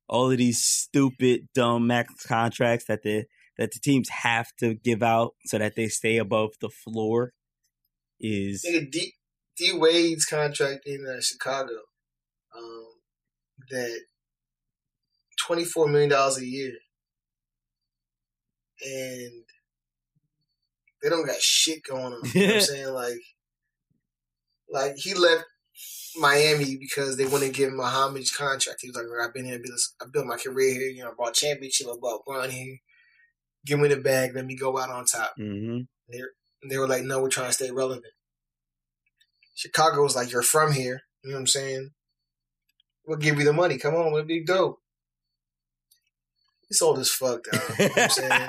[0.09, 3.25] all of these stupid, dumb max contracts that the
[3.59, 7.33] that the teams have to give out so that they stay above the floor
[8.19, 9.15] is Nigga, D,
[9.61, 11.75] D Wade's contract in uh, Chicago,
[12.57, 12.87] um,
[13.71, 14.01] that
[15.47, 16.73] twenty four million dollars a year,
[18.83, 19.45] and
[21.03, 22.23] they don't got shit going on.
[22.35, 22.95] You know what I'm saying?
[22.95, 23.21] Like,
[24.71, 25.45] like he left
[26.17, 28.81] Miami because they wouldn't give him a homage contract.
[28.81, 29.61] He was like, "I've been here,
[30.03, 30.89] I built- my career here.
[30.89, 32.79] You know, I brought championship, I brought one here.
[33.67, 35.81] Give me the bag, let me go out on top." hmm
[36.63, 38.05] And they were like, no, we're trying to stay relevant.
[39.61, 41.03] Chicago was like, you're from here.
[41.23, 41.91] You know what I'm saying?
[43.07, 43.77] We'll give you the money.
[43.77, 44.79] Come on, we'll be dope.
[46.67, 47.63] He's old as fuck, dog.
[47.79, 48.49] You know what I'm saying?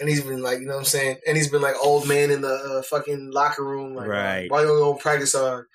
[0.00, 1.18] and he's been like, you know what I'm saying?
[1.28, 3.94] And he's been like old man in the uh, fucking locker room.
[3.94, 4.50] Like, Right.
[4.50, 5.66] Why you don't practice hard?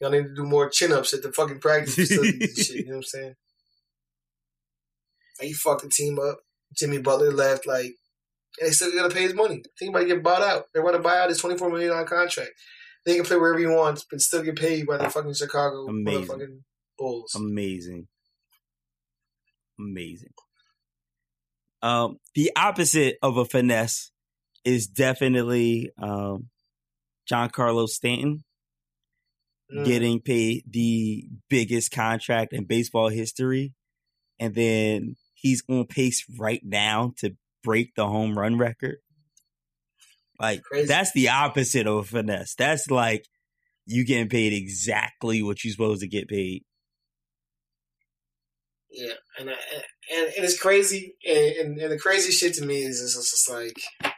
[0.00, 2.76] Y'all need to do more chin ups at the fucking practice facilities and shit.
[2.76, 3.34] You know what I'm saying?
[5.38, 6.40] Like, he fucked the team up.
[6.76, 7.68] Jimmy Butler left.
[7.68, 7.94] Like,
[8.60, 9.62] they still gotta pay his money.
[9.78, 10.64] Think about get bought out.
[10.74, 12.50] They want to buy out his twenty four million dollar contract.
[13.06, 16.26] They can play wherever he wants, but still get paid by the fucking Chicago Amazing.
[16.26, 16.58] motherfucking
[16.98, 17.34] Bulls.
[17.34, 18.08] Amazing.
[19.78, 20.32] Amazing.
[21.82, 24.10] Um, the opposite of a finesse
[24.64, 26.48] is definitely um,
[27.30, 28.44] Giancarlo Stanton
[29.70, 29.84] Mm.
[29.84, 33.74] getting paid the biggest contract in baseball history.
[34.40, 37.36] And then he's on pace right now to
[37.68, 38.96] break the home run record.
[40.40, 40.86] Like, Crazy.
[40.86, 42.54] that's the opposite of a finesse.
[42.54, 43.26] That's like
[43.84, 46.64] you getting paid exactly what you're supposed to get paid.
[48.90, 52.78] Yeah, and I, and and it's crazy, and, and, and the crazy shit to me
[52.84, 54.14] is it's just, it's like,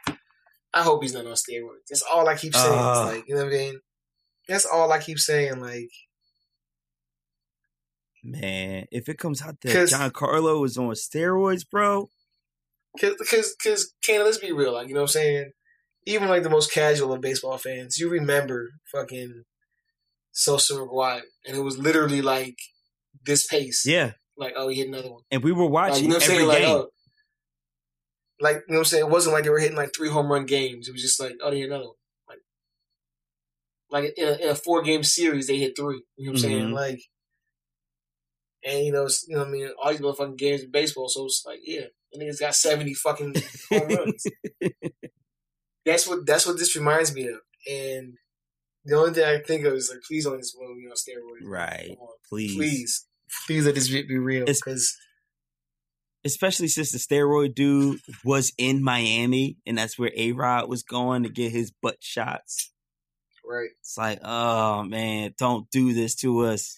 [0.73, 1.87] I hope he's not on steroids.
[1.89, 2.79] That's all I keep saying.
[2.79, 3.03] Uh.
[3.05, 3.79] it's like you know what I mean.
[4.47, 5.59] That's all I keep saying.
[5.59, 5.89] Like,
[8.23, 12.09] Man, if it comes out that Giancarlo is on steroids, bro,
[12.99, 14.73] cause cause cause let's be real.
[14.73, 15.51] Like you know what I'm saying.
[16.07, 19.43] Even like the most casual of baseball fans, you remember fucking
[20.31, 22.55] Sosa McGwire, and it was literally like
[23.23, 23.83] this pace.
[23.85, 24.13] yeah.
[24.37, 25.21] Like oh, he hit another one.
[25.29, 26.47] And we were Like, watching you know what I'm saying?
[26.47, 26.87] Like oh,
[28.39, 29.05] like you know what I'm saying.
[29.05, 30.87] It wasn't like they were hitting like three home run games.
[30.87, 31.95] It was just like oh, they hit another one.
[32.29, 32.39] Like
[33.91, 36.01] like in a, in a four game series, they hit three.
[36.17, 36.67] You know what I'm saying?
[36.69, 36.73] Mhm.
[36.73, 36.99] Like.
[38.63, 41.09] And you know, you know, what I mean, all these motherfucking games in baseball.
[41.09, 43.35] So it's like, yeah, the niggas got seventy fucking
[43.71, 44.23] home runs.
[45.85, 47.39] that's what that's what this reminds me of.
[47.69, 48.13] And
[48.85, 50.93] the only thing I can think of is like, please don't just want me on
[50.95, 51.47] steroids.
[51.47, 51.97] Right.
[52.29, 52.55] Please.
[52.55, 53.05] Please,
[53.45, 54.45] please let this be be real.
[54.45, 54.95] Because
[56.23, 61.23] Especially since the steroid dude was in Miami and that's where A Rod was going
[61.23, 62.71] to get his butt shots.
[63.43, 66.77] right, It's like, oh man, don't do this to us.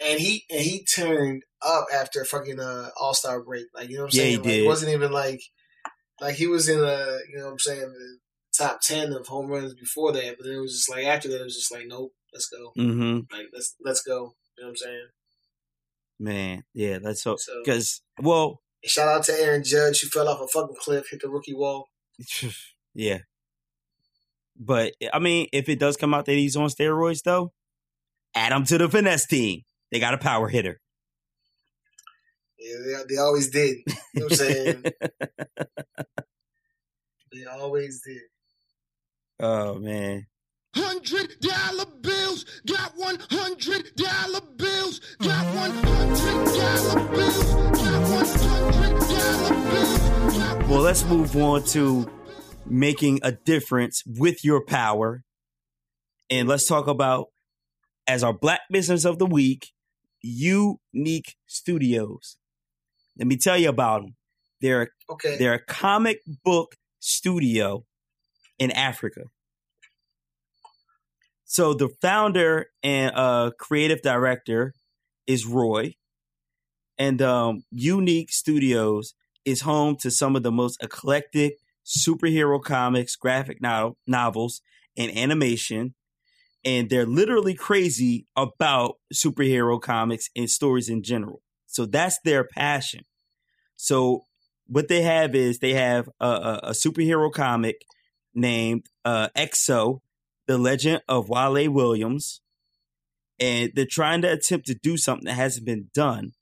[0.00, 3.66] and he and he turned up after fucking uh, All Star break.
[3.74, 4.38] Like you know what I'm Yeah, he saying?
[4.38, 4.64] Like, did.
[4.64, 5.42] it wasn't even like
[6.20, 8.18] like he was in a you know what I'm saying the
[8.56, 11.40] top ten of home runs before that, but then it was just like after that
[11.40, 12.72] it was just like nope, let's go.
[12.78, 13.34] Mm-hmm.
[13.36, 14.34] Like let's let's go.
[14.56, 15.06] You know what I'm saying?
[16.18, 17.40] Man, yeah, let's hope.
[17.40, 21.20] So Because, well, shout out to Aaron Judge who fell off a fucking cliff, hit
[21.20, 21.88] the rookie wall.
[22.94, 23.18] yeah.
[24.58, 27.52] But, I mean, if it does come out that he's on steroids, though,
[28.34, 29.62] add him to the finesse team.
[29.92, 30.80] They got a power hitter.
[32.66, 33.78] Yeah, they, they always did.
[33.86, 34.82] You know what I'm saying?
[37.32, 38.22] they always did.
[39.40, 40.26] oh, man.
[40.74, 48.26] Hundred dollar bills, got one hundred dollar bills, got one hundred dollar bills, got one
[48.26, 50.38] hundred dollar bills.
[50.38, 52.10] got Well, let's move on to
[52.66, 55.22] making a difference with your power.
[56.28, 57.28] And let's talk about,
[58.06, 59.72] as our Black Business of the Week,
[60.24, 62.36] YouNeek Studios.
[63.18, 64.16] Let me tell you about them.
[64.60, 65.36] They're, Okay.
[65.38, 67.84] they're a comic book studio
[68.58, 69.22] in Africa.
[71.44, 74.74] So the founder and uh, creative director
[75.26, 75.94] is Roy.
[76.98, 79.14] And um, YouNeek Studios
[79.44, 84.60] is home to some of the most eclectic superhero comics, graphic no- novels,
[84.96, 85.94] and animation.
[86.64, 91.42] And they're literally crazy about superhero comics and stories in general.
[91.76, 93.04] So that's their passion.
[93.76, 94.22] So
[94.66, 97.82] what they have is they have a, a, a superhero comic
[98.34, 100.00] named uh, Exo,
[100.46, 102.40] the Legend of Wale Williams,
[103.38, 106.32] and they're trying to attempt to do something that hasn't been done,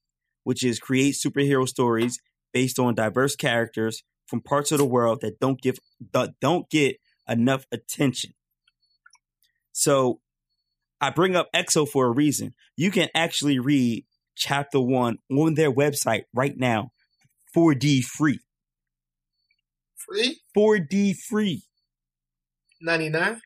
[0.45, 2.21] which is create superhero stories
[2.53, 5.81] based on diverse characters from parts of the world that don't give
[6.13, 6.99] that don't get
[7.29, 8.35] enough attention.
[9.73, 10.21] So
[11.01, 12.55] I bring up EXO for a reason.
[12.77, 14.05] You can actually read
[14.37, 16.91] chapter one on their website right now,
[17.57, 18.39] 4D free.
[19.97, 20.39] Free?
[20.57, 21.63] 4D free.
[22.81, 23.41] 99?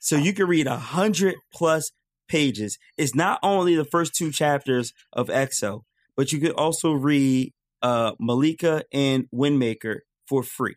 [0.00, 1.90] So you can read a hundred plus
[2.28, 2.78] pages.
[2.96, 5.82] It's not only the first two chapters of EXO,
[6.16, 7.52] but you could also read
[7.82, 10.76] uh, Malika and Windmaker for free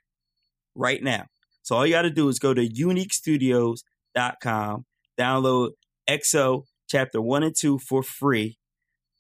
[0.75, 1.25] right now.
[1.63, 4.85] So all you got to do is go to youneekstudios.com,
[5.19, 5.71] download
[6.09, 8.57] EXO chapter one and two for free,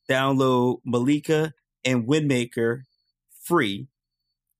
[0.09, 1.53] download Malika
[1.83, 2.81] and Windmaker
[3.43, 3.87] free,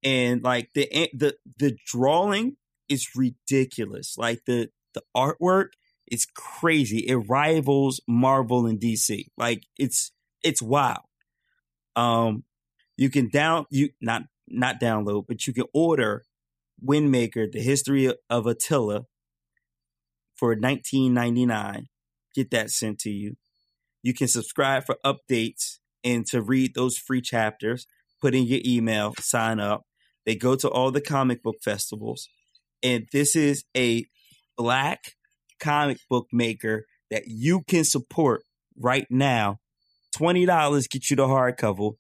[0.04, 2.58] and like the the the drawing
[2.90, 4.18] is ridiculous.
[4.18, 5.70] Like the the artwork
[6.08, 7.00] is crazy.
[7.00, 9.26] It rivals Marvel and DC.
[9.38, 10.12] Like it's
[10.44, 11.02] it's wild.
[11.96, 12.44] Um,
[12.96, 16.26] you can down you not not download, but you can order
[16.84, 19.06] Windmaker: The History of Attila
[20.36, 21.88] for nineteen ninety nine.
[22.34, 23.36] get that sent to you.
[24.08, 27.88] You can subscribe for updates and to read those free chapters.
[28.22, 29.84] Put in your email, sign up.
[30.26, 32.30] They go to all the comic book festivals.
[32.82, 34.06] And this is a
[34.56, 35.16] black
[35.60, 38.44] comic book maker that you can support
[38.80, 39.58] right now.
[40.18, 41.96] $20 get you the hardcover,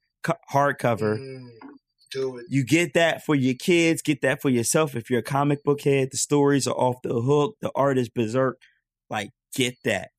[0.49, 1.19] hardcover.
[1.19, 1.49] Mm,
[2.09, 2.45] do it.
[2.47, 4.95] You get that for your kids, get that for yourself.
[4.95, 8.07] If you're a comic book head, the stories are off the hook, the art is
[8.07, 8.61] berserk.
[9.09, 10.11] Like, get that.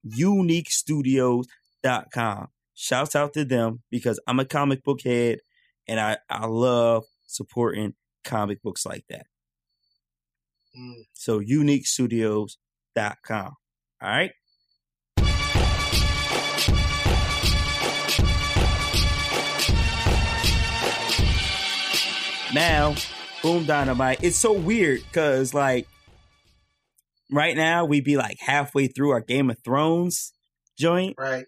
[1.84, 2.48] YouNeekStudios.com.
[2.74, 5.40] Shouts out to them because I'm a comic book head
[5.86, 7.94] and I, I love supporting
[8.24, 9.26] comic books like that.
[10.78, 11.02] Mm.
[11.14, 13.54] So youneekstudios.com.
[14.00, 14.30] All right.
[22.54, 22.94] Now,
[23.42, 24.22] boom dynamite.
[24.22, 25.86] It's so weird because like
[27.30, 30.32] right now we'd be like halfway through our Game of Thrones
[30.78, 31.46] joint Right,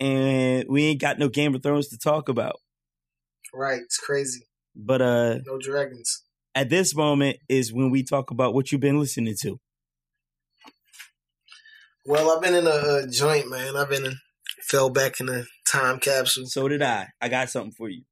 [0.00, 2.56] and we ain't got no Game of Thrones to talk about.
[3.52, 3.80] right.
[3.80, 4.46] It's crazy.
[4.76, 6.22] But uh No dragons.
[6.54, 9.60] at this moment is when we talk about what you've been listening to.
[12.06, 13.76] Well, I've been in a, a joint, man.
[13.76, 14.16] I've been in,
[14.62, 17.08] fell back in a time capsule So did I.
[17.20, 18.02] I got something for you.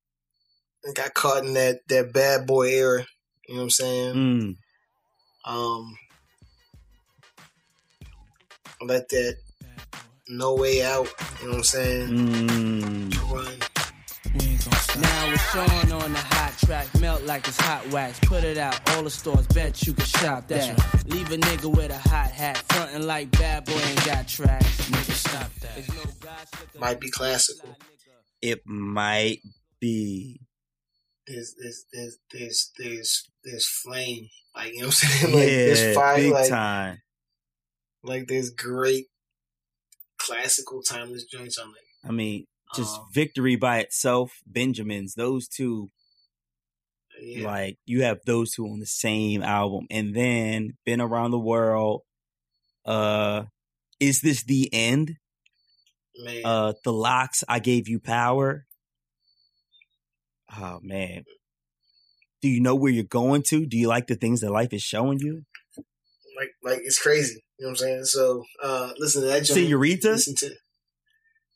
[0.85, 3.05] and got caught in that that bad boy era.
[3.49, 4.15] You know what I'm saying?
[4.15, 4.57] Mm.
[5.45, 5.99] Um,
[8.81, 9.37] let that
[10.33, 11.09] no way out.
[11.41, 12.09] You know what I'm saying?
[12.09, 13.31] Mm.
[13.33, 13.59] Run.
[15.01, 18.19] Now it's Sean on the hot track, melt like it's hot wax.
[18.21, 20.79] Put it out, all the stores, bet you can shop that.
[21.07, 24.67] Leave a nigga with a hot hat, frontin' like bad boy ain't got tracks.
[24.91, 25.75] Nigga, stop that.
[25.75, 27.77] There's no God slicker Might be classical.
[28.41, 29.39] It might
[29.81, 30.41] be.
[31.27, 34.29] There's there's there's there's there's there's flame.
[34.55, 35.35] Like you know what I'm saying?
[35.35, 36.17] like yeah, there's fire.
[36.17, 37.03] big Like time.
[38.03, 39.07] like there's great
[40.27, 42.11] classical timeless joints on there.
[42.11, 45.91] I mean, just Um, victory by itself, Benjamins, those two,
[47.21, 47.45] Yeah.
[47.47, 49.87] like you have those two on the same album.
[49.91, 52.03] And then Been Around the World,
[52.85, 53.45] uh,
[54.01, 55.17] Is This the End?
[56.17, 56.43] man.
[56.45, 58.67] Uh The LOX, I Gave You Power.
[60.55, 61.25] Oh man.
[62.43, 63.65] Do you know where you're going to?
[63.67, 65.45] Do you like the things that life is showing you?
[66.37, 67.45] like like it's crazy.
[67.63, 68.05] You know what I'm saying?
[68.07, 69.67] So uh listen to that joint.
[69.67, 70.11] Senorita?
[70.11, 70.51] Listen to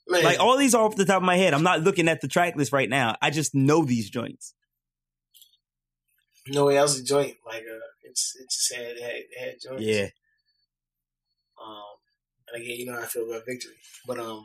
[0.09, 1.53] Man, Like all these are off the top of my head.
[1.53, 3.17] I'm not looking at the track list right now.
[3.21, 4.55] I just know these joints.
[6.47, 7.35] no way else a joint.
[7.45, 9.83] Like uh it's it just had it had, it had joints.
[9.83, 10.07] Yeah.
[11.61, 11.83] Um,
[12.53, 13.75] and again, you know how I feel about victory,
[14.07, 14.45] but um,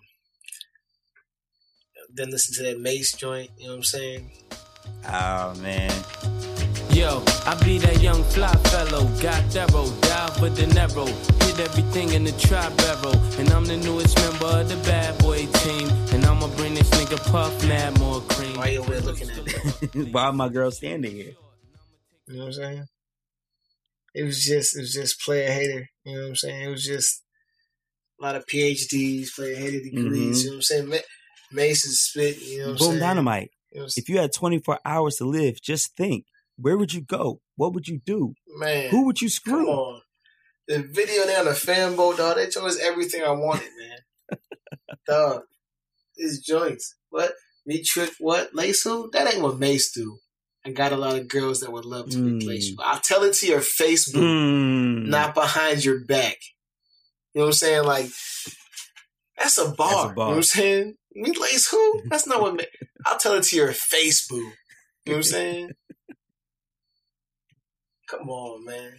[2.12, 3.52] then listen to that Mase joint.
[3.60, 4.32] You know what I'm saying?
[5.08, 5.92] Oh man.
[6.92, 12.10] Yo, I be that young fly fellow, got thorough, dive for De Niro, hit everything
[12.14, 16.26] in the trap barrel, and I'm the newest member of the bad boy team, and
[16.26, 18.58] I'ma bring this nigga Puff mad more cream.
[18.58, 20.12] Why you over looking at me?
[20.12, 21.34] Why my girl standing here?
[22.28, 22.86] You know what I'm saying?
[24.14, 25.88] It was just it was just player hater.
[26.04, 26.62] You know what I'm saying?
[26.64, 27.24] It was just
[28.20, 30.42] a lot of PhDs, player hater degrees.
[30.42, 30.44] Mhm.
[30.44, 30.90] You know what I'm saying?
[30.90, 30.98] Ma-
[31.52, 32.42] Mase is spit.
[32.42, 32.92] You know what I'm saying?
[32.94, 33.52] Boom dynamite.
[33.72, 36.26] You know If you had 24 hours to live, just think.
[36.58, 37.42] Where would you go?
[37.56, 38.34] What would you do?
[38.58, 40.00] Man, Who would you come screw?
[40.68, 42.38] The video there on the fanboat, dog.
[42.38, 44.38] That joint is everything I wanted, man.
[45.08, 45.42] dog,
[46.16, 46.96] these joints.
[47.10, 47.34] What?
[47.66, 48.12] Me trick?
[48.20, 48.54] What?
[48.56, 49.10] Lace who?
[49.12, 50.18] That ain't what Mase do.
[50.66, 52.42] I got a lot of girls that would love to Mm.
[52.42, 52.78] replace you.
[52.80, 54.20] I'll tell it to your face, boo.
[54.22, 55.08] Mm.
[55.08, 56.38] not behind your back.
[57.34, 57.84] You know what I'm saying?
[57.86, 58.06] Like
[59.38, 60.14] that's a bar.
[60.14, 60.14] bar.
[60.14, 60.96] You know what I'm saying?
[61.16, 62.04] We lace who?
[62.10, 62.56] That's not what.
[62.56, 62.64] Ma-
[63.06, 64.38] I'll tell it to your face, boo.
[64.38, 64.52] You know
[65.06, 65.72] what I'm saying?
[68.10, 68.94] Come on, man.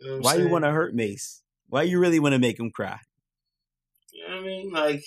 [0.00, 1.42] You know Why you want to hurt Mase?
[1.68, 2.98] Why you really want to make him cry?
[4.12, 4.70] You know what I mean?
[4.72, 5.04] Like,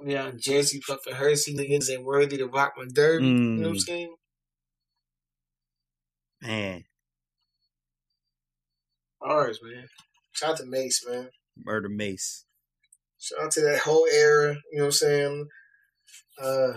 [0.00, 3.26] I mean, on Jersey Puffin Hersey niggas ain't worthy to rock my derby.
[3.26, 3.32] You
[3.62, 3.80] know what I'm Mm.
[3.80, 4.14] saying?
[6.42, 6.84] Man,
[9.20, 9.86] Ours, man.
[10.32, 11.30] Shout out to Mase, man.
[11.56, 12.44] murder Mase.
[13.20, 14.56] Shout out to that whole era.
[14.72, 15.48] You know what I'm saying?
[16.40, 16.72] Uh,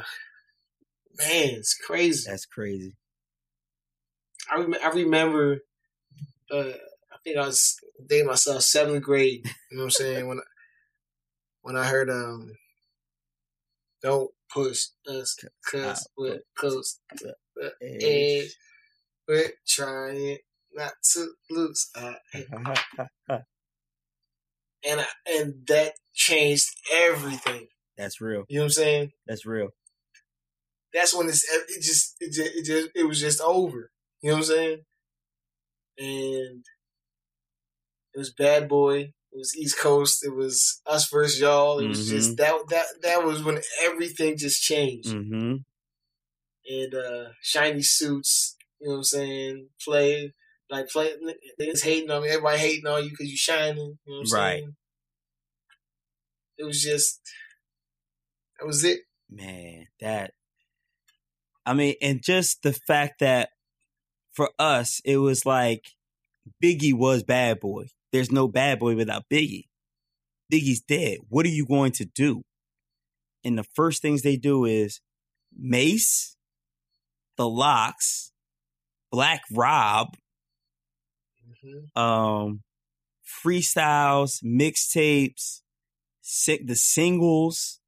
[1.17, 2.29] man, it's crazy.
[2.29, 2.95] That's crazy.
[4.51, 5.59] I rem- I remember.
[6.51, 6.73] Uh,
[7.11, 7.75] I think I was
[8.07, 9.41] dating myself seventh grade.
[9.71, 10.27] You know what I'm saying?
[10.27, 10.43] when I,
[11.61, 12.51] when I heard um,
[14.03, 15.35] don't push us
[15.71, 18.55] cause we're close to the edge.
[19.27, 20.37] We're trying
[20.73, 21.89] not to lose.
[21.95, 22.13] Uh,
[23.29, 27.67] and I, and that changed everything.
[27.97, 28.43] That's real.
[28.47, 29.11] You know what I'm saying?
[29.25, 29.69] That's real.
[30.93, 33.89] that's when it's it just it just it just it was just over.
[34.21, 34.79] You know what I'm saying?
[35.97, 36.63] And
[38.13, 38.99] it was Bad Boy.
[39.31, 40.23] It was East Coast.
[40.25, 41.79] It was us versus y'all.
[41.79, 42.09] It was Mhm.
[42.09, 45.09] just that that that was when everything just changed.
[45.09, 45.57] Mm-hmm.
[46.67, 49.69] And uh shiny suits, you know what I'm saying?
[49.83, 50.33] Play
[50.69, 51.13] like play
[51.59, 52.29] niggas hating on me.
[52.29, 53.97] Everybody hating on you because you're shining.
[54.05, 54.59] You know what I'm Right.
[54.59, 54.75] saying?
[56.57, 57.19] It was just
[58.59, 59.01] that was it.
[59.29, 60.31] Man, that.
[61.65, 63.49] I mean, and just the fact that
[64.35, 65.91] for us, it was like
[66.63, 67.87] Biggie was bad boy.
[68.11, 69.65] There's no bad boy without Biggie.
[70.51, 71.19] Biggie's dead.
[71.29, 72.43] What are you going to do?
[73.43, 75.01] And the first things they do is
[75.55, 76.35] Mase,
[77.37, 78.31] the LOX,
[79.11, 80.15] Black Rob,
[81.61, 82.61] hmm um,
[83.45, 85.61] freestyles, mixtapes,
[86.21, 87.79] si- the singles.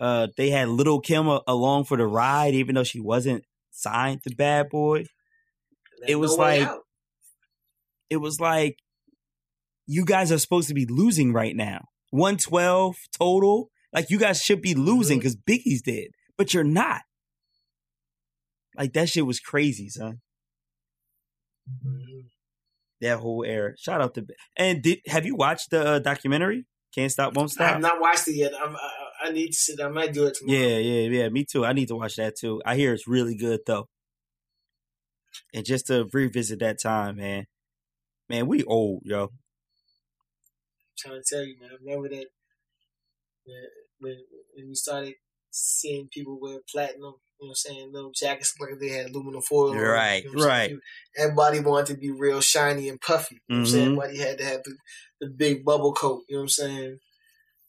[0.00, 4.22] Uh, they had Lil' Kim a- along for the ride, even though she wasn't signed
[4.24, 5.06] to Bad Boy.
[6.06, 6.68] It was like-
[8.10, 8.76] It was like
[9.86, 11.86] you guys are supposed to be losing right now.
[12.10, 13.70] One twelve total.
[13.92, 15.22] Like you guys should be losing Mhm.
[15.22, 17.02] because Biggie's dead, but you're not.
[18.76, 20.20] Like that shit was crazy, son.
[21.68, 22.28] Mhm.
[23.00, 23.74] That whole era.
[23.78, 26.66] Shout out to and did have you watched the uh, documentary?
[26.94, 27.74] Can't stop, won't stop.
[27.74, 28.52] I've not watched it yet.
[28.58, 28.90] I'm, I,
[29.24, 29.80] I need to sit.
[29.80, 30.58] I might do it tomorrow.
[30.58, 31.28] Yeah, yeah, yeah.
[31.28, 31.64] Me too.
[31.64, 32.62] I need to watch that too.
[32.64, 33.88] I hear it's really good though.
[35.54, 37.46] And just to revisit that time, man.
[38.28, 39.30] Man, we old, yo.
[40.98, 41.70] trying to tell you, man.
[41.72, 42.26] I remember that
[44.00, 44.16] when,
[44.56, 45.14] when, we started
[45.50, 49.42] seeing people wear platinum, you know what I'm saying, little jackets like they had aluminum
[49.42, 49.70] foil.
[49.70, 50.68] on, Right, you know right.
[50.68, 50.80] saying?
[51.18, 53.40] Everybody wanted to be real shiny and puffy.
[53.48, 53.84] You know what I'm saying?
[53.84, 53.86] Mhm.
[53.86, 54.76] Everybody had to have the,
[55.20, 56.98] the big bubble coat, you know what I'm saying?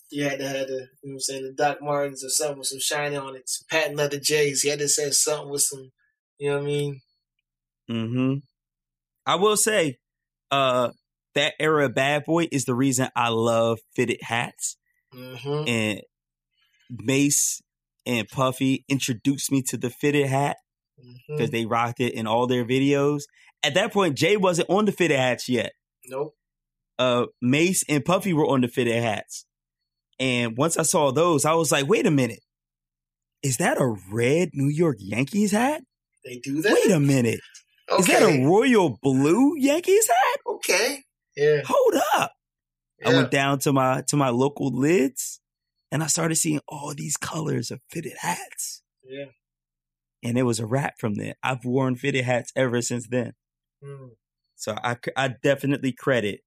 [0.09, 2.59] You had to have the, you know what I'm saying, the Doc Martens or something
[2.59, 4.63] with some shiny on it, some patent leather J's.
[4.63, 5.91] You had to say something with some,
[6.37, 7.01] you know what I mean?
[7.89, 8.35] Mm-hmm.
[9.25, 9.97] I will say,
[10.51, 10.89] uh,
[11.35, 14.77] that era of Bad Boy is the reason I love fitted hats.
[15.13, 15.67] Mm-hmm.
[15.67, 16.01] And
[16.89, 17.61] Mase
[18.05, 20.57] and Puffy introduced me to the fitted hat
[20.99, 21.33] mm-hmm.
[21.35, 23.23] because they rocked it in all their videos.
[23.61, 25.73] At that point, Jay wasn't on the fitted hats yet.
[26.07, 26.33] Nope.
[26.99, 29.45] uh, Mase and Puffy were on the fitted hats.
[30.19, 32.39] And once I saw those, I was like, wait a minute.
[33.43, 35.83] Is that a red New York Yankees hat?
[36.25, 36.73] They do that?
[36.73, 37.39] Wait a minute.
[37.89, 37.99] Okay.
[37.99, 40.39] Is that a royal blue Yankees hat?
[40.45, 41.03] Okay.
[41.35, 41.61] Yeah.
[41.65, 42.33] Hold up.
[43.05, 45.39] I went down to my to my local lids
[45.91, 48.81] and I started seeing all these colors of fitted hats.
[49.03, 49.25] Yeah.
[50.23, 51.35] And it was a wrap from there.
[51.43, 53.33] I've worn fitted hats ever since then.
[53.83, 54.09] Mm.
[54.55, 56.41] So I, I definitely credit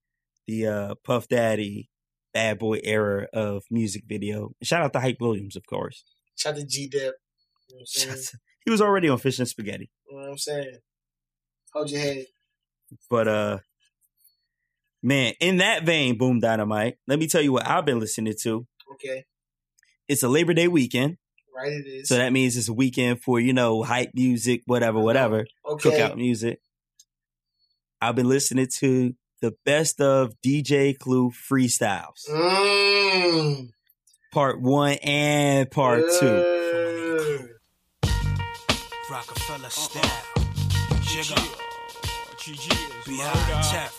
[0.49, 1.89] the uh, Puff Daddy
[2.35, 4.51] bad boy era of music video.
[4.63, 6.05] Shout out to Hype Williams, of course.
[6.37, 7.01] Shout out to G Dep.
[7.01, 7.13] You know
[7.69, 8.09] what I'm saying?
[8.09, 9.91] Shout out to- he was already on Fish and Spaghetti.
[10.09, 10.77] You know what I'm saying?
[11.73, 12.27] Hold your head.
[13.09, 13.59] But uh
[15.03, 18.67] man, in that vein, Boom Dynamite, let me tell you what I've been listening to.
[18.95, 19.25] Okay.
[20.09, 21.17] It's a Labor Day weekend.
[21.55, 22.09] Right it is.
[22.09, 25.91] So that means it's a weekend for, you know, hype music, whatever, whatever, okay.
[25.91, 26.61] cookout music.
[28.01, 33.69] I've been listening to the best of DJ Clue freestyles, Mm.
[34.33, 37.49] part one and part two.
[39.11, 40.25] Rockefeller style.
[42.55, 43.05] Jigger.
[43.07, 43.93] Behind tap.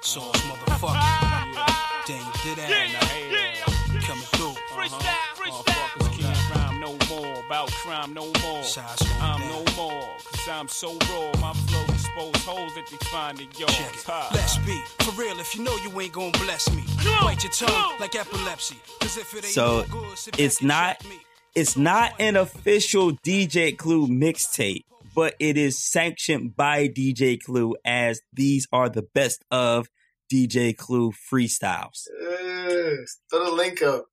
[0.00, 0.96] Sauce motherfucker.
[2.06, 4.00] Then you did that.
[4.06, 4.48] Coming through.
[4.48, 4.98] Uh-huh.
[5.46, 8.62] Motherfuckers can't rhyme no more about crime no more.
[8.64, 9.48] Shots I'm down.
[9.48, 11.30] no more, cause I'm so raw.
[11.40, 13.70] My flow expose holes that they find in yours.
[13.76, 14.02] Check it.
[14.06, 14.30] Ha.
[14.34, 15.38] Let's be for real.
[15.38, 16.82] If you know you ain't gonna bless me,
[17.20, 18.76] bite your tongue like epilepsy.
[19.00, 21.16] 'Cause if it ain't So, good, sit back it's and not- check me.
[21.54, 24.84] It's not an official DJ Clue mixtape,
[25.14, 29.88] but it is sanctioned by DJ Clue as these are the best of
[30.32, 32.06] DJ Clue freestyles.
[32.22, 34.06] uh, throw the link up.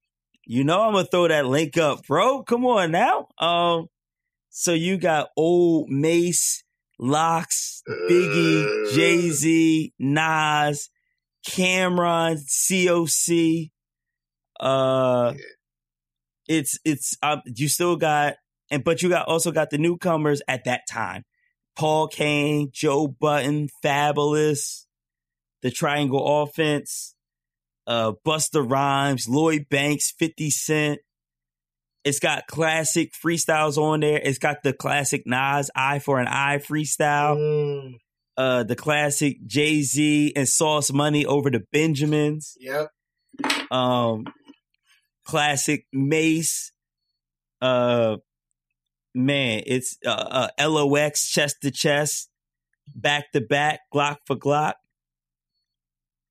[0.45, 2.43] You know I'm gonna throw that link up, bro.
[2.43, 3.27] Come on now.
[3.37, 3.87] Um,
[4.49, 6.63] so you got old Mase,
[6.97, 10.89] LOX, Biggie, Jay Z, Nas,
[11.47, 13.71] Cam'ron, COC.
[14.59, 15.33] Uh,
[16.47, 18.37] it's it's uh, you still got
[18.69, 21.23] and but you got also got the newcomers at that time:
[21.75, 24.85] Paul Cain, Joe Budden, Fabolous,
[25.61, 27.15] the Triangle Offense
[27.87, 30.99] uh Busta Rhymes, Lloyd Banks, 50 Cent.
[32.03, 34.19] It's got classic freestyles on there.
[34.23, 37.37] It's got the classic Nas Eye for an Eye freestyle.
[37.37, 37.93] Mm.
[38.35, 42.55] Uh the classic Jay-Z and Sauce Money over the Benjamins.
[42.59, 42.91] Yep.
[43.71, 44.25] Um
[45.25, 46.71] classic Mase.
[47.61, 48.17] Uh
[49.17, 52.29] man, it's uh, uh LOX chest to chest,
[52.95, 54.73] back to back, Glock for Glock.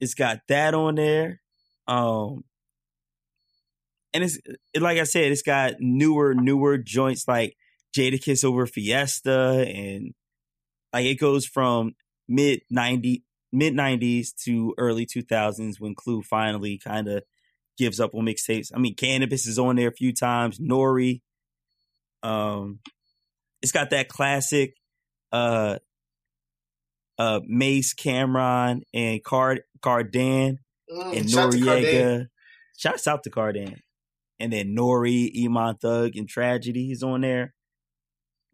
[0.00, 1.40] it's got that on there.
[1.88, 2.44] Um,
[4.14, 4.38] and it's
[4.72, 7.56] it, like I said, it's got newer, newer joints like
[7.96, 10.14] Jadakiss over Fiesta, and
[10.92, 11.94] like it goes from
[12.28, 17.24] mid ninety mid nineties to early two thousands when Clue finally kind of
[17.78, 18.72] gives up on mixtapes.
[18.74, 20.58] I mean, Canibus is on there a few times.
[20.58, 21.20] Nori.
[22.26, 22.80] Um,
[23.62, 24.74] it's got that classic,
[25.32, 25.78] uh,
[27.18, 30.58] uh, Mase Cam'ron and Card Cardan
[30.90, 31.52] Mm, and shout.
[31.52, 32.26] Noreaga.
[32.76, 33.80] Shouts out to Cardan.
[34.38, 37.54] And then Nori, Imam Thug, and Tragedy is on there.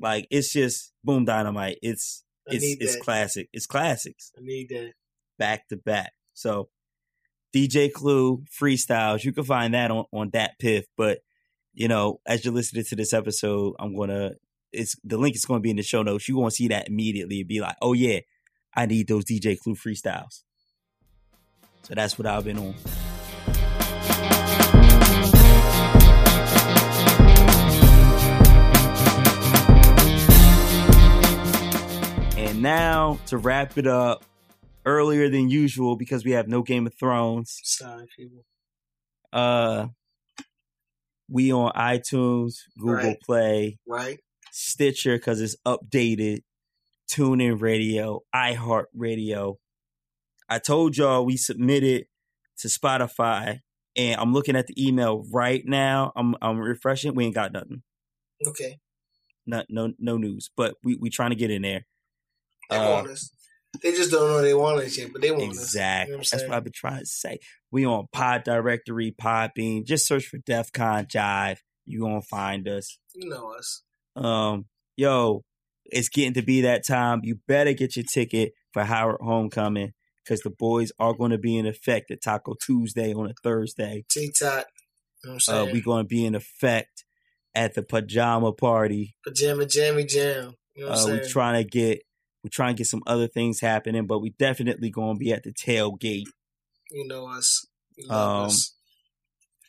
[0.01, 1.79] Like it's just boom dynamite.
[1.83, 3.03] It's I it's it's that.
[3.03, 3.49] classic.
[3.53, 4.93] It's classics I need that.
[5.39, 6.13] back to back.
[6.35, 6.71] So
[7.55, 10.87] DJ Clue freestyles, you can find that on on that piff.
[10.97, 11.19] But
[11.75, 14.33] you know, as you're listening to this episode, I'm gonna
[14.73, 16.29] it's the link is gonna be in the show notes.
[16.29, 18.21] You're gonna see that immediately and be like, oh yeah,
[18.75, 20.43] I need those DJ Clue freestyles.
[21.83, 22.75] So that's what I've been on.
[32.37, 34.25] And now to wrap it up
[34.85, 37.61] earlier than usual because we have no Game of Thrones.
[37.63, 38.45] Sorry, people.
[39.33, 39.89] Uh
[41.33, 43.21] we on iTunes, Google Right.
[43.21, 44.21] Play, Right?
[44.51, 46.43] Stitcher because it's updated,
[47.11, 49.59] TuneIn Radio, iHeart Radio.
[50.49, 52.07] I told y'all we submitted
[52.59, 53.61] to Spotify,
[53.97, 56.13] and I'm looking at the email right now.
[56.15, 57.15] I'm I'm refreshing.
[57.15, 57.83] We ain't got nothing,
[58.47, 58.79] Okay.
[59.47, 61.87] no no no news, but we we trying to get in there.
[62.69, 63.03] Uh.
[63.83, 65.59] They just don't know they want us yet, but they want us.
[65.63, 66.13] Exactly.
[66.13, 67.39] You know That's what I've been trying to say.
[67.71, 69.85] We on Pod Directory, Podbean.
[69.87, 71.59] Just search for DEF CON Jive.
[71.87, 72.99] You gonna find us.
[73.15, 73.83] You know us.
[74.15, 74.67] Um,
[74.97, 75.43] yo,
[75.87, 77.21] it's getting to be that time.
[77.25, 79.93] You better get your ticket for Howard Homecoming
[80.25, 84.05] because the boys are going to be in effect at Taco Tuesday on a Thursday.
[84.09, 84.67] TikTok.
[85.25, 85.73] You know I'm Uh, saying?
[85.73, 87.05] we going to be in effect
[87.55, 89.17] at the pajama party.
[89.25, 90.55] Pajama jammy jam.
[90.77, 91.31] You know what Uh, I'm we saying?
[91.31, 92.03] trying to get
[92.43, 95.45] we trying to get some other things happening, but we definitely going to be at
[95.45, 96.25] the tailgate.
[96.91, 97.67] you know us.
[97.97, 98.75] You love Um, us.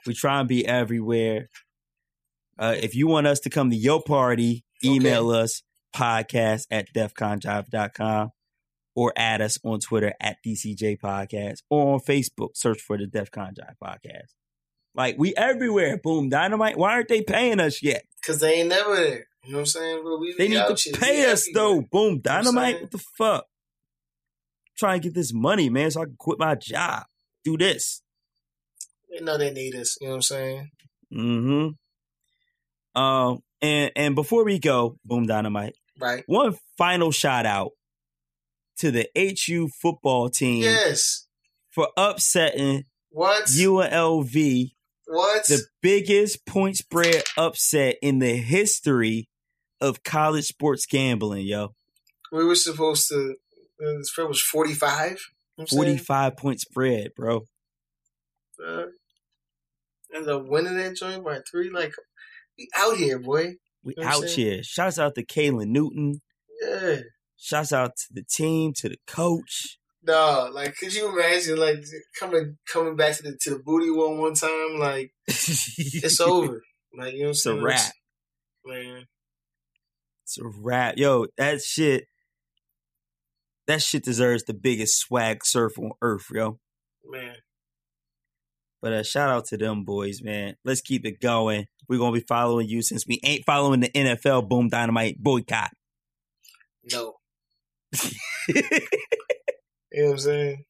[0.05, 1.49] We try and be everywhere.
[2.57, 5.63] Uh, if you want us to come to your party, email us
[5.95, 8.31] podcast at defconjive.com
[8.95, 13.53] or add us on Twitter at DCJ Podcast or on Facebook, search for the DefCon
[13.55, 14.33] Jive Podcast.
[14.95, 15.97] Like, we everywhere.
[15.97, 16.77] Boom, Dynamite.
[16.77, 18.03] Why aren't they paying us yet?
[18.25, 19.27] Cause they ain't never there.
[19.45, 20.02] You know what I'm saying?
[20.03, 21.53] But we They need to pay us, everywhere.
[21.53, 21.82] though.
[21.91, 22.82] Boom, know what Dynamite.
[22.82, 23.45] What the fuck?
[24.78, 27.03] Try and get this money, man, so I can quit my job.
[27.44, 28.02] Do this.
[29.11, 29.98] They know they need us.
[30.02, 30.72] You know what I'm saying?
[31.14, 32.99] Mm-hmm.
[33.02, 35.76] Um, and and before we go, boom dynamite.
[35.99, 36.24] Right.
[36.28, 37.72] One final shout out
[38.80, 41.28] to the HU football team Yes.
[41.70, 43.45] for upsetting What?
[43.45, 44.72] UNLV,
[45.06, 45.45] what?
[45.48, 49.28] the biggest point spread upset in the history
[49.84, 51.73] of college sports gambling, yo.
[52.31, 53.35] we were supposed to.
[53.81, 54.91] uh, The spread was 45.
[54.91, 55.15] You know
[55.55, 55.97] what I'm saying?
[55.97, 57.41] 45 point spread, bro.
[58.65, 58.85] Uh,
[60.11, 61.69] and the winning that joint by three.
[61.69, 61.93] Like,
[62.57, 63.55] we out here, boy.
[63.84, 64.64] We You know out here.
[64.64, 66.22] Shouts out to Caylin Newton.
[66.61, 66.97] Yeah.
[67.38, 69.77] Shouts out to the team, to the coach.
[70.05, 71.77] No, like, could you imagine, like,
[72.19, 74.77] coming coming back to the to the booty one one time?
[74.80, 76.61] Like, it's over.
[76.97, 77.64] Like, you know what I'm It's a saying?
[77.64, 77.91] wrap.
[78.65, 79.05] man.
[80.23, 80.95] It's a wrap.
[80.97, 82.05] Yo, that shit
[83.67, 86.59] that shit deserves the biggest swag surf on earth, yo.
[87.05, 87.35] Man,
[88.81, 90.55] But uh, shout out to them boys, man.
[90.65, 91.67] Let's keep it going.
[91.87, 95.71] We're gonna be following you since we ain't following the NFL boom dynamite boycott.
[96.91, 97.15] no.
[99.95, 100.65] You know what I'm saying?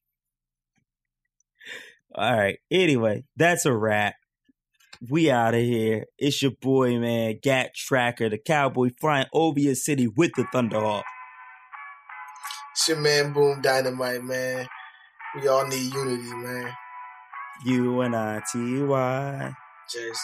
[2.14, 2.58] All right.
[2.70, 4.16] Anyway, that's a wrap.
[5.10, 6.06] We out of here.
[6.18, 11.02] It's your boy, man, Gat Tracker, the cowboy flying over your city with the Thunderhawk.
[12.72, 14.66] It's your man, Boom Dynamite, man.
[15.36, 16.72] We all need unity, man.
[17.66, 19.54] U N I T Y.
[19.92, 20.20] Just.